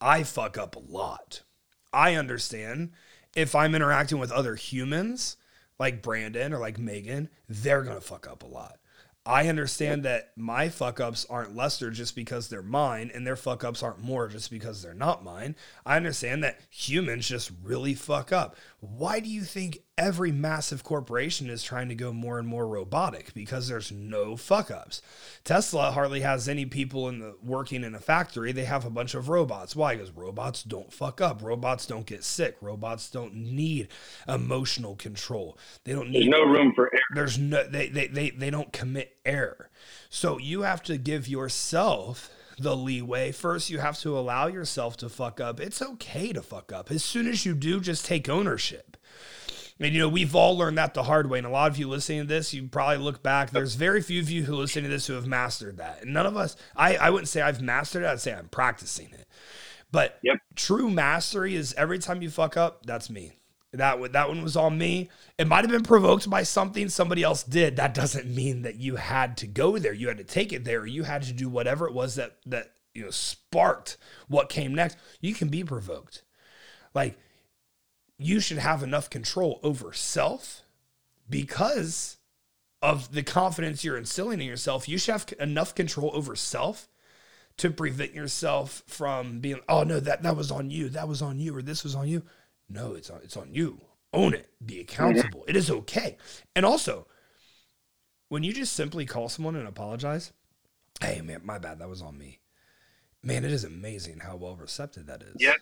I 0.00 0.24
fuck 0.24 0.58
up 0.58 0.76
a 0.76 0.80
lot. 0.80 1.42
I 1.92 2.14
understand 2.14 2.92
if 3.36 3.54
I'm 3.54 3.74
interacting 3.74 4.18
with 4.18 4.32
other 4.32 4.56
humans 4.56 5.36
like 5.78 6.02
Brandon 6.02 6.52
or 6.52 6.58
like 6.58 6.78
Megan, 6.78 7.28
they're 7.48 7.82
going 7.82 7.96
to 7.96 8.00
fuck 8.00 8.28
up 8.28 8.42
a 8.42 8.46
lot. 8.46 8.78
I 9.24 9.48
understand 9.48 10.02
that 10.02 10.32
my 10.36 10.68
fuck 10.68 10.98
ups 10.98 11.24
aren't 11.30 11.54
lesser 11.54 11.92
just 11.92 12.16
because 12.16 12.48
they're 12.48 12.60
mine, 12.60 13.08
and 13.14 13.24
their 13.24 13.36
fuck 13.36 13.62
ups 13.62 13.80
aren't 13.80 14.02
more 14.02 14.26
just 14.26 14.50
because 14.50 14.82
they're 14.82 14.94
not 14.94 15.22
mine. 15.22 15.54
I 15.86 15.96
understand 15.96 16.42
that 16.42 16.58
humans 16.70 17.28
just 17.28 17.52
really 17.62 17.94
fuck 17.94 18.32
up. 18.32 18.56
Why 18.84 19.20
do 19.20 19.28
you 19.28 19.42
think 19.42 19.78
every 19.96 20.32
massive 20.32 20.82
corporation 20.82 21.48
is 21.48 21.62
trying 21.62 21.88
to 21.90 21.94
go 21.94 22.12
more 22.12 22.40
and 22.40 22.48
more 22.48 22.66
robotic? 22.66 23.32
Because 23.32 23.68
there's 23.68 23.92
no 23.92 24.36
fuck 24.36 24.72
ups. 24.72 25.00
Tesla 25.44 25.92
hardly 25.92 26.22
has 26.22 26.48
any 26.48 26.66
people 26.66 27.08
in 27.08 27.20
the 27.20 27.36
working 27.44 27.84
in 27.84 27.94
a 27.94 28.00
factory. 28.00 28.50
They 28.50 28.64
have 28.64 28.84
a 28.84 28.90
bunch 28.90 29.14
of 29.14 29.28
robots. 29.28 29.76
Why? 29.76 29.94
Because 29.94 30.10
robots 30.10 30.64
don't 30.64 30.92
fuck 30.92 31.20
up. 31.20 31.44
Robots 31.44 31.86
don't 31.86 32.06
get 32.06 32.24
sick. 32.24 32.56
Robots 32.60 33.08
don't 33.08 33.36
need 33.36 33.86
emotional 34.26 34.96
control. 34.96 35.56
They 35.84 35.92
don't 35.92 36.10
need 36.10 36.32
There's 36.32 36.42
no 36.42 36.42
room 36.42 36.72
for 36.74 36.90
error. 36.92 37.02
There's 37.14 37.38
no 37.38 37.64
they 37.64 37.88
they 37.88 38.08
they, 38.08 38.30
they 38.30 38.50
don't 38.50 38.72
commit 38.72 39.16
error. 39.24 39.70
So 40.10 40.38
you 40.38 40.62
have 40.62 40.82
to 40.84 40.98
give 40.98 41.28
yourself 41.28 42.32
the 42.62 42.76
leeway. 42.76 43.32
First, 43.32 43.70
you 43.70 43.78
have 43.78 43.98
to 44.00 44.18
allow 44.18 44.46
yourself 44.46 44.96
to 44.98 45.08
fuck 45.08 45.40
up. 45.40 45.60
It's 45.60 45.82
okay 45.82 46.32
to 46.32 46.42
fuck 46.42 46.72
up. 46.72 46.90
As 46.90 47.04
soon 47.04 47.26
as 47.26 47.44
you 47.44 47.54
do, 47.54 47.80
just 47.80 48.06
take 48.06 48.28
ownership. 48.28 48.96
And 49.80 49.92
you 49.92 50.00
know, 50.00 50.08
we've 50.08 50.34
all 50.34 50.56
learned 50.56 50.78
that 50.78 50.94
the 50.94 51.02
hard 51.02 51.28
way. 51.28 51.38
And 51.38 51.46
a 51.46 51.50
lot 51.50 51.70
of 51.70 51.78
you 51.78 51.88
listening 51.88 52.20
to 52.20 52.26
this, 52.26 52.54
you 52.54 52.68
probably 52.68 52.98
look 52.98 53.22
back. 53.22 53.50
There's 53.50 53.74
very 53.74 54.00
few 54.00 54.20
of 54.20 54.30
you 54.30 54.44
who 54.44 54.54
listen 54.54 54.84
to 54.84 54.88
this 54.88 55.06
who 55.06 55.14
have 55.14 55.26
mastered 55.26 55.78
that. 55.78 56.02
And 56.02 56.12
none 56.14 56.26
of 56.26 56.36
us, 56.36 56.56
I, 56.76 56.96
I 56.96 57.10
wouldn't 57.10 57.28
say 57.28 57.42
I've 57.42 57.60
mastered 57.60 58.04
it, 58.04 58.06
I'd 58.06 58.20
say 58.20 58.32
I'm 58.32 58.48
practicing 58.48 59.10
it. 59.12 59.26
But 59.90 60.18
yep. 60.22 60.36
true 60.54 60.90
mastery 60.90 61.54
is 61.54 61.74
every 61.74 61.98
time 61.98 62.22
you 62.22 62.30
fuck 62.30 62.56
up, 62.56 62.86
that's 62.86 63.10
me. 63.10 63.32
That 63.72 64.12
that 64.12 64.28
one 64.28 64.42
was 64.42 64.56
on 64.56 64.76
me. 64.76 65.08
It 65.38 65.46
might 65.46 65.64
have 65.64 65.70
been 65.70 65.82
provoked 65.82 66.28
by 66.28 66.42
something 66.42 66.88
somebody 66.88 67.22
else 67.22 67.42
did. 67.42 67.76
That 67.76 67.94
doesn't 67.94 68.28
mean 68.28 68.62
that 68.62 68.76
you 68.76 68.96
had 68.96 69.38
to 69.38 69.46
go 69.46 69.78
there. 69.78 69.94
You 69.94 70.08
had 70.08 70.18
to 70.18 70.24
take 70.24 70.52
it 70.52 70.64
there. 70.64 70.84
You 70.84 71.04
had 71.04 71.22
to 71.22 71.32
do 71.32 71.48
whatever 71.48 71.86
it 71.88 71.94
was 71.94 72.16
that 72.16 72.36
that 72.46 72.72
you 72.94 73.04
know 73.04 73.10
sparked 73.10 73.96
what 74.28 74.50
came 74.50 74.74
next. 74.74 74.98
You 75.22 75.32
can 75.32 75.48
be 75.48 75.64
provoked. 75.64 76.22
Like 76.94 77.18
you 78.18 78.40
should 78.40 78.58
have 78.58 78.82
enough 78.82 79.08
control 79.08 79.58
over 79.62 79.94
self 79.94 80.62
because 81.30 82.18
of 82.82 83.12
the 83.12 83.22
confidence 83.22 83.84
you're 83.84 83.96
instilling 83.96 84.40
in 84.40 84.46
yourself. 84.46 84.86
You 84.86 84.98
should 84.98 85.12
have 85.12 85.26
enough 85.40 85.74
control 85.74 86.10
over 86.12 86.36
self 86.36 86.88
to 87.56 87.70
prevent 87.70 88.14
yourself 88.14 88.82
from 88.86 89.40
being, 89.40 89.60
oh 89.68 89.82
no, 89.82 89.98
that 90.00 90.22
that 90.22 90.36
was 90.36 90.50
on 90.50 90.70
you, 90.70 90.90
that 90.90 91.08
was 91.08 91.22
on 91.22 91.38
you, 91.38 91.56
or 91.56 91.62
this 91.62 91.84
was 91.84 91.94
on 91.94 92.08
you 92.08 92.22
no, 92.72 92.94
it's 92.94 93.10
on 93.10 93.20
it's 93.22 93.36
on 93.36 93.52
you. 93.52 93.80
Own 94.12 94.34
it. 94.34 94.48
Be 94.64 94.80
accountable. 94.80 95.44
It 95.48 95.56
is 95.56 95.70
okay. 95.70 96.16
And 96.54 96.66
also, 96.66 97.06
when 98.28 98.42
you 98.42 98.52
just 98.52 98.74
simply 98.74 99.06
call 99.06 99.28
someone 99.28 99.56
and 99.56 99.66
apologize, 99.66 100.32
hey 101.00 101.20
man, 101.20 101.40
my 101.44 101.58
bad, 101.58 101.78
that 101.78 101.88
was 101.88 102.02
on 102.02 102.18
me. 102.18 102.40
Man, 103.22 103.44
it 103.44 103.52
is 103.52 103.64
amazing 103.64 104.18
how 104.20 104.36
well 104.36 104.56
receptive 104.56 105.06
that 105.06 105.22
is. 105.22 105.36
Yeah, 105.38 105.54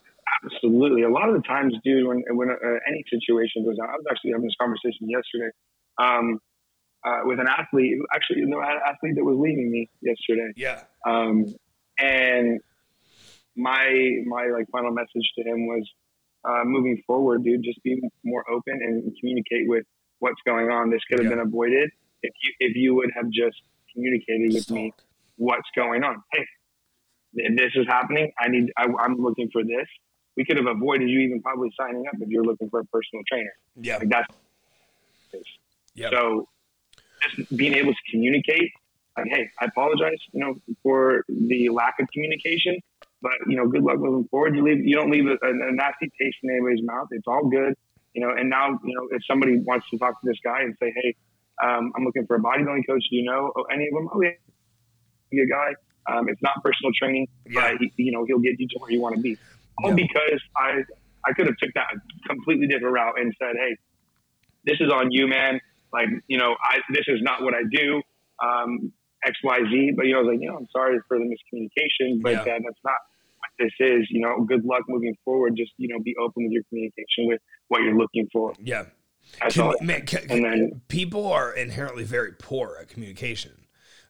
absolutely. 0.44 1.02
A 1.02 1.10
lot 1.10 1.28
of 1.28 1.34
the 1.34 1.42
times, 1.42 1.74
dude, 1.84 2.06
when 2.06 2.24
when 2.30 2.50
uh, 2.50 2.78
any 2.88 3.04
situation 3.10 3.64
goes 3.64 3.76
on, 3.78 3.88
I 3.88 3.92
was 3.92 4.04
actually 4.10 4.32
having 4.32 4.46
this 4.46 4.56
conversation 4.58 5.08
yesterday 5.08 5.50
um, 5.98 6.40
uh, 7.04 7.20
with 7.24 7.38
an 7.38 7.46
athlete, 7.48 7.98
actually, 8.14 8.42
no, 8.46 8.60
an 8.60 8.80
athlete 8.86 9.14
that 9.16 9.24
was 9.24 9.36
leaving 9.38 9.70
me 9.70 9.88
yesterday. 10.00 10.52
Yeah. 10.56 10.82
Um, 11.06 11.54
and 11.98 12.60
my 13.56 14.22
my 14.26 14.46
like 14.46 14.66
final 14.72 14.92
message 14.92 15.30
to 15.36 15.44
him 15.44 15.66
was, 15.66 15.88
uh, 16.44 16.64
moving 16.64 17.02
forward, 17.06 17.44
dude, 17.44 17.62
just 17.62 17.82
be 17.82 18.00
more 18.24 18.44
open 18.50 18.80
and 18.82 19.14
communicate 19.18 19.68
with 19.68 19.84
what's 20.18 20.40
going 20.46 20.70
on. 20.70 20.90
This 20.90 21.00
could 21.08 21.18
have 21.18 21.26
yeah. 21.26 21.36
been 21.36 21.46
avoided 21.46 21.90
if 22.22 22.32
you 22.42 22.52
if 22.60 22.76
you 22.76 22.94
would 22.94 23.10
have 23.14 23.30
just 23.30 23.56
communicated 23.92 24.52
with 24.54 24.70
me 24.70 24.92
what's 25.36 25.68
going 25.74 26.04
on. 26.04 26.22
Hey, 26.32 26.46
this 27.34 27.72
is 27.74 27.86
happening. 27.88 28.32
I 28.38 28.48
need. 28.48 28.72
I, 28.76 28.86
I'm 29.00 29.16
looking 29.20 29.48
for 29.52 29.62
this. 29.62 29.86
We 30.36 30.44
could 30.44 30.56
have 30.56 30.66
avoided 30.66 31.10
you 31.10 31.20
even 31.20 31.42
probably 31.42 31.70
signing 31.78 32.04
up 32.06 32.14
if 32.20 32.28
you're 32.28 32.44
looking 32.44 32.70
for 32.70 32.80
a 32.80 32.84
personal 32.86 33.22
trainer. 33.28 33.52
Yeah, 33.76 33.98
like 33.98 34.08
that's. 34.08 34.32
Yeah. 35.94 36.10
So, 36.10 36.48
just 37.36 37.56
being 37.56 37.74
able 37.74 37.92
to 37.92 37.98
communicate, 38.10 38.70
like, 39.16 39.26
hey, 39.28 39.50
I 39.60 39.66
apologize, 39.66 40.18
you 40.32 40.40
know, 40.40 40.54
for 40.82 41.24
the 41.28 41.68
lack 41.68 41.96
of 42.00 42.08
communication. 42.12 42.80
But 43.22 43.32
you 43.46 43.56
know, 43.56 43.68
good 43.68 43.82
luck 43.82 43.98
moving 43.98 44.26
forward. 44.30 44.56
You 44.56 44.64
leave, 44.64 44.84
you 44.84 44.96
don't 44.96 45.10
leave 45.10 45.26
a, 45.26 45.36
a 45.42 45.72
nasty 45.72 46.10
taste 46.20 46.38
in 46.42 46.50
anybody's 46.50 46.84
mouth. 46.84 47.08
It's 47.10 47.26
all 47.26 47.48
good, 47.48 47.74
you 48.14 48.22
know. 48.22 48.30
And 48.36 48.48
now, 48.48 48.78
you 48.82 48.94
know, 48.94 49.08
if 49.10 49.22
somebody 49.26 49.58
wants 49.58 49.86
to 49.90 49.98
talk 49.98 50.20
to 50.20 50.26
this 50.26 50.38
guy 50.42 50.62
and 50.62 50.74
say, 50.80 50.92
"Hey, 50.94 51.14
um, 51.62 51.92
I'm 51.96 52.04
looking 52.04 52.26
for 52.26 52.36
a 52.36 52.40
bodybuilding 52.40 52.86
coach. 52.86 53.04
Do 53.10 53.16
you 53.16 53.24
know 53.24 53.52
any 53.70 53.88
of 53.88 53.94
them?" 53.94 54.08
Oh 54.14 54.22
yeah, 54.22 54.30
be 55.30 55.40
a 55.40 55.46
guy. 55.46 55.74
Um, 56.10 56.28
it's 56.28 56.40
not 56.42 56.62
personal 56.62 56.92
training, 56.92 57.28
yeah. 57.46 57.72
but 57.72 57.80
he, 57.80 57.92
you 58.04 58.12
know, 58.12 58.24
he'll 58.24 58.38
get 58.38 58.58
you 58.58 58.66
to 58.68 58.78
where 58.78 58.90
you 58.90 59.00
want 59.00 59.16
to 59.16 59.20
be. 59.20 59.36
All 59.82 59.90
yeah. 59.90 59.96
because 59.96 60.40
I 60.56 60.82
I 61.26 61.32
could 61.34 61.46
have 61.46 61.56
took 61.58 61.74
that 61.74 61.88
completely 62.26 62.66
different 62.66 62.94
route 62.94 63.20
and 63.20 63.34
said, 63.38 63.54
"Hey, 63.54 63.76
this 64.64 64.80
is 64.80 64.90
on 64.90 65.10
you, 65.10 65.28
man. 65.28 65.60
Like, 65.92 66.08
you 66.26 66.38
know, 66.38 66.56
I 66.62 66.78
this 66.90 67.04
is 67.06 67.20
not 67.22 67.42
what 67.42 67.54
I 67.54 67.62
do." 67.70 68.02
Um, 68.42 68.92
X, 69.24 69.36
Y, 69.42 69.58
Z. 69.70 69.92
But 69.96 70.06
you 70.06 70.12
know, 70.12 70.18
I 70.18 70.22
was 70.22 70.32
like, 70.32 70.40
you 70.40 70.48
know, 70.48 70.56
I'm 70.56 70.68
sorry 70.72 70.98
for 71.08 71.18
the 71.18 71.24
miscommunication, 71.24 72.22
but 72.22 72.32
yeah. 72.32 72.40
uh, 72.40 72.44
that's 72.44 72.84
not 72.84 73.00
what 73.38 73.50
this 73.58 73.72
is. 73.80 74.06
You 74.10 74.20
know, 74.20 74.44
good 74.44 74.64
luck 74.64 74.82
moving 74.88 75.14
forward. 75.24 75.56
Just 75.56 75.72
you 75.76 75.88
know, 75.88 76.00
be 76.02 76.14
open 76.16 76.44
with 76.44 76.52
your 76.52 76.62
communication 76.68 77.26
with 77.26 77.40
what 77.68 77.82
you're 77.82 77.96
looking 77.96 78.28
for. 78.32 78.54
Yeah. 78.58 78.84
Can, 79.50 79.74
man, 79.80 80.06
can, 80.06 80.30
and 80.30 80.44
then 80.44 80.80
people 80.88 81.30
are 81.30 81.52
inherently 81.52 82.04
very 82.04 82.32
poor 82.32 82.78
at 82.80 82.88
communication. 82.88 83.52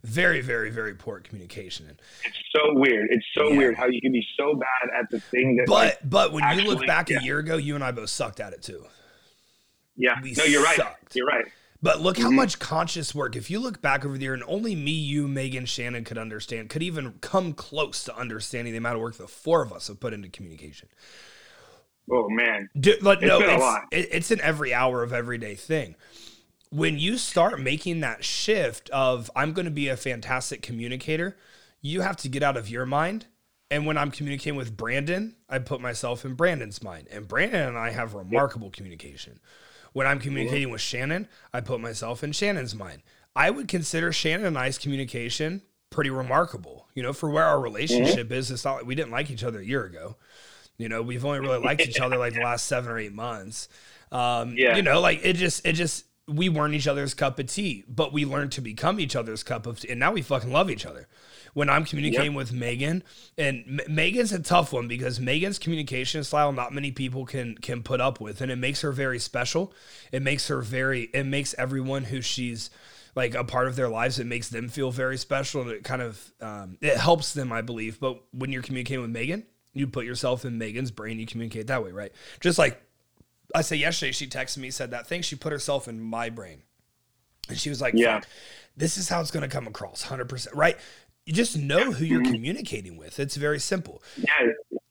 Very, 0.03 0.41
very, 0.41 0.71
very 0.71 0.95
poor 0.95 1.19
at 1.19 1.25
communication. 1.25 1.99
It's 2.25 2.39
so 2.57 2.73
weird. 2.73 3.09
It's 3.11 3.27
so 3.37 3.51
yeah. 3.51 3.59
weird 3.59 3.77
how 3.77 3.87
you 3.87 4.01
can 4.01 4.13
be 4.13 4.27
so 4.39 4.55
bad 4.55 4.91
at 4.99 5.11
the 5.11 5.21
thing 5.21 5.57
that. 5.57 5.67
But 5.67 5.75
like, 5.75 5.99
but 6.05 6.33
when 6.33 6.43
actually, 6.43 6.63
you 6.63 6.71
look 6.71 6.87
back 6.87 7.11
yeah. 7.11 7.19
a 7.19 7.23
year 7.23 7.39
ago, 7.39 7.57
you 7.59 7.75
and 7.75 7.85
I 7.85 7.91
both 7.91 8.09
sucked 8.09 8.41
at 8.41 8.55
it 8.55 8.63
too. 8.63 8.87
Yeah. 9.97 10.15
We 10.23 10.33
no, 10.33 10.45
you're 10.45 10.65
sucked. 10.65 10.79
right. 10.79 10.97
You're 11.13 11.27
right. 11.27 11.45
But 11.83 12.01
look 12.01 12.19
how 12.19 12.27
mm-hmm. 12.27 12.37
much 12.37 12.59
conscious 12.59 13.15
work. 13.15 13.37
If 13.37 13.51
you 13.51 13.59
look 13.59 13.81
back 13.81 14.05
over 14.05 14.17
the 14.19 14.25
year, 14.25 14.35
and 14.35 14.45
only 14.47 14.75
me, 14.75 14.91
you, 14.91 15.27
Megan, 15.27 15.65
Shannon 15.65 16.05
could 16.05 16.19
understand, 16.19 16.69
could 16.69 16.83
even 16.83 17.15
come 17.21 17.55
close 17.55 18.05
to 18.05 18.17
understanding 18.17 18.73
the 18.73 18.79
amount 18.79 18.97
of 18.97 19.03
work 19.03 19.17
the 19.17 19.27
four 19.27 19.63
of 19.63 19.73
us 19.73 19.89
have 19.89 19.99
put 19.99 20.13
into 20.13 20.29
communication. 20.29 20.89
Oh 22.11 22.29
man, 22.29 22.69
Dude, 22.79 23.03
like, 23.03 23.23
no, 23.23 23.39
it's, 23.41 23.87
it, 23.93 24.09
it's 24.11 24.31
an 24.31 24.41
every 24.43 24.75
hour 24.75 25.03
of 25.03 25.13
everyday 25.13 25.55
thing. 25.55 25.95
When 26.71 26.99
you 26.99 27.17
start 27.17 27.61
making 27.61 28.01
that 28.01 28.25
shift 28.25 28.91
of 28.91 29.31
I'm 29.35 29.53
going 29.53 29.65
to 29.65 29.71
be 29.71 29.89
a 29.89 29.97
fantastic 29.97 30.61
communicator, 30.61 31.37
you 31.81 32.01
have 32.01 32.17
to 32.19 32.29
get 32.29 32.43
out 32.43 32.57
of 32.57 32.69
your 32.69 32.85
mind. 32.85 33.27
And 33.71 33.87
when 33.87 33.97
I'm 33.97 34.11
communicating 34.11 34.57
with 34.57 34.77
Brandon, 34.77 35.37
I 35.49 35.61
put 35.61 35.81
myself 35.81 36.25
in 36.25 36.35
Brandon's 36.35 36.83
mind. 36.83 37.07
And 37.11 37.29
Brandon 37.29 37.69
and 37.69 37.79
I 37.79 37.91
have 37.91 38.15
remarkable 38.15 38.67
yep. 38.67 38.75
communication. 38.75 39.39
When 39.93 40.07
I'm 40.07 40.19
communicating 40.19 40.71
with 40.71 40.81
Shannon, 40.81 41.29
I 41.53 41.61
put 41.61 41.81
myself 41.81 42.23
in 42.23 42.33
Shannon's 42.33 42.75
mind. 42.75 43.03
I 43.35 43.51
would 43.51 43.69
consider 43.69 44.13
Shannon 44.13 44.47
and 44.47 44.59
I's 44.59 44.79
communication 44.79 45.63
pretty 45.91 46.11
remarkable. 46.11 46.89
You 46.95 47.03
know, 47.03 47.13
for 47.13 47.31
where 47.31 47.45
our 47.45 47.61
relationship 47.61 48.27
mm-hmm. 48.27 48.35
is, 48.35 48.51
it's 48.51 48.65
not 48.65 48.77
like 48.77 48.87
we 48.87 48.95
didn't 48.95 49.13
like 49.13 49.31
each 49.31 49.45
other 49.45 49.61
a 49.61 49.65
year 49.65 49.85
ago. 49.85 50.17
You 50.79 50.89
know, 50.89 51.03
we've 51.03 51.25
only 51.25 51.41
really 51.41 51.59
liked 51.59 51.83
each 51.83 52.01
other 52.01 52.17
like 52.17 52.35
the 52.35 52.41
last 52.41 52.67
seven 52.67 52.91
or 52.91 52.99
eight 52.99 53.13
months. 53.13 53.69
Um, 54.11 54.55
yeah. 54.57 54.77
You 54.77 54.83
know, 54.83 55.01
like 55.01 55.21
it 55.23 55.35
just, 55.35 55.67
it 55.67 55.75
just, 55.75 56.07
we 56.27 56.49
weren't 56.49 56.75
each 56.75 56.87
other's 56.87 57.13
cup 57.13 57.39
of 57.39 57.47
tea, 57.47 57.85
but 57.89 58.13
we 58.13 58.25
learned 58.25 58.53
to 58.53 58.61
become 58.61 59.01
each 59.01 59.17
other's 59.17 59.43
cup 59.43 59.67
of 59.67 59.81
tea, 59.81 59.91
and 59.91 59.99
now 59.99 60.13
we 60.13 60.23
fucking 60.23 60.53
love 60.53 60.71
each 60.71 60.87
other 60.87 61.09
when 61.55 61.69
I'm 61.69 61.85
communicating 61.85 62.33
yep. 62.33 62.37
with 62.37 62.53
Megan. 62.53 63.03
And 63.39 63.81
M- 63.81 63.95
Megan's 63.95 64.33
a 64.33 64.41
tough 64.41 64.73
one 64.73 64.89
because 64.89 65.21
Megan's 65.21 65.59
communication 65.59 66.25
style 66.25 66.53
not 66.53 66.73
many 66.73 66.93
people 66.93 67.25
can 67.27 67.57
can 67.57 67.83
put 67.83 68.01
up 68.01 68.21
with, 68.21 68.41
and 68.41 68.51
it 68.51 68.57
makes 68.57 68.81
her 68.83 68.93
very 68.93 69.19
special. 69.19 69.73
It 70.13 70.23
makes 70.23 70.49
her 70.49 70.61
very. 70.61 71.11
It 71.15 71.25
makes 71.25 71.55
everyone 71.59 72.05
who 72.05 72.21
she's 72.21 72.71
like 73.15 73.35
a 73.35 73.45
part 73.45 73.67
of 73.67 73.77
their 73.77 73.89
lives. 73.89 74.19
It 74.19 74.27
makes 74.27 74.49
them 74.49 74.69
feel 74.69 74.91
very 74.91 75.17
special, 75.17 75.63
and 75.63 75.71
it 75.71 75.85
kind 75.85 76.03
of 76.03 76.33
um, 76.41 76.79
it 76.81 76.97
helps 76.97 77.35
them, 77.35 77.53
I 77.53 77.63
believe. 77.63 78.01
But 78.01 78.23
when 78.33 78.53
you're 78.53 78.63
communicating 78.63 79.03
with 79.03 79.11
Megan, 79.11 79.45
you 79.73 79.87
put 79.87 80.05
yourself 80.05 80.45
in 80.45 80.59
Megan's 80.59 80.91
brain. 80.91 81.19
You 81.19 81.27
communicate 81.27 81.67
that 81.69 81.85
way, 81.85 81.93
right? 81.93 82.13
Just 82.41 82.59
like 82.59 82.81
I 83.55 83.63
say 83.63 83.77
yesterday, 83.77 84.13
she 84.13 84.27
texted 84.27 84.59
me 84.59 84.71
said 84.71 84.93
that 84.93 85.07
thing. 85.07 85.23
She 85.23 85.37
put 85.37 85.53
herself 85.53 85.89
in 85.89 86.01
my 86.01 86.31
brain, 86.31 86.63
and 87.49 87.59
she 87.59 87.69
was 87.69 87.81
like, 87.81 87.95
"Yeah." 87.97 88.21
This 88.77 88.97
is 88.97 89.09
how 89.09 89.21
it's 89.21 89.33
going 89.33 89.43
to 89.43 89.49
come 89.49 89.67
across, 89.67 90.01
hundred 90.03 90.29
percent, 90.29 90.57
right? 90.57 90.79
You 91.31 91.37
just 91.37 91.57
know 91.57 91.93
who 91.93 92.05
you're 92.05 92.25
communicating 92.25 92.97
with. 92.97 93.21
It's 93.21 93.37
very 93.37 93.61
simple. 93.61 94.03
Yeah, 94.17 94.33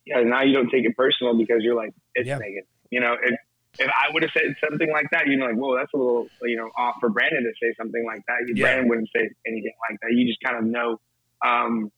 yeah. 0.06 0.22
Now 0.22 0.42
you 0.42 0.54
don't 0.54 0.70
take 0.70 0.86
it 0.86 0.96
personal 0.96 1.38
because 1.38 1.58
you're 1.60 1.76
like, 1.76 1.94
it's 2.16 2.30
yeah. 2.30 2.38
Megan. 2.38 2.64
You 2.92 3.02
know, 3.02 3.18
if, 3.22 3.38
if 3.78 3.90
I 3.90 4.14
would 4.14 4.24
have 4.24 4.32
said 4.32 4.56
something 4.66 4.90
like 4.90 5.08
that, 5.12 5.28
you'd 5.28 5.36
be 5.36 5.46
like, 5.46 5.58
whoa, 5.58 5.76
that's 5.76 5.94
a 5.94 5.98
little, 5.98 6.30
you 6.44 6.56
know, 6.56 6.70
off 6.78 6.96
for 7.02 7.10
Brandon 7.10 7.44
to 7.44 7.52
say 7.62 7.74
something 7.76 8.06
like 8.06 8.22
that. 8.28 8.38
Yeah. 8.56 8.64
Brandon 8.64 8.88
wouldn't 8.88 9.10
say 9.14 9.30
anything 9.46 9.74
like 9.90 10.00
that. 10.00 10.14
You 10.14 10.26
just 10.28 10.40
kind 10.40 10.56
of 10.56 10.64
know 10.64 11.02
um, 11.46 11.92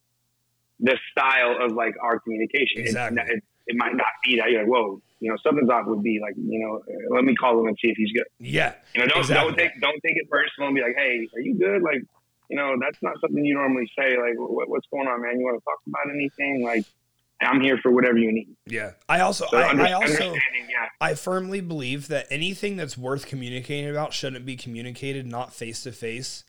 the 0.80 0.98
style 1.12 1.64
of 1.64 1.76
like 1.76 1.94
our 2.02 2.18
communication. 2.18 2.80
Exactly. 2.80 3.22
It, 3.22 3.36
it, 3.36 3.44
it 3.68 3.76
might 3.76 3.94
not 3.94 4.10
be 4.24 4.38
that 4.38 4.50
you're 4.50 4.62
like, 4.62 4.72
whoa, 4.72 5.00
you 5.20 5.30
know, 5.30 5.36
something's 5.40 5.70
off 5.70 5.86
would 5.86 6.02
be 6.02 6.18
like, 6.20 6.34
you 6.36 6.58
know, 6.58 6.82
let 7.14 7.22
me 7.22 7.36
call 7.36 7.60
him 7.60 7.68
and 7.68 7.78
see 7.80 7.90
if 7.90 7.96
he's 7.96 8.10
good. 8.10 8.26
Yeah. 8.40 8.74
You 8.92 9.02
know, 9.02 9.06
don't 9.06 9.20
exactly. 9.20 9.50
don't 9.50 9.56
take 9.56 9.80
don't 9.80 10.00
take 10.04 10.16
it 10.16 10.28
personal 10.28 10.66
and 10.66 10.74
be 10.74 10.82
like, 10.82 10.96
hey, 10.96 11.28
are 11.32 11.40
you 11.40 11.54
good? 11.54 11.80
Like, 11.80 12.02
you 12.52 12.58
know, 12.58 12.76
that's 12.78 12.98
not 13.00 13.14
something 13.22 13.42
you 13.42 13.54
normally 13.54 13.90
say. 13.98 14.10
Like, 14.10 14.34
what, 14.36 14.68
what's 14.68 14.86
going 14.92 15.08
on, 15.08 15.22
man? 15.22 15.40
You 15.40 15.46
want 15.46 15.58
to 15.58 15.64
talk 15.64 15.78
about 15.86 16.14
anything? 16.14 16.62
Like, 16.62 16.84
I'm 17.40 17.62
here 17.62 17.78
for 17.78 17.90
whatever 17.90 18.18
you 18.18 18.30
need. 18.30 18.54
Yeah. 18.66 18.90
I 19.08 19.20
also, 19.20 19.46
so 19.50 19.56
I, 19.56 19.70
under, 19.70 19.84
I, 19.84 19.92
also, 19.92 20.34
yeah. 20.34 20.88
I 21.00 21.14
firmly 21.14 21.62
believe 21.62 22.08
that 22.08 22.26
anything 22.30 22.76
that's 22.76 22.98
worth 22.98 23.24
communicating 23.24 23.88
about 23.88 24.12
shouldn't 24.12 24.44
be 24.44 24.56
communicated 24.56 25.26
not 25.26 25.54
face 25.54 25.82
to 25.84 25.92
face. 25.92 26.44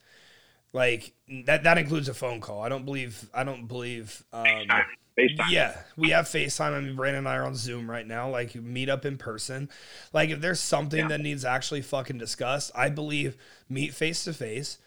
Like 0.73 1.13
that, 1.45 1.63
that 1.63 1.77
includes 1.77 2.09
a 2.09 2.13
phone 2.13 2.41
call. 2.41 2.61
I 2.61 2.67
don't 2.67 2.83
believe, 2.83 3.29
I 3.33 3.45
don't 3.45 3.67
believe, 3.67 4.25
um, 4.33 4.43
FaceTime. 4.43 4.83
FaceTime. 5.17 5.51
Yeah, 5.51 5.77
we 5.95 6.09
have 6.09 6.25
FaceTime. 6.25 6.73
I 6.73 6.81
mean, 6.81 6.97
Brandon 6.97 7.19
and 7.19 7.29
I 7.29 7.37
are 7.37 7.45
on 7.45 7.55
Zoom 7.55 7.89
right 7.89 8.05
now. 8.05 8.29
Like, 8.29 8.55
meet 8.55 8.89
up 8.89 9.05
in 9.05 9.17
person. 9.17 9.69
Like, 10.11 10.31
if 10.31 10.41
there's 10.41 10.59
something 10.59 10.99
yeah. 10.99 11.07
that 11.07 11.21
needs 11.21 11.45
actually 11.45 11.81
fucking 11.81 12.17
discussed, 12.17 12.71
I 12.75 12.89
believe 12.89 13.37
meet 13.69 13.93
face 13.93 14.25
to 14.25 14.33
face 14.33 14.79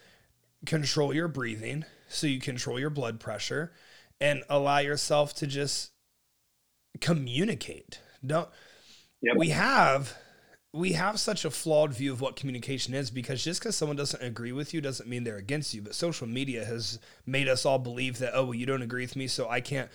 control 0.66 1.14
your 1.14 1.28
breathing 1.28 1.84
so 2.08 2.26
you 2.26 2.40
control 2.40 2.78
your 2.78 2.90
blood 2.90 3.20
pressure 3.20 3.72
and 4.20 4.42
allow 4.48 4.78
yourself 4.78 5.34
to 5.34 5.46
just 5.46 5.92
communicate. 7.00 8.00
Don't 8.24 8.48
yep. 9.20 9.36
we 9.36 9.50
have 9.50 10.16
we 10.76 10.92
have 10.92 11.18
such 11.18 11.44
a 11.44 11.50
flawed 11.50 11.94
view 11.94 12.12
of 12.12 12.20
what 12.20 12.36
communication 12.36 12.92
is 12.92 13.10
because 13.10 13.42
just 13.42 13.60
because 13.60 13.76
someone 13.76 13.96
doesn't 13.96 14.22
agree 14.22 14.52
with 14.52 14.74
you 14.74 14.80
doesn't 14.80 15.08
mean 15.08 15.24
they're 15.24 15.36
against 15.36 15.72
you. 15.72 15.80
But 15.80 15.94
social 15.94 16.26
media 16.26 16.64
has 16.64 16.98
made 17.24 17.48
us 17.48 17.64
all 17.64 17.78
believe 17.78 18.18
that, 18.18 18.32
oh, 18.34 18.44
well, 18.44 18.54
you 18.54 18.66
don't 18.66 18.82
agree 18.82 19.02
with 19.02 19.16
me, 19.16 19.26
so 19.26 19.48
I 19.48 19.62
can't 19.62 19.88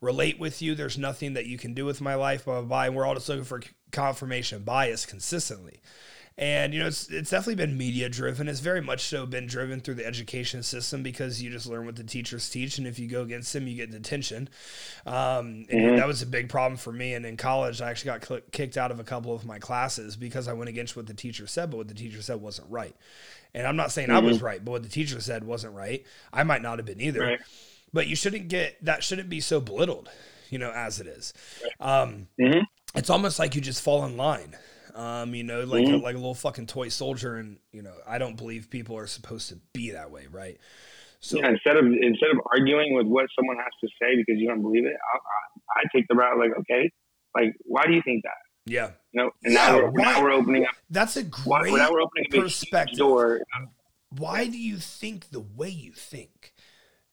relate 0.00 0.40
with 0.40 0.60
you. 0.60 0.74
There's 0.74 0.98
nothing 0.98 1.34
that 1.34 1.46
you 1.46 1.56
can 1.56 1.72
do 1.72 1.84
with 1.84 2.00
my 2.00 2.16
life, 2.16 2.46
blah, 2.46 2.60
blah, 2.60 2.68
blah. 2.68 2.82
And 2.82 2.96
we're 2.96 3.06
all 3.06 3.14
just 3.14 3.28
looking 3.28 3.44
for 3.44 3.62
confirmation 3.92 4.64
bias 4.64 5.06
consistently. 5.06 5.80
And 6.36 6.74
you 6.74 6.80
know, 6.80 6.88
it's 6.88 7.08
it's 7.08 7.30
definitely 7.30 7.64
been 7.64 7.78
media 7.78 8.08
driven. 8.08 8.48
It's 8.48 8.58
very 8.58 8.80
much 8.80 9.02
so 9.02 9.24
been 9.24 9.46
driven 9.46 9.78
through 9.78 9.94
the 9.94 10.06
education 10.06 10.64
system 10.64 11.04
because 11.04 11.40
you 11.40 11.48
just 11.48 11.66
learn 11.66 11.86
what 11.86 11.94
the 11.94 12.02
teachers 12.02 12.50
teach, 12.50 12.76
and 12.76 12.88
if 12.88 12.98
you 12.98 13.06
go 13.06 13.22
against 13.22 13.52
them, 13.52 13.68
you 13.68 13.76
get 13.76 13.92
detention. 13.92 14.48
Um, 15.06 15.66
mm-hmm. 15.70 15.94
that 15.94 16.08
was 16.08 16.22
a 16.22 16.26
big 16.26 16.48
problem 16.48 16.76
for 16.76 16.90
me. 16.90 17.14
And 17.14 17.24
in 17.24 17.36
college, 17.36 17.80
I 17.80 17.90
actually 17.90 18.06
got 18.06 18.24
cl- 18.24 18.40
kicked 18.50 18.76
out 18.76 18.90
of 18.90 18.98
a 18.98 19.04
couple 19.04 19.32
of 19.32 19.46
my 19.46 19.60
classes 19.60 20.16
because 20.16 20.48
I 20.48 20.54
went 20.54 20.68
against 20.68 20.96
what 20.96 21.06
the 21.06 21.14
teacher 21.14 21.46
said, 21.46 21.70
but 21.70 21.76
what 21.76 21.88
the 21.88 21.94
teacher 21.94 22.20
said 22.20 22.40
wasn't 22.40 22.68
right. 22.68 22.96
And 23.54 23.64
I'm 23.64 23.76
not 23.76 23.92
saying 23.92 24.08
mm-hmm. 24.08 24.16
I 24.16 24.20
was 24.20 24.38
mm-hmm. 24.38 24.46
right, 24.46 24.64
but 24.64 24.72
what 24.72 24.82
the 24.82 24.88
teacher 24.88 25.20
said 25.20 25.44
wasn't 25.44 25.74
right. 25.74 26.04
I 26.32 26.42
might 26.42 26.62
not 26.62 26.80
have 26.80 26.86
been 26.86 27.00
either. 27.00 27.20
Right. 27.20 27.40
But 27.92 28.08
you 28.08 28.16
shouldn't 28.16 28.48
get 28.48 28.84
that 28.84 29.04
shouldn't 29.04 29.28
be 29.28 29.38
so 29.38 29.60
belittled, 29.60 30.10
you 30.50 30.58
know, 30.58 30.72
as 30.72 30.98
it 30.98 31.06
is. 31.06 31.32
Um, 31.78 32.26
mm-hmm. 32.40 32.62
It's 32.96 33.08
almost 33.08 33.38
like 33.38 33.54
you 33.54 33.60
just 33.60 33.82
fall 33.82 34.04
in 34.04 34.16
line. 34.16 34.56
Um, 34.94 35.34
you 35.34 35.42
know, 35.42 35.64
like 35.64 35.86
mm-hmm. 35.86 35.94
a, 35.94 35.98
like 35.98 36.14
a 36.14 36.18
little 36.18 36.34
fucking 36.34 36.66
toy 36.66 36.88
soldier, 36.88 37.34
and 37.34 37.58
you 37.72 37.82
know, 37.82 37.94
I 38.06 38.18
don't 38.18 38.36
believe 38.36 38.70
people 38.70 38.96
are 38.96 39.08
supposed 39.08 39.48
to 39.48 39.58
be 39.72 39.90
that 39.90 40.10
way, 40.10 40.26
right? 40.30 40.58
So 41.18 41.38
yeah, 41.38 41.48
instead 41.48 41.76
of 41.76 41.86
instead 41.86 42.30
of 42.30 42.38
arguing 42.52 42.94
with 42.94 43.06
what 43.06 43.26
someone 43.38 43.56
has 43.56 43.72
to 43.80 43.88
say 44.00 44.14
because 44.16 44.38
you 44.40 44.46
don't 44.46 44.62
believe 44.62 44.84
it, 44.84 44.92
I, 44.92 45.16
I, 45.16 45.80
I 45.80 45.82
take 45.94 46.06
the 46.08 46.14
route 46.14 46.38
like, 46.38 46.50
okay, 46.60 46.90
like 47.34 47.54
why 47.64 47.86
do 47.86 47.92
you 47.92 48.02
think 48.04 48.22
that? 48.22 48.36
Yeah, 48.66 48.90
you 49.12 49.22
know, 49.22 49.30
and 49.42 49.54
yeah, 49.54 49.66
now, 49.66 49.76
we're, 49.76 49.90
why, 49.90 50.04
now 50.04 50.22
we're 50.22 50.32
opening 50.32 50.64
up. 50.64 50.74
That's 50.90 51.16
a 51.16 51.24
great 51.24 51.72
why, 51.72 51.78
now 51.78 51.90
we're 51.90 52.02
opening 52.02 52.26
perspective. 52.30 52.98
door. 52.98 53.40
Why 54.10 54.46
do 54.46 54.58
you 54.58 54.76
think 54.76 55.30
the 55.30 55.40
way 55.40 55.70
you 55.70 55.92
think? 55.92 56.52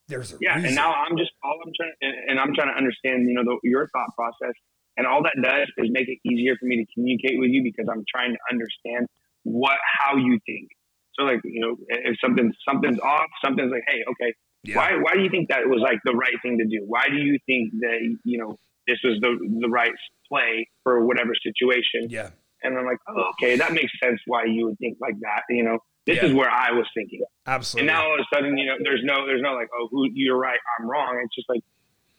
There's 0.07 0.33
a 0.33 0.37
yeah, 0.41 0.55
reason. 0.55 0.67
and 0.67 0.75
now 0.75 0.93
I'm 0.93 1.17
just 1.17 1.31
all 1.43 1.57
I'm 1.65 1.71
trying, 1.75 1.93
and, 2.01 2.31
and 2.31 2.39
I'm 2.39 2.53
trying 2.53 2.67
to 2.67 2.77
understand, 2.77 3.27
you 3.27 3.33
know, 3.33 3.43
the, 3.43 3.57
your 3.63 3.87
thought 3.87 4.13
process 4.15 4.53
and 4.97 5.07
all 5.07 5.23
that 5.23 5.35
does 5.41 5.67
is 5.77 5.89
make 5.91 6.07
it 6.07 6.19
easier 6.27 6.55
for 6.59 6.65
me 6.65 6.83
to 6.83 6.85
communicate 6.93 7.39
with 7.39 7.49
you 7.49 7.63
because 7.63 7.87
I'm 7.91 8.03
trying 8.09 8.33
to 8.33 8.39
understand 8.51 9.07
what 9.43 9.77
how 9.99 10.17
you 10.17 10.39
think. 10.45 10.69
So 11.17 11.25
like, 11.25 11.39
you 11.43 11.61
know, 11.61 11.75
if 11.87 12.17
something 12.23 12.51
something's 12.67 12.99
off, 12.99 13.27
something's 13.43 13.71
like, 13.71 13.83
hey, 13.87 14.03
okay, 14.09 14.33
yeah. 14.63 14.75
why 14.75 14.91
why 15.01 15.13
do 15.13 15.21
you 15.21 15.29
think 15.29 15.49
that 15.49 15.65
was 15.65 15.81
like 15.81 15.99
the 16.05 16.13
right 16.13 16.35
thing 16.41 16.57
to 16.59 16.65
do? 16.65 16.83
Why 16.85 17.07
do 17.09 17.17
you 17.17 17.37
think 17.45 17.71
that 17.79 17.99
you 18.23 18.37
know 18.37 18.57
this 18.87 18.97
was 19.03 19.19
the 19.21 19.37
the 19.61 19.69
right 19.69 19.91
play 20.31 20.67
for 20.83 21.05
whatever 21.05 21.31
situation? 21.35 22.09
Yeah. 22.09 22.29
And 22.63 22.77
I'm 22.77 22.85
like, 22.85 22.99
oh, 23.09 23.31
okay, 23.31 23.57
that 23.57 23.73
makes 23.73 23.91
sense 24.03 24.19
why 24.27 24.45
you 24.45 24.65
would 24.65 24.77
think 24.77 24.97
like 25.01 25.15
that. 25.21 25.43
You 25.49 25.63
know, 25.63 25.79
this 26.05 26.17
yeah. 26.17 26.25
is 26.25 26.33
where 26.33 26.49
I 26.49 26.71
was 26.71 26.85
thinking. 26.93 27.21
Absolutely. 27.47 27.89
And 27.89 27.97
now 27.97 28.05
all 28.05 28.13
of 28.13 28.19
a 28.19 28.35
sudden, 28.35 28.57
you 28.57 28.67
know, 28.67 28.75
there's 28.83 29.01
no 29.03 29.25
there's 29.25 29.41
no 29.41 29.53
like, 29.53 29.69
oh, 29.73 29.87
who 29.91 30.07
you're 30.13 30.37
right, 30.37 30.59
I'm 30.79 30.89
wrong. 30.89 31.19
It's 31.23 31.35
just 31.35 31.49
like 31.49 31.61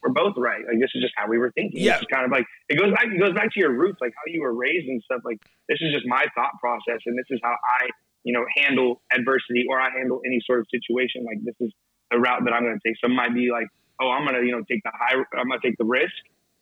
we're 0.03 0.13
both 0.13 0.35
right. 0.37 0.61
Like 0.67 0.79
this 0.81 0.91
is 0.95 1.03
just 1.03 1.15
how 1.17 1.29
we 1.29 1.39
were 1.39 1.53
thinking. 1.55 1.81
Yeah. 1.81 1.97
It's 1.97 2.11
kind 2.11 2.25
of 2.25 2.31
like 2.31 2.45
it 2.69 2.79
goes 2.79 2.91
back. 2.91 3.07
It 3.07 3.19
goes 3.19 3.35
back 3.35 3.53
to 3.55 3.61
your 3.61 3.73
roots, 3.73 3.99
like 4.01 4.13
how 4.17 4.27
you 4.27 4.43
were 4.43 4.55
raised 4.55 4.89
and 4.89 5.03
stuff. 5.03 5.23
Like 5.25 5.39
this 5.69 5.79
is 5.81 5.95
just 5.95 6.07
my 6.07 6.27
thought 6.35 6.59
process, 6.61 7.01
and 7.07 7.17
this 7.17 7.27
is 7.31 7.41
how 7.43 7.55
I, 7.55 7.89
you 8.25 8.33
know, 8.33 8.45
handle 8.57 9.01
adversity 9.15 9.65
or 9.69 9.81
I 9.81 9.91
handle 9.97 10.21
any 10.27 10.41
sort 10.45 10.61
of 10.61 10.67
situation. 10.71 11.25
Like 11.25 11.39
this 11.45 11.55
is 11.61 11.73
the 12.11 12.19
route 12.19 12.43
that 12.45 12.53
I'm 12.53 12.63
going 12.63 12.79
to 12.79 12.85
take. 12.87 12.99
Some 13.01 13.15
might 13.15 13.35
be 13.35 13.51
like, 13.51 13.67
oh, 14.01 14.11
I'm 14.11 14.27
going 14.27 14.41
to, 14.41 14.45
you 14.45 14.53
know, 14.53 14.63
take 14.69 14.83
the 14.83 14.93
high. 14.93 15.17
I'm 15.39 15.49
going 15.49 15.61
to 15.61 15.67
take 15.67 15.79
the 15.79 15.87
risk 15.87 16.13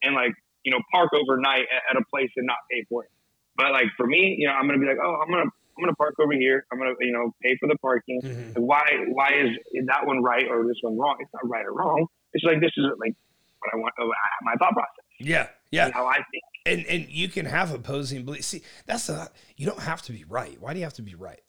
and 0.02 0.14
like, 0.14 0.32
you 0.64 0.70
know, 0.70 0.80
park 0.92 1.10
overnight 1.16 1.64
at, 1.72 1.96
at 1.96 2.00
a 2.00 2.04
place 2.12 2.30
and 2.36 2.46
not 2.46 2.58
pay 2.70 2.84
for 2.88 3.04
it. 3.04 3.10
But 3.56 3.72
like 3.72 3.88
for 3.96 4.06
me, 4.06 4.36
you 4.38 4.46
know, 4.46 4.54
I'm 4.54 4.68
going 4.68 4.78
to 4.78 4.84
be 4.84 4.88
like, 4.88 5.00
oh, 5.02 5.16
I'm 5.20 5.28
going 5.32 5.44
to 5.44 5.50
I'm 5.80 5.84
going 5.84 5.94
to 5.94 5.96
park 5.96 6.16
over 6.20 6.34
here. 6.34 6.66
I'm 6.70 6.78
going 6.78 6.94
to, 6.94 7.06
you 7.06 7.12
know, 7.12 7.32
pay 7.42 7.56
for 7.56 7.66
the 7.66 7.76
parking. 7.78 8.20
Mm-hmm. 8.22 8.60
Why, 8.60 8.84
why 9.08 9.30
is 9.32 9.56
that 9.86 10.04
one 10.06 10.22
right 10.22 10.44
or 10.50 10.66
this 10.66 10.76
one 10.82 10.98
wrong? 10.98 11.16
It's 11.20 11.30
not 11.32 11.48
right 11.48 11.64
or 11.64 11.72
wrong. 11.72 12.06
It's 12.34 12.44
like, 12.44 12.60
this 12.60 12.72
is 12.76 12.84
like 13.00 13.14
what 13.60 13.74
I 13.74 13.76
want, 13.76 13.94
uh, 14.00 14.06
my 14.42 14.54
thought 14.54 14.72
process. 14.72 15.04
Yeah. 15.18 15.48
Yeah. 15.70 15.90
How 15.92 16.06
I 16.06 16.16
think. 16.16 16.42
And, 16.66 16.86
and 16.86 17.08
you 17.08 17.28
can 17.28 17.46
have 17.46 17.72
opposing 17.72 18.24
beliefs. 18.24 18.48
See, 18.48 18.62
that's 18.86 19.08
a, 19.08 19.30
you 19.56 19.66
don't 19.66 19.80
have 19.80 20.02
to 20.02 20.12
be 20.12 20.24
right. 20.24 20.60
Why 20.60 20.72
do 20.72 20.78
you 20.78 20.84
have 20.84 20.94
to 20.94 21.02
be 21.02 21.14
right? 21.14 21.40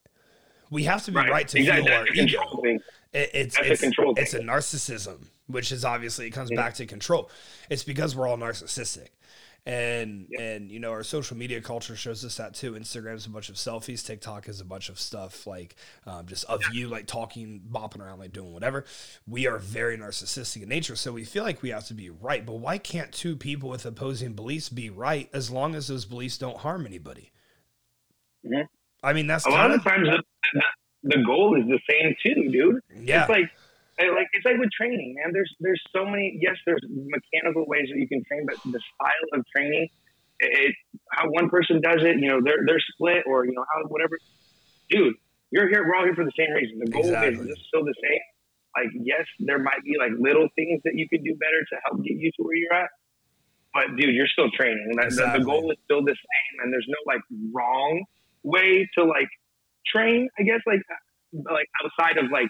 We 0.69 0.83
have 0.83 1.03
to 1.05 1.11
be 1.11 1.17
right, 1.17 1.29
right 1.29 1.47
to 1.49 1.59
exactly. 1.59 1.87
feel 1.87 1.97
our 1.97 2.07
ego. 2.07 2.63
It, 3.13 3.29
it's 3.33 3.55
that's 3.57 3.67
it's, 3.67 3.81
a 3.81 3.85
control 3.85 4.13
it's 4.15 4.33
a 4.33 4.39
narcissism, 4.39 5.25
which 5.47 5.73
is 5.73 5.83
obviously 5.83 6.27
it 6.27 6.29
comes 6.29 6.49
yeah. 6.49 6.55
back 6.55 6.75
to 6.75 6.85
control. 6.85 7.29
It's 7.69 7.83
because 7.83 8.15
we're 8.15 8.25
all 8.25 8.37
narcissistic 8.37 9.09
and 9.65 10.27
yeah. 10.29 10.41
and 10.41 10.71
you 10.71 10.79
know 10.79 10.91
our 10.91 11.03
social 11.03 11.37
media 11.37 11.61
culture 11.61 11.95
shows 11.95 12.25
us 12.25 12.37
that 12.37 12.53
too. 12.53 12.73
Instagram's 12.73 13.25
a 13.25 13.29
bunch 13.29 13.49
of 13.49 13.55
selfies. 13.55 14.05
Tiktok 14.05 14.49
is 14.49 14.59
a 14.59 14.65
bunch 14.65 14.89
of 14.89 14.99
stuff 14.99 15.45
like 15.45 15.75
um, 16.05 16.25
just 16.25 16.45
of 16.45 16.61
you 16.73 16.87
like 16.87 17.05
talking 17.05 17.61
bopping 17.71 18.01
around 18.01 18.19
like 18.19 18.33
doing 18.33 18.53
whatever. 18.53 18.85
We 19.27 19.47
are 19.47 19.59
very 19.59 19.97
narcissistic 19.97 20.63
in 20.63 20.69
nature 20.69 20.95
so 20.95 21.11
we 21.11 21.25
feel 21.25 21.43
like 21.43 21.61
we 21.61 21.69
have 21.69 21.85
to 21.87 21.93
be 21.93 22.09
right. 22.09 22.45
But 22.45 22.55
why 22.55 22.77
can't 22.77 23.11
two 23.11 23.35
people 23.35 23.69
with 23.69 23.85
opposing 23.85 24.33
beliefs 24.33 24.69
be 24.69 24.89
right 24.89 25.29
as 25.33 25.51
long 25.51 25.75
as 25.75 25.87
those 25.87 26.05
beliefs 26.05 26.37
don't 26.37 26.57
harm 26.57 26.85
anybody? 26.85 27.31
Mm-hmm. 28.43 28.63
i 29.03 29.13
mean 29.13 29.27
that's 29.27 29.45
a 29.45 29.49
lot 29.49 29.69
of 29.69 29.83
times 29.83 30.07
the, 30.07 30.61
the 31.03 31.23
goal 31.23 31.55
is 31.59 31.67
the 31.67 31.79
same 31.87 32.15
too 32.23 32.49
dude. 32.51 32.81
Yeah. 33.07 33.21
it's 33.21 33.29
like 33.29 33.51
like 33.99 34.27
it's 34.33 34.45
like 34.45 34.57
with 34.57 34.71
training, 34.71 35.15
man. 35.17 35.33
There's 35.33 35.53
there's 35.59 35.81
so 35.95 36.05
many. 36.05 36.37
Yes, 36.41 36.55
there's 36.65 36.81
mechanical 36.87 37.65
ways 37.67 37.89
that 37.91 37.99
you 37.99 38.07
can 38.07 38.23
train, 38.25 38.45
but 38.47 38.57
the 38.63 38.79
style 38.79 39.27
of 39.33 39.45
training, 39.55 39.89
it, 40.39 40.75
how 41.11 41.29
one 41.29 41.49
person 41.49 41.81
does 41.81 42.01
it, 42.03 42.17
you 42.19 42.27
know, 42.27 42.39
they're 42.43 42.63
they're 42.65 42.81
split 42.93 43.23
or 43.27 43.45
you 43.45 43.53
know 43.53 43.65
how 43.67 43.87
whatever. 43.87 44.17
Dude, 44.89 45.15
you're 45.51 45.69
here. 45.69 45.85
We're 45.85 45.95
all 45.95 46.05
here 46.05 46.15
for 46.15 46.25
the 46.25 46.35
same 46.37 46.51
reason. 46.51 46.79
The 46.79 46.91
goal 46.91 47.05
exactly. 47.05 47.49
is 47.49 47.59
still 47.67 47.83
the 47.83 47.95
same. 48.01 48.23
Like 48.75 48.91
yes, 49.03 49.25
there 49.39 49.59
might 49.59 49.83
be 49.83 49.95
like 49.99 50.11
little 50.17 50.47
things 50.55 50.81
that 50.85 50.95
you 50.95 51.07
could 51.09 51.23
do 51.23 51.35
better 51.35 51.61
to 51.71 51.75
help 51.85 52.03
get 52.03 52.15
you 52.17 52.31
to 52.31 52.43
where 52.43 52.55
you're 52.55 52.73
at. 52.73 52.89
But 53.73 53.95
dude, 53.95 54.15
you're 54.15 54.31
still 54.31 54.49
training. 54.51 54.95
Exactly. 54.99 55.39
The, 55.39 55.39
the 55.39 55.45
goal 55.45 55.71
is 55.71 55.77
still 55.85 56.03
the 56.03 56.15
same, 56.15 56.53
and 56.63 56.73
there's 56.73 56.87
no 56.87 56.97
like 57.05 57.21
wrong 57.53 58.03
way 58.43 58.89
to 58.97 59.03
like 59.03 59.29
train. 59.85 60.29
I 60.39 60.43
guess 60.43 60.59
like 60.65 60.81
like 61.33 61.67
outside 61.83 62.17
of 62.17 62.31
like 62.31 62.47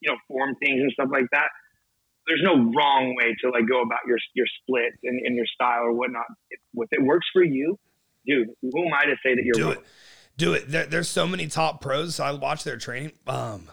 you 0.00 0.10
know, 0.10 0.18
form 0.28 0.54
things 0.62 0.80
and 0.80 0.92
stuff 0.92 1.08
like 1.10 1.26
that. 1.32 1.48
There's 2.26 2.42
no 2.42 2.54
wrong 2.54 3.14
way 3.16 3.34
to 3.42 3.50
like 3.50 3.68
go 3.68 3.80
about 3.80 4.00
your 4.06 4.18
your 4.34 4.46
split 4.62 4.92
and, 5.02 5.20
and 5.24 5.34
your 5.34 5.46
style 5.46 5.84
or 5.84 5.92
whatnot. 5.92 6.26
If, 6.50 6.60
if 6.74 6.88
it 6.92 7.02
works 7.02 7.26
for 7.32 7.42
you, 7.42 7.78
dude, 8.26 8.48
who 8.60 8.86
am 8.86 8.92
I 8.92 9.06
to 9.06 9.16
say 9.22 9.34
that 9.34 9.42
you're 9.42 9.54
do 9.54 9.64
wrong? 9.64 9.72
it? 9.72 9.84
Do 10.36 10.52
it. 10.52 10.68
There, 10.68 10.86
there's 10.86 11.08
so 11.08 11.26
many 11.26 11.46
top 11.46 11.80
pros. 11.80 12.20
I 12.20 12.32
watch 12.32 12.64
their 12.64 12.76
training. 12.76 13.12
Um, 13.26 13.68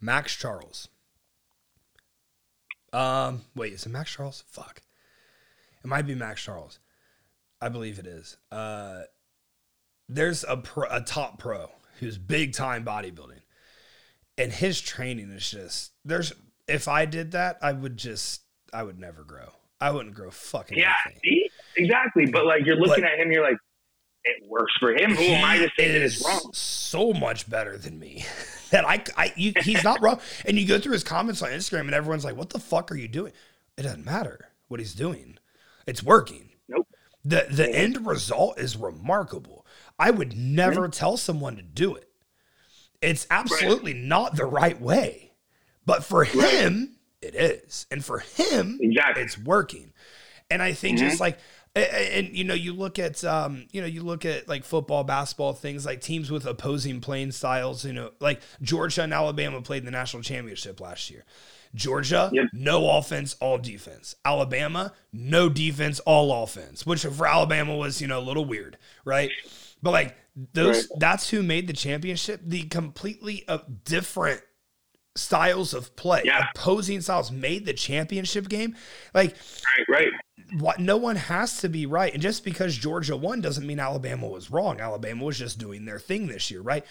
Max 0.00 0.34
Charles. 0.36 0.88
Um, 2.92 3.42
wait, 3.54 3.72
is 3.72 3.86
it 3.86 3.88
Max 3.90 4.12
Charles? 4.12 4.44
Fuck, 4.46 4.82
it 5.82 5.86
might 5.86 6.06
be 6.06 6.14
Max 6.14 6.42
Charles. 6.42 6.78
I 7.60 7.68
believe 7.68 7.98
it 7.98 8.06
is. 8.06 8.36
Uh, 8.52 9.02
there's 10.08 10.44
a 10.44 10.56
pro, 10.56 10.86
a 10.90 11.00
top 11.00 11.38
pro 11.38 11.70
who's 12.00 12.18
big 12.18 12.52
time 12.52 12.84
bodybuilding 12.84 13.40
and 14.38 14.52
his 14.52 14.80
training 14.80 15.30
is 15.30 15.50
just 15.50 15.92
there's 16.04 16.32
if 16.66 16.88
I 16.88 17.04
did 17.06 17.32
that, 17.32 17.58
I 17.62 17.72
would 17.72 17.96
just 17.96 18.42
I 18.72 18.82
would 18.82 18.98
never 18.98 19.22
grow. 19.22 19.50
I 19.80 19.90
wouldn't 19.90 20.14
grow 20.14 20.30
fucking. 20.30 20.78
Yeah, 20.78 20.94
see? 21.22 21.48
exactly. 21.76 22.26
But 22.26 22.46
like 22.46 22.64
you're 22.64 22.76
looking 22.76 23.04
at 23.04 23.18
him, 23.18 23.30
you're 23.30 23.42
like, 23.42 23.58
it 24.24 24.48
works 24.48 24.72
for 24.80 24.92
him. 24.92 25.14
Who 25.14 25.22
am 25.22 25.44
I 25.44 25.58
to 25.58 25.70
say 25.78 25.92
that 25.92 26.00
it's 26.00 26.24
wrong? 26.24 26.50
So 26.54 27.12
much 27.12 27.48
better 27.48 27.76
than 27.76 27.98
me. 27.98 28.24
that 28.70 28.86
I, 28.88 29.04
I 29.16 29.32
you, 29.36 29.52
he's 29.62 29.84
not 29.84 30.00
wrong. 30.00 30.20
And 30.46 30.58
you 30.58 30.66
go 30.66 30.78
through 30.78 30.94
his 30.94 31.04
comments 31.04 31.42
on 31.42 31.50
Instagram, 31.50 31.80
and 31.80 31.94
everyone's 31.94 32.24
like, 32.24 32.36
"What 32.36 32.50
the 32.50 32.58
fuck 32.58 32.90
are 32.90 32.96
you 32.96 33.08
doing?" 33.08 33.32
It 33.76 33.82
doesn't 33.82 34.04
matter 34.04 34.48
what 34.68 34.80
he's 34.80 34.94
doing. 34.94 35.38
It's 35.86 36.02
working. 36.02 36.50
Nope. 36.68 36.88
The 37.24 37.46
the 37.50 37.68
end 37.68 38.06
result 38.06 38.58
is 38.58 38.76
remarkable. 38.76 39.66
I 39.98 40.10
would 40.10 40.36
never 40.36 40.82
mm-hmm. 40.82 40.90
tell 40.90 41.16
someone 41.16 41.56
to 41.56 41.62
do 41.62 41.94
it. 41.94 42.08
It's 43.04 43.26
absolutely 43.30 43.94
right. 43.94 44.02
not 44.02 44.36
the 44.36 44.46
right 44.46 44.80
way. 44.80 45.32
But 45.86 46.04
for 46.04 46.24
him, 46.24 46.96
it 47.20 47.34
is. 47.34 47.86
And 47.90 48.04
for 48.04 48.20
him, 48.20 48.78
exactly. 48.80 49.22
it's 49.22 49.38
working. 49.38 49.92
And 50.50 50.62
I 50.62 50.72
think 50.72 50.98
mm-hmm. 50.98 51.08
just 51.08 51.20
like 51.20 51.38
and, 51.76 52.26
and, 52.26 52.36
you 52.36 52.44
know 52.44 52.54
you 52.54 52.72
look 52.72 52.98
at 52.98 53.24
um, 53.24 53.66
you 53.72 53.80
know 53.80 53.86
you 53.86 54.02
look 54.02 54.24
at 54.24 54.48
like 54.48 54.64
football 54.64 55.04
basketball 55.04 55.52
things 55.52 55.84
like 55.84 56.00
teams 56.00 56.30
with 56.30 56.46
opposing 56.46 57.00
playing 57.00 57.32
styles 57.32 57.84
you 57.84 57.92
know 57.92 58.12
like 58.20 58.40
georgia 58.62 59.02
and 59.02 59.12
alabama 59.12 59.60
played 59.60 59.78
in 59.78 59.84
the 59.84 59.90
national 59.90 60.22
championship 60.22 60.80
last 60.80 61.10
year 61.10 61.24
georgia 61.74 62.30
yep. 62.32 62.46
no 62.52 62.88
offense 62.96 63.34
all 63.40 63.58
defense 63.58 64.14
alabama 64.24 64.92
no 65.12 65.48
defense 65.48 65.98
all 66.00 66.44
offense 66.44 66.86
which 66.86 67.04
for 67.04 67.26
alabama 67.26 67.74
was 67.74 68.00
you 68.00 68.06
know 68.06 68.20
a 68.20 68.22
little 68.22 68.44
weird 68.44 68.78
right 69.04 69.30
but 69.82 69.90
like 69.90 70.16
those 70.36 70.88
right. 70.90 70.98
that's 70.98 71.30
who 71.30 71.42
made 71.42 71.66
the 71.66 71.72
championship. 71.72 72.40
The 72.44 72.62
completely 72.64 73.44
uh, 73.46 73.58
different 73.84 74.40
styles 75.16 75.74
of 75.74 75.94
play, 75.94 76.22
yeah. 76.24 76.48
opposing 76.54 77.00
styles 77.00 77.30
made 77.30 77.66
the 77.66 77.72
championship 77.72 78.48
game. 78.48 78.76
Like 79.12 79.36
right, 79.78 79.88
right. 79.88 80.08
What 80.58 80.80
no 80.80 80.96
one 80.96 81.16
has 81.16 81.60
to 81.60 81.68
be 81.68 81.86
right. 81.86 82.12
And 82.12 82.22
just 82.22 82.44
because 82.44 82.76
Georgia 82.76 83.16
won 83.16 83.40
doesn't 83.40 83.66
mean 83.66 83.80
Alabama 83.80 84.28
was 84.28 84.50
wrong. 84.50 84.80
Alabama 84.80 85.24
was 85.24 85.38
just 85.38 85.58
doing 85.58 85.84
their 85.84 85.98
thing 85.98 86.26
this 86.26 86.50
year, 86.50 86.60
right? 86.60 86.84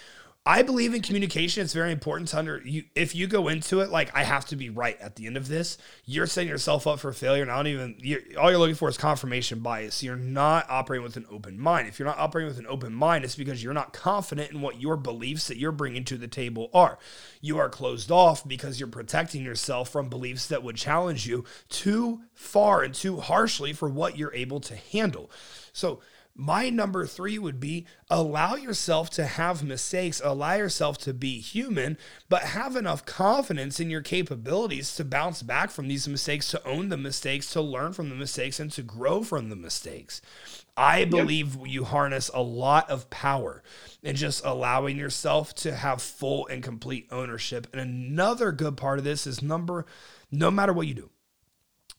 I 0.46 0.60
believe 0.60 0.92
in 0.92 1.00
communication. 1.00 1.62
It's 1.62 1.72
very 1.72 1.90
important 1.90 2.28
to 2.28 2.38
under 2.38 2.60
you. 2.62 2.84
If 2.94 3.14
you 3.14 3.26
go 3.26 3.48
into 3.48 3.80
it 3.80 3.88
like 3.88 4.14
I 4.14 4.24
have 4.24 4.44
to 4.46 4.56
be 4.56 4.68
right 4.68 5.00
at 5.00 5.16
the 5.16 5.26
end 5.26 5.38
of 5.38 5.48
this, 5.48 5.78
you're 6.04 6.26
setting 6.26 6.50
yourself 6.50 6.86
up 6.86 7.00
for 7.00 7.14
failure. 7.14 7.40
And 7.40 7.50
I 7.50 7.56
don't 7.56 7.68
even. 7.68 7.96
You're, 7.98 8.20
all 8.38 8.50
you're 8.50 8.58
looking 8.58 8.74
for 8.74 8.90
is 8.90 8.98
confirmation 8.98 9.60
bias. 9.60 10.02
You're 10.02 10.16
not 10.16 10.68
operating 10.68 11.02
with 11.02 11.16
an 11.16 11.24
open 11.30 11.58
mind. 11.58 11.88
If 11.88 11.98
you're 11.98 12.08
not 12.08 12.18
operating 12.18 12.48
with 12.48 12.58
an 12.58 12.66
open 12.66 12.92
mind, 12.92 13.24
it's 13.24 13.36
because 13.36 13.64
you're 13.64 13.72
not 13.72 13.94
confident 13.94 14.50
in 14.50 14.60
what 14.60 14.78
your 14.78 14.98
beliefs 14.98 15.48
that 15.48 15.56
you're 15.56 15.72
bringing 15.72 16.04
to 16.04 16.18
the 16.18 16.28
table 16.28 16.68
are. 16.74 16.98
You 17.40 17.56
are 17.56 17.70
closed 17.70 18.10
off 18.10 18.46
because 18.46 18.78
you're 18.78 18.86
protecting 18.86 19.42
yourself 19.42 19.88
from 19.88 20.10
beliefs 20.10 20.48
that 20.48 20.62
would 20.62 20.76
challenge 20.76 21.26
you 21.26 21.44
too 21.70 22.20
far 22.34 22.82
and 22.82 22.94
too 22.94 23.16
harshly 23.18 23.72
for 23.72 23.88
what 23.88 24.18
you're 24.18 24.34
able 24.34 24.60
to 24.60 24.76
handle. 24.76 25.30
So 25.72 26.00
my 26.36 26.68
number 26.68 27.06
three 27.06 27.38
would 27.38 27.60
be 27.60 27.86
allow 28.10 28.56
yourself 28.56 29.08
to 29.10 29.24
have 29.24 29.62
mistakes, 29.62 30.20
allow 30.24 30.54
yourself 30.54 30.98
to 30.98 31.14
be 31.14 31.40
human, 31.40 31.96
but 32.28 32.42
have 32.42 32.74
enough 32.74 33.06
confidence 33.06 33.78
in 33.78 33.88
your 33.88 34.00
capabilities 34.00 34.96
to 34.96 35.04
bounce 35.04 35.42
back 35.42 35.70
from 35.70 35.86
these 35.86 36.08
mistakes, 36.08 36.50
to 36.50 36.66
own 36.66 36.88
the 36.88 36.96
mistakes, 36.96 37.52
to 37.52 37.60
learn 37.60 37.92
from 37.92 38.08
the 38.08 38.16
mistakes, 38.16 38.58
and 38.58 38.72
to 38.72 38.82
grow 38.82 39.22
from 39.22 39.48
the 39.48 39.56
mistakes. 39.56 40.20
I 40.76 41.04
believe 41.04 41.54
yep. 41.54 41.68
you 41.68 41.84
harness 41.84 42.30
a 42.34 42.42
lot 42.42 42.90
of 42.90 43.08
power 43.10 43.62
in 44.02 44.16
just 44.16 44.44
allowing 44.44 44.96
yourself 44.96 45.54
to 45.56 45.72
have 45.72 46.02
full 46.02 46.48
and 46.48 46.64
complete 46.64 47.06
ownership. 47.12 47.68
And 47.72 47.80
another 47.80 48.50
good 48.50 48.76
part 48.76 48.98
of 48.98 49.04
this 49.04 49.24
is 49.24 49.40
number, 49.40 49.86
no 50.32 50.50
matter 50.50 50.72
what 50.72 50.88
you 50.88 50.94
do, 50.94 51.10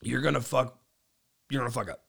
you're 0.02 0.20
gonna 0.20 0.42
fuck, 0.42 0.78
you're 1.48 1.62
gonna 1.62 1.70
fuck 1.70 1.88
up. 1.88 2.02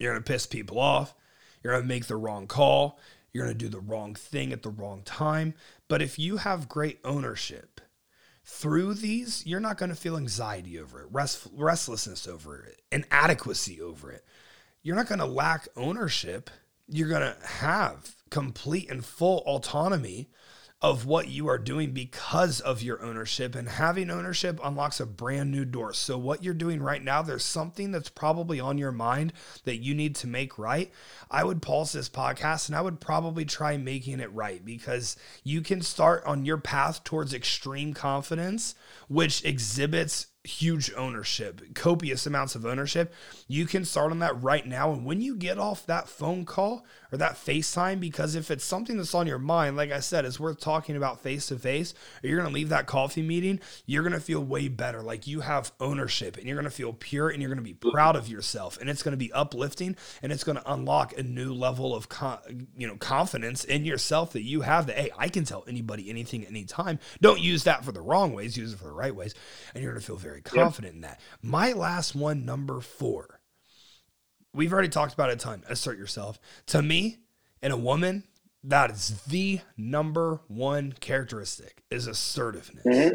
You're 0.00 0.12
gonna 0.12 0.24
piss 0.24 0.46
people 0.46 0.80
off 0.80 1.14
you're 1.62 1.72
going 1.72 1.82
to 1.82 1.88
make 1.88 2.06
the 2.06 2.16
wrong 2.16 2.46
call. 2.46 2.98
You're 3.32 3.44
going 3.44 3.56
to 3.56 3.64
do 3.64 3.70
the 3.70 3.80
wrong 3.80 4.14
thing 4.14 4.52
at 4.52 4.62
the 4.62 4.70
wrong 4.70 5.02
time. 5.02 5.54
But 5.88 6.02
if 6.02 6.18
you 6.18 6.38
have 6.38 6.68
great 6.68 6.98
ownership 7.04 7.80
through 8.44 8.94
these, 8.94 9.46
you're 9.46 9.60
not 9.60 9.78
going 9.78 9.90
to 9.90 9.96
feel 9.96 10.16
anxiety 10.16 10.78
over 10.78 11.02
it, 11.02 11.08
rest, 11.10 11.46
restlessness 11.52 12.26
over 12.26 12.64
it, 12.64 12.80
inadequacy 12.90 13.80
over 13.80 14.10
it. 14.10 14.24
You're 14.82 14.96
not 14.96 15.08
going 15.08 15.20
to 15.20 15.26
lack 15.26 15.68
ownership. 15.76 16.50
You're 16.88 17.08
going 17.08 17.34
to 17.34 17.46
have 17.46 18.16
complete 18.30 18.90
and 18.90 19.04
full 19.04 19.38
autonomy 19.46 20.30
of 20.82 21.04
what 21.04 21.28
you 21.28 21.46
are 21.46 21.58
doing 21.58 21.90
because 21.90 22.60
of 22.60 22.82
your 22.82 23.02
ownership. 23.02 23.54
And 23.54 23.68
having 23.68 24.10
ownership 24.10 24.58
unlocks 24.64 24.98
a 24.98 25.06
brand 25.06 25.50
new 25.50 25.64
door. 25.64 25.92
So, 25.92 26.16
what 26.16 26.42
you're 26.42 26.54
doing 26.54 26.82
right 26.82 27.02
now, 27.02 27.22
there's 27.22 27.44
something 27.44 27.90
that's 27.90 28.08
probably 28.08 28.60
on 28.60 28.78
your 28.78 28.92
mind 28.92 29.32
that 29.64 29.76
you 29.76 29.94
need 29.94 30.14
to 30.16 30.26
make 30.26 30.58
right. 30.58 30.90
I 31.30 31.44
would 31.44 31.60
pause 31.62 31.92
this 31.92 32.08
podcast 32.08 32.68
and 32.68 32.76
I 32.76 32.80
would 32.80 33.00
probably 33.00 33.44
try 33.44 33.76
making 33.76 34.20
it 34.20 34.32
right 34.32 34.64
because 34.64 35.16
you 35.44 35.60
can 35.60 35.82
start 35.82 36.24
on 36.24 36.44
your 36.44 36.58
path 36.58 37.04
towards 37.04 37.34
extreme 37.34 37.92
confidence, 37.92 38.74
which 39.08 39.44
exhibits 39.44 40.28
huge 40.44 40.90
ownership, 40.96 41.74
copious 41.74 42.26
amounts 42.26 42.54
of 42.54 42.64
ownership. 42.64 43.12
You 43.46 43.66
can 43.66 43.84
start 43.84 44.10
on 44.10 44.20
that 44.20 44.42
right 44.42 44.66
now. 44.66 44.92
And 44.92 45.04
when 45.04 45.20
you 45.20 45.36
get 45.36 45.58
off 45.58 45.84
that 45.86 46.08
phone 46.08 46.46
call 46.46 46.86
or 47.12 47.18
that 47.18 47.34
FaceTime, 47.34 48.00
because 48.00 48.34
if 48.34 48.50
it's 48.50 48.64
something 48.64 48.96
that's 48.96 49.14
on 49.14 49.26
your 49.26 49.38
mind, 49.38 49.76
like 49.76 49.92
I 49.92 50.00
said, 50.00 50.24
it's 50.24 50.40
worth 50.40 50.58
talking 50.58 50.96
about 50.96 51.20
face 51.20 51.48
to 51.48 51.58
face, 51.58 51.92
or 52.22 52.28
you're 52.28 52.38
going 52.38 52.48
to 52.48 52.54
leave 52.54 52.70
that 52.70 52.86
coffee 52.86 53.22
meeting, 53.22 53.60
you're 53.84 54.02
going 54.02 54.14
to 54.14 54.20
feel 54.20 54.42
way 54.42 54.68
better. 54.68 55.02
Like 55.02 55.26
you 55.26 55.40
have 55.40 55.72
ownership 55.78 56.38
and 56.38 56.46
you're 56.46 56.56
going 56.56 56.64
to 56.64 56.70
feel 56.70 56.94
pure 56.94 57.28
and 57.28 57.42
you're 57.42 57.50
going 57.50 57.62
to 57.62 57.62
be 57.62 57.74
mm-hmm. 57.74 57.90
proud 57.90 58.16
of 58.16 58.28
yourself. 58.28 58.78
And 58.80 58.88
it's 58.88 59.02
going 59.02 59.12
to 59.12 59.18
be 59.18 59.32
uplifting 59.32 59.96
and 60.22 60.32
it's 60.32 60.44
going 60.44 60.56
to 60.56 60.72
unlock 60.72 61.18
a 61.18 61.22
new 61.22 61.52
level 61.52 61.94
of, 61.94 62.08
you 62.78 62.86
know, 62.86 62.96
confidence 62.96 63.64
in 63.64 63.84
yourself 63.84 64.32
that 64.32 64.42
you 64.42 64.62
have 64.62 64.86
that, 64.86 64.96
hey, 64.96 65.10
I 65.18 65.28
can 65.28 65.44
tell 65.44 65.64
anybody 65.68 66.08
anything 66.08 66.46
anytime. 66.46 66.98
Don't 67.20 67.40
use 67.40 67.64
that 67.64 67.84
for 67.84 67.92
the 67.92 68.00
wrong 68.00 68.32
ways, 68.32 68.56
use 68.56 68.72
it 68.72 68.78
for 68.78 68.84
the 68.84 68.92
right 68.92 69.14
ways. 69.14 69.34
And 69.74 69.82
you're 69.82 69.92
going 69.92 70.00
to 70.00 70.06
feel 70.06 70.16
very 70.16 70.29
very 70.30 70.42
confident 70.42 70.94
yep. 70.94 70.96
in 70.96 71.00
that. 71.02 71.20
My 71.42 71.72
last 71.72 72.14
one, 72.14 72.44
number 72.44 72.80
four. 72.80 73.40
We've 74.52 74.72
already 74.72 74.88
talked 74.88 75.14
about 75.14 75.30
it 75.30 75.34
a 75.34 75.36
ton. 75.36 75.64
Assert 75.68 75.98
yourself. 75.98 76.38
To 76.66 76.82
me, 76.82 77.18
in 77.62 77.72
a 77.72 77.76
woman, 77.76 78.24
that 78.64 78.90
is 78.90 79.22
the 79.22 79.60
number 79.76 80.40
one 80.48 80.92
characteristic 80.92 81.82
is 81.90 82.06
assertiveness. 82.06 82.84
Mm-hmm. 82.84 83.14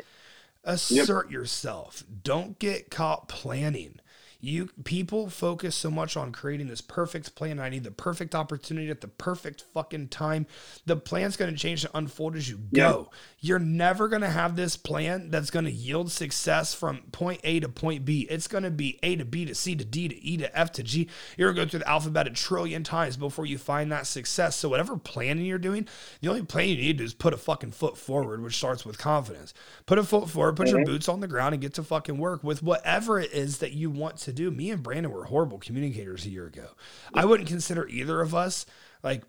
Assert 0.64 1.28
yep. 1.28 1.32
yourself. 1.32 2.04
Don't 2.24 2.58
get 2.58 2.90
caught 2.90 3.28
planning. 3.28 4.00
You 4.46 4.70
people 4.84 5.28
focus 5.28 5.76
so 5.76 5.90
much 5.90 6.16
on 6.16 6.32
creating 6.32 6.68
this 6.68 6.80
perfect 6.80 7.34
plan. 7.34 7.60
I 7.60 7.70
need 7.70 7.84
the 7.84 7.90
perfect 7.90 8.36
opportunity 8.36 8.92
at 8.92 9.02
the 9.02 9.08
perfect 9.08 9.64
fucking 9.74 10.10
time. 10.10 10.46
The 10.86 10.96
plan's 10.96 11.36
going 11.36 11.52
to 11.52 11.58
change 11.58 11.84
and 11.84 11.92
unfold 11.96 12.36
as 12.36 12.48
you 12.48 12.60
go. 12.72 13.10
You're 13.40 13.58
never 13.58 14.08
going 14.08 14.22
to 14.22 14.30
have 14.30 14.56
this 14.56 14.78
plan 14.78 15.32
that's 15.32 15.50
going 15.50 15.66
to 15.66 15.72
yield 15.72 16.12
success 16.12 16.76
from 16.76 17.00
point 17.12 17.42
A 17.44 17.60
to 17.60 17.70
point 17.70 18.06
B. 18.06 18.28
It's 18.30 18.48
going 18.48 18.64
to 18.66 18.70
be 18.70 19.00
A 19.02 19.16
to 19.16 19.26
B 19.26 19.46
to 19.46 19.56
C 19.56 19.76
to 19.76 19.84
D 19.84 20.10
to 20.10 20.24
E 20.24 20.38
to 20.38 20.56
F 20.56 20.72
to 20.74 20.84
G. 20.84 21.10
You're 21.38 21.52
going 21.52 21.56
to 21.56 21.66
go 21.66 21.70
through 21.72 21.80
the 21.80 21.90
alphabet 21.90 22.28
a 22.28 22.30
trillion 22.30 22.84
times 22.84 23.18
before 23.18 23.48
you 23.48 23.58
find 23.58 23.92
that 23.92 24.06
success. 24.06 24.56
So 24.56 24.70
whatever 24.70 24.96
planning 24.96 25.48
you're 25.48 25.58
doing, 25.58 25.88
the 26.22 26.30
only 26.30 26.44
plan 26.44 26.68
you 26.68 26.76
need 26.76 26.88
to 26.90 26.94
do 27.00 27.04
is 27.04 27.16
put 27.16 27.34
a 27.34 27.38
fucking 27.38 27.72
foot 27.72 27.98
forward, 27.98 28.44
which 28.44 28.58
starts 28.58 28.86
with 28.86 29.00
confidence. 29.00 29.56
Put 29.88 29.98
a 29.98 30.04
foot 30.04 30.30
forward, 30.30 30.56
put 30.56 30.68
mm-hmm. 30.68 30.78
your 30.78 30.86
boots 30.86 31.10
on 31.10 31.20
the 31.20 31.28
ground 31.28 31.54
and 31.56 31.64
get 31.64 31.74
to 31.74 31.84
fucking 31.84 32.20
work 32.20 32.44
with 32.44 32.62
whatever 32.62 33.20
it 33.20 33.34
is 33.34 33.58
that 33.58 33.72
you 33.72 33.90
want 33.90 34.18
to 34.18 34.35
do. 34.36 34.52
Me 34.52 34.70
and 34.72 34.84
Brandon 34.84 35.12
were 35.12 35.26
horrible 35.26 35.58
communicators 35.58 36.26
a 36.26 36.30
year 36.30 36.46
ago. 36.46 36.70
I 37.14 37.26
wouldn't 37.26 37.50
consider 37.50 37.88
either 37.88 38.22
of 38.22 38.36
us 38.36 38.66
like 39.04 39.24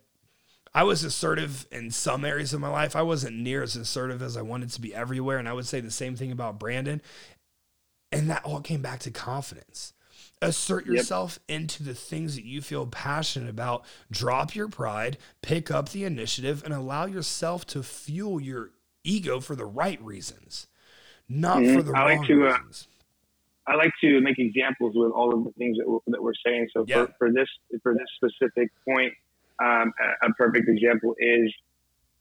I 0.74 0.82
was 0.82 1.04
assertive 1.04 1.66
in 1.72 1.90
some 1.90 2.24
areas 2.24 2.52
of 2.52 2.60
my 2.60 2.68
life. 2.68 2.94
I 2.94 3.02
wasn't 3.02 3.36
near 3.36 3.62
as 3.62 3.76
assertive 3.76 4.20
as 4.20 4.36
I 4.36 4.42
wanted 4.42 4.70
to 4.70 4.80
be 4.80 4.94
everywhere. 4.94 5.38
And 5.38 5.48
I 5.48 5.54
would 5.54 5.66
say 5.66 5.80
the 5.80 5.90
same 5.90 6.16
thing 6.16 6.30
about 6.30 6.58
Brandon. 6.58 7.00
And 8.12 8.28
that 8.28 8.44
all 8.44 8.60
came 8.60 8.82
back 8.82 9.00
to 9.00 9.10
confidence. 9.10 9.94
Assert 10.42 10.84
yourself 10.84 11.38
yep. 11.48 11.60
into 11.60 11.82
the 11.82 11.94
things 11.94 12.36
that 12.36 12.44
you 12.44 12.60
feel 12.60 12.86
passionate 12.86 13.48
about. 13.48 13.86
Drop 14.10 14.54
your 14.54 14.68
pride, 14.68 15.16
pick 15.40 15.70
up 15.70 15.88
the 15.88 16.04
initiative, 16.04 16.62
and 16.62 16.74
allow 16.74 17.06
yourself 17.06 17.64
to 17.68 17.82
fuel 17.82 18.38
your 18.38 18.72
ego 19.02 19.40
for 19.40 19.56
the 19.56 19.64
right 19.64 20.00
reasons, 20.02 20.66
not 21.26 21.58
mm-hmm. 21.58 21.76
for 21.76 21.82
the 21.82 21.92
I 21.96 22.00
wrong 22.00 22.18
like 22.18 22.26
to, 22.28 22.48
uh, 22.48 22.52
reasons. 22.52 22.88
I 23.68 23.74
like 23.74 23.92
to 24.00 24.20
make 24.20 24.38
examples 24.38 24.92
with 24.94 25.10
all 25.12 25.34
of 25.34 25.44
the 25.44 25.50
things 25.58 25.76
that 25.78 25.88
we're, 25.88 25.98
that 26.06 26.22
we're 26.22 26.38
saying. 26.44 26.68
So 26.72 26.84
yeah. 26.86 27.06
for, 27.06 27.14
for 27.18 27.32
this 27.32 27.48
for 27.82 27.94
this 27.94 28.06
specific 28.16 28.70
point, 28.86 29.12
um, 29.62 29.92
a, 30.22 30.28
a, 30.28 30.32
perfect 30.34 30.68
example 30.68 31.14
is 31.18 31.52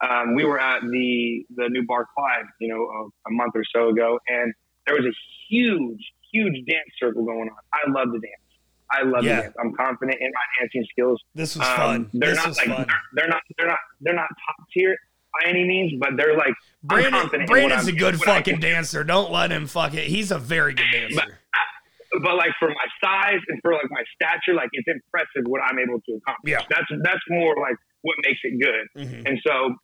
um, 0.01 0.35
we 0.35 0.43
were 0.43 0.59
at 0.59 0.81
the 0.81 1.45
the 1.55 1.69
new 1.69 1.85
bar 1.85 2.07
Clive, 2.15 2.45
you 2.59 2.67
know, 2.67 2.81
a, 2.83 3.29
a, 3.29 3.31
month 3.31 3.53
or 3.55 3.63
so 3.75 3.89
ago, 3.89 4.19
and 4.27 4.53
there 4.87 4.95
was 4.95 5.05
a 5.05 5.15
huge, 5.49 6.01
huge 6.31 6.65
dance 6.65 6.89
circle 6.99 7.23
going 7.23 7.49
on. 7.49 7.57
I 7.73 7.89
love 7.91 8.11
the 8.11 8.19
dance. 8.19 8.41
I 8.89 9.03
love 9.03 9.23
yeah. 9.23 9.41
dance. 9.41 9.55
I'm 9.59 9.73
confident 9.73 10.17
in 10.19 10.27
my 10.27 10.45
dancing 10.59 10.85
skills. 10.91 11.21
This 11.33 11.55
was 11.55 11.67
um, 11.67 11.75
fun. 11.75 12.09
They're 12.13 12.31
this 12.31 12.37
not 12.37 12.57
like 12.57 12.67
they're, 12.67 12.87
they're, 13.13 13.27
not 13.27 13.41
they're 13.57 13.67
not 13.67 13.79
they're 14.01 14.15
not 14.15 14.29
top 14.47 14.67
tier 14.73 14.97
by 15.35 15.49
any 15.49 15.63
means, 15.65 15.93
but 15.99 16.11
they're 16.17 16.37
like 16.37 16.53
Brandon, 16.83 17.45
Brandon's 17.45 17.87
a 17.87 17.91
good 17.91 18.19
fucking 18.21 18.59
dancer. 18.59 19.03
Don't 19.03 19.31
let 19.31 19.51
him 19.51 19.67
fuck 19.67 19.93
it. 19.93 20.07
He's 20.07 20.31
a 20.31 20.39
very 20.39 20.73
good 20.73 20.89
dancer. 20.91 21.15
But, 21.15 22.21
but, 22.23 22.35
like 22.35 22.51
for 22.59 22.69
my 22.69 22.87
size 23.03 23.41
and 23.47 23.59
for 23.61 23.73
like 23.73 23.89
my 23.89 24.03
stature, 24.15 24.55
like 24.55 24.69
it's 24.71 24.87
impressive 24.87 25.43
what 25.47 25.61
I'm 25.61 25.79
able 25.79 25.99
to 25.99 26.11
accomplish. 26.15 26.51
Yeah. 26.51 26.61
That's 26.69 26.87
that's 27.03 27.25
more 27.29 27.55
like 27.59 27.75
what 28.01 28.15
makes 28.23 28.39
it 28.43 28.61
good. 28.61 28.85
Mm-hmm. 28.95 29.27
And 29.27 29.39
so, 29.45 29.75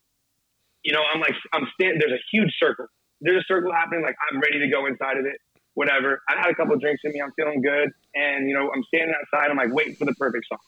you 0.84 0.94
know, 0.94 1.02
I'm 1.14 1.20
like 1.20 1.36
I'm 1.54 1.68
standing. 1.74 2.00
There's 2.00 2.14
a 2.14 2.24
huge 2.32 2.54
circle. 2.60 2.86
There's 3.20 3.44
a 3.44 3.48
circle 3.48 3.72
happening. 3.74 4.04
Like 4.04 4.16
I'm 4.32 4.40
ready 4.40 4.60
to 4.60 4.70
go 4.70 4.86
inside 4.86 5.18
of 5.18 5.26
it. 5.26 5.38
Whatever. 5.74 6.22
I 6.30 6.36
had 6.38 6.52
a 6.52 6.56
couple 6.56 6.78
drinks 6.78 7.02
in 7.04 7.12
me. 7.14 7.22
I'm 7.22 7.32
feeling 7.36 7.62
good. 7.62 7.90
And 8.14 8.48
you 8.48 8.56
know, 8.56 8.70
I'm 8.74 8.84
standing 8.94 9.16
outside. 9.16 9.50
I'm 9.50 9.58
like 9.58 9.74
waiting 9.74 9.96
for 9.96 10.06
the 10.06 10.16
perfect 10.16 10.46
song. 10.48 10.60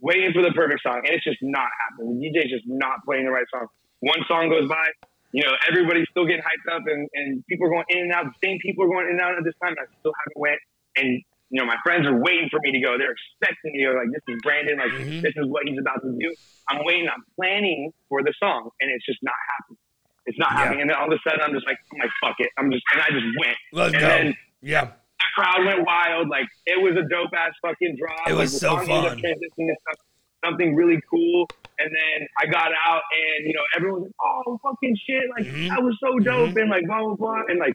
Waiting 0.00 0.32
for 0.32 0.42
the 0.42 0.52
perfect 0.54 0.82
song, 0.86 1.02
and 1.02 1.10
it's 1.10 1.24
just 1.24 1.38
not 1.42 1.66
happening. 1.82 2.20
The 2.20 2.30
DJ's 2.30 2.50
just 2.54 2.64
not 2.66 3.02
playing 3.04 3.24
the 3.24 3.32
right 3.32 3.46
song. 3.50 3.66
One 4.00 4.20
song 4.28 4.48
goes 4.48 4.68
by, 4.68 4.84
you 5.32 5.42
know, 5.44 5.52
everybody's 5.68 6.06
still 6.10 6.24
getting 6.24 6.42
hyped 6.42 6.74
up 6.74 6.82
and, 6.86 7.08
and 7.14 7.44
people 7.46 7.66
are 7.66 7.70
going 7.70 7.84
in 7.88 7.98
and 8.08 8.12
out. 8.12 8.24
The 8.26 8.38
same 8.46 8.58
people 8.62 8.84
are 8.84 8.88
going 8.88 9.06
in 9.06 9.18
and 9.18 9.20
out 9.20 9.36
at 9.36 9.44
this 9.44 9.54
time. 9.62 9.74
I 9.78 9.84
still 10.00 10.14
haven't 10.14 10.38
went. 10.38 10.60
And, 10.96 11.22
you 11.50 11.60
know, 11.60 11.66
my 11.66 11.76
friends 11.82 12.06
are 12.06 12.16
waiting 12.16 12.48
for 12.50 12.60
me 12.62 12.72
to 12.72 12.80
go. 12.80 12.96
They're 12.96 13.12
expecting 13.12 13.72
me 13.72 13.84
to 13.84 13.92
go, 13.92 13.98
like, 13.98 14.10
this 14.12 14.22
is 14.28 14.40
Brandon. 14.42 14.78
Like, 14.78 14.92
mm-hmm. 14.92 15.20
this 15.20 15.34
is 15.36 15.46
what 15.46 15.66
he's 15.66 15.78
about 15.78 16.00
to 16.02 16.10
do. 16.14 16.34
I'm 16.68 16.84
waiting. 16.84 17.08
I'm 17.08 17.24
planning 17.36 17.92
for 18.08 18.22
the 18.22 18.32
song 18.38 18.70
and 18.80 18.90
it's 18.90 19.04
just 19.04 19.18
not 19.22 19.36
happening. 19.52 19.78
It's 20.26 20.38
not 20.38 20.52
yeah. 20.52 20.58
happening. 20.58 20.80
And 20.82 20.90
then 20.90 20.96
all 20.96 21.10
of 21.10 21.18
a 21.18 21.20
sudden 21.28 21.40
I'm 21.42 21.52
just 21.52 21.66
like, 21.66 21.78
I'm 21.92 21.98
like, 21.98 22.14
fuck 22.22 22.36
it. 22.38 22.50
I'm 22.56 22.70
just, 22.70 22.84
and 22.92 23.02
I 23.02 23.08
just 23.10 23.26
went. 23.38 23.56
Let's 23.72 23.94
and 23.94 24.00
go. 24.00 24.08
Then, 24.08 24.36
yeah. 24.62 24.84
The 25.18 25.28
crowd 25.34 25.66
went 25.66 25.84
wild. 25.84 26.28
Like, 26.28 26.46
it 26.66 26.80
was 26.80 26.94
a 26.94 27.02
dope 27.08 27.34
ass 27.34 27.52
fucking 27.60 27.96
drop. 27.98 28.28
It 28.28 28.34
was 28.34 28.54
like, 28.54 28.60
so 28.62 28.78
fun. 28.86 29.20
Something 30.44 30.74
really 30.74 31.00
cool. 31.10 31.48
And 31.78 31.90
then 31.90 32.28
I 32.38 32.46
got 32.46 32.70
out 32.86 33.02
and, 33.10 33.46
you 33.46 33.54
know, 33.54 33.62
everyone 33.76 34.02
was 34.02 34.10
like, 34.10 34.46
oh, 34.46 34.58
fucking 34.62 34.96
shit. 35.06 35.22
Like, 35.30 35.46
mm-hmm. 35.46 35.68
that 35.68 35.82
was 35.82 35.96
so 36.00 36.18
dope. 36.18 36.50
Mm-hmm. 36.50 36.58
And 36.58 36.70
like, 36.70 36.86
blah, 36.86 37.02
blah, 37.02 37.14
blah. 37.14 37.42
And 37.48 37.58
like, 37.58 37.74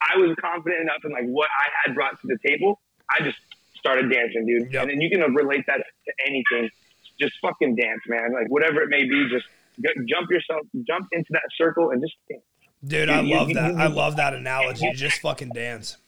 I 0.00 0.18
was 0.18 0.34
confident 0.40 0.82
enough 0.82 1.02
in 1.04 1.12
like 1.12 1.26
what 1.26 1.48
I 1.48 1.66
had 1.84 1.94
brought 1.94 2.20
to 2.20 2.26
the 2.26 2.38
table. 2.46 2.80
I 3.10 3.22
just 3.22 3.38
started 3.78 4.10
dancing, 4.10 4.46
dude. 4.46 4.72
Yep. 4.72 4.82
And 4.82 4.90
then 4.90 5.00
you 5.00 5.10
can 5.10 5.20
relate 5.34 5.64
that 5.66 5.78
to 5.78 6.12
anything. 6.26 6.70
Just 7.20 7.34
fucking 7.42 7.76
dance, 7.76 8.00
man. 8.08 8.32
Like, 8.32 8.48
whatever 8.48 8.82
it 8.82 8.88
may 8.88 9.04
be, 9.04 9.28
just 9.30 9.46
jump 10.08 10.30
yourself, 10.30 10.66
jump 10.86 11.06
into 11.12 11.28
that 11.30 11.46
circle 11.56 11.90
and 11.90 12.02
just 12.02 12.14
dance. 12.28 12.42
Dude, 12.84 13.08
I 13.08 13.20
love 13.20 13.54
that. 13.54 13.74
I 13.76 13.86
love 13.86 14.16
that 14.16 14.34
analogy. 14.34 14.90
Just 14.94 15.20
fucking 15.20 15.50
dance. 15.50 15.98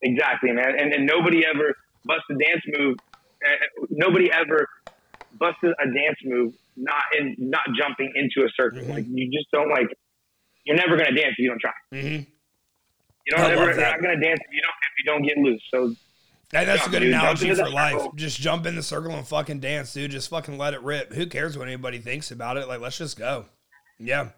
Exactly, 0.00 0.52
man. 0.52 0.78
And, 0.78 0.94
and 0.94 1.06
nobody 1.06 1.42
ever 1.44 1.74
busts 2.04 2.24
a 2.30 2.34
dance 2.34 2.62
move. 2.66 2.96
Nobody 3.90 4.30
ever 4.32 4.66
busted 5.38 5.72
a 5.80 5.86
dance 5.86 6.18
move, 6.24 6.54
not 6.76 7.02
in 7.18 7.36
not 7.38 7.64
jumping 7.78 8.12
into 8.14 8.46
a 8.46 8.50
circle. 8.56 8.80
Mm-hmm. 8.80 8.92
Like 8.92 9.04
you 9.08 9.30
just 9.30 9.50
don't 9.52 9.70
like. 9.70 9.88
You're 10.64 10.76
never 10.76 10.96
gonna 10.96 11.14
dance 11.14 11.32
if 11.32 11.38
you 11.38 11.48
don't 11.48 11.60
try. 11.60 11.72
Mm-hmm. 11.92 12.30
You 13.26 13.36
don't 13.36 13.50
ever, 13.50 13.64
you're 13.64 13.76
not 13.76 14.02
gonna 14.02 14.20
dance 14.20 14.40
if 14.44 14.52
you 14.52 14.62
don't 14.62 14.74
if 14.74 14.94
you 14.98 15.04
don't 15.04 15.22
get 15.22 15.38
loose. 15.38 15.62
So 15.70 15.94
Hey, 16.50 16.64
that's 16.64 16.80
jump, 16.80 16.88
a 16.88 16.90
good 16.92 17.00
dude, 17.00 17.14
analogy 17.14 17.54
for 17.54 17.68
life. 17.68 17.92
Circle. 17.92 18.12
Just 18.16 18.40
jump 18.40 18.64
in 18.64 18.74
the 18.74 18.82
circle 18.82 19.12
and 19.12 19.26
fucking 19.26 19.60
dance, 19.60 19.92
dude. 19.92 20.10
Just 20.10 20.30
fucking 20.30 20.56
let 20.56 20.72
it 20.72 20.82
rip. 20.82 21.12
Who 21.12 21.26
cares 21.26 21.58
what 21.58 21.68
anybody 21.68 21.98
thinks 21.98 22.30
about 22.30 22.56
it? 22.56 22.68
Like, 22.68 22.80
let's 22.80 22.96
just 22.96 23.18
go. 23.18 23.44
Yeah. 23.98 24.30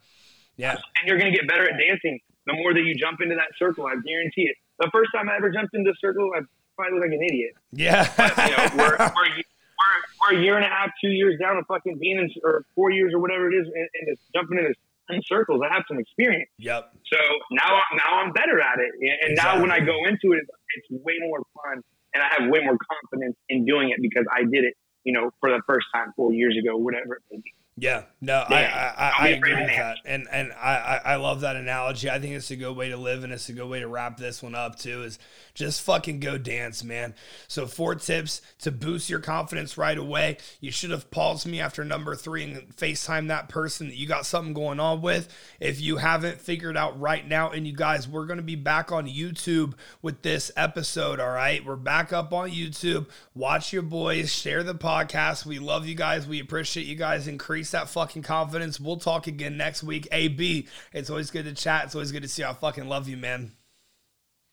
Yeah. 0.57 0.73
And 0.73 1.07
you're 1.07 1.19
going 1.19 1.33
to 1.33 1.39
get 1.39 1.47
better 1.47 1.63
at 1.63 1.79
dancing 1.79 2.19
the 2.47 2.55
more 2.55 2.75
that 2.75 2.83
you 2.83 2.97
jump 2.97 3.21
into 3.23 3.37
that 3.37 3.53
circle. 3.59 3.87
I 3.87 3.95
guarantee 4.05 4.43
it. 4.43 4.57
The 4.81 4.91
first 4.93 5.11
time 5.15 5.29
I 5.29 5.37
ever 5.37 5.51
jumped 5.51 5.73
into 5.75 5.91
a 5.91 5.95
circle, 6.01 6.33
I 6.35 6.41
probably 6.81 6.99
looked 6.99 7.13
like 7.13 7.19
an 7.21 7.25
idiot. 7.29 7.53
Yeah. 7.73 8.09
But, 8.17 8.33
you 8.49 8.57
know, 8.57 8.69
we're, 8.77 8.97
we're, 8.97 9.37
we're, 9.37 10.01
we're 10.21 10.39
a 10.39 10.43
year 10.43 10.57
and 10.57 10.65
a 10.65 10.69
half, 10.69 10.91
two 11.01 11.13
years 11.13 11.39
down 11.39 11.59
of 11.59 11.67
fucking 11.67 11.99
being 11.99 12.19
in, 12.19 12.31
or 12.43 12.65
four 12.75 12.91
years 12.91 13.13
or 13.13 13.21
whatever 13.21 13.51
it 13.53 13.55
is, 13.55 13.67
and, 13.67 13.89
and 13.95 14.17
just 14.17 14.23
jumping 14.35 14.59
into 14.59 14.73
in 15.11 15.21
circles. 15.27 15.61
I 15.61 15.75
have 15.75 15.83
some 15.89 15.99
experience. 15.99 16.49
Yep. 16.59 16.93
So 17.13 17.19
now, 17.51 17.81
now 17.97 18.21
I'm 18.23 18.33
better 18.33 18.61
at 18.61 18.79
it, 18.79 18.93
and 19.01 19.33
exactly. 19.33 19.59
now 19.59 19.61
when 19.61 19.73
I 19.73 19.81
go 19.81 19.97
into 20.07 20.39
it, 20.39 20.47
it's 20.77 21.05
way 21.05 21.15
more 21.21 21.43
fun, 21.53 21.83
and 22.15 22.23
I 22.23 22.29
have 22.39 22.49
way 22.49 22.61
more 22.63 22.79
confidence 22.79 23.37
in 23.49 23.65
doing 23.65 23.91
it 23.91 23.99
because 24.01 24.25
I 24.33 24.43
did 24.43 24.65
it, 24.65 24.75
you 25.03 25.13
know, 25.13 25.31
for 25.41 25.51
the 25.51 25.61
first 25.67 25.87
time 25.93 26.13
four 26.15 26.33
years 26.33 26.57
ago, 26.57 26.77
whatever 26.77 27.17
it 27.17 27.23
may 27.31 27.39
be. 27.39 27.53
Yeah, 27.81 28.03
no, 28.21 28.45
I, 28.47 28.67
I, 28.67 29.13
I 29.21 29.29
agree 29.29 29.55
with 29.55 29.69
that, 29.69 30.01
and 30.05 30.29
and 30.31 30.53
I, 30.53 31.01
I 31.03 31.17
love 31.17 31.41
that 31.41 31.57
analogy. 31.57 32.11
I 32.11 32.19
think 32.19 32.35
it's 32.35 32.51
a 32.51 32.57
good 32.57 32.77
way 32.77 32.91
to 32.91 32.99
live, 32.99 33.25
and 33.25 33.33
it's 33.33 33.49
a 33.49 33.55
good 33.55 33.71
way 33.71 33.81
to 33.81 33.89
wrap 33.89 34.19
this 34.19 34.43
one 34.43 34.55
up 34.55 34.79
too. 34.79 35.03
Is 35.03 35.19
just 35.55 35.81
fucking 35.81 36.21
go 36.21 36.37
dance, 36.37 36.85
man. 36.85 37.15
So 37.49 37.67
four 37.67 37.95
tips 37.95 38.43
to 38.59 38.71
boost 38.71 39.09
your 39.09 39.21
confidence 39.21 39.79
right 39.79 39.97
away. 39.97 40.37
You 40.61 40.71
should 40.71 40.91
have 40.91 41.11
paused 41.11 41.47
me 41.47 41.59
after 41.59 41.83
number 41.83 42.15
three 42.15 42.45
and 42.45 42.77
FaceTime 42.77 43.29
that 43.29 43.49
person 43.49 43.89
that 43.89 43.97
you 43.97 44.07
got 44.07 44.27
something 44.27 44.53
going 44.53 44.79
on 44.79 45.01
with. 45.01 45.35
If 45.59 45.81
you 45.81 45.97
haven't 45.97 46.39
figured 46.39 46.77
out 46.77 47.01
right 47.01 47.27
now, 47.27 47.49
and 47.49 47.67
you 47.67 47.73
guys, 47.73 48.07
we're 48.07 48.27
gonna 48.27 48.43
be 48.43 48.57
back 48.57 48.93
on 48.93 49.09
YouTube 49.09 49.73
with 50.03 50.21
this 50.21 50.53
episode. 50.55 51.19
All 51.19 51.31
right, 51.31 51.65
we're 51.65 51.77
back 51.77 52.13
up 52.13 52.35
on 52.35 52.51
YouTube. 52.51 53.07
Watch 53.35 53.73
your 53.73 53.81
boys, 53.81 54.31
share 54.31 54.63
the 54.63 54.75
podcast. 54.75 55.47
We 55.47 55.59
love 55.59 55.87
you 55.87 55.95
guys. 55.95 56.27
We 56.27 56.41
appreciate 56.41 56.85
you 56.85 56.97
guys. 56.97 57.27
Increase 57.27 57.70
that 57.73 57.89
fucking 57.89 58.23
confidence. 58.23 58.81
We'll 58.81 58.97
talk 58.97 59.27
again 59.27 59.57
next 59.57 59.83
week. 59.83 60.09
AB, 60.13 60.69
it's 60.93 61.11
always 61.11 61.31
good 61.31 61.45
to 61.45 61.53
chat. 61.53 61.87
It's 61.87 61.95
always 61.95 62.13
good 62.13 62.23
to 62.23 62.29
see 62.29 62.43
you. 62.43 62.49
I 62.49 62.53
fucking 62.53 62.89
love 62.89 63.09
you, 63.09 63.17
man. 63.17 63.53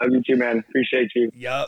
Love 0.02 0.12
you 0.14 0.22
too, 0.28 0.38
man. 0.38 0.64
Appreciate 0.68 1.12
you. 1.16 1.32
Yep. 1.34 1.68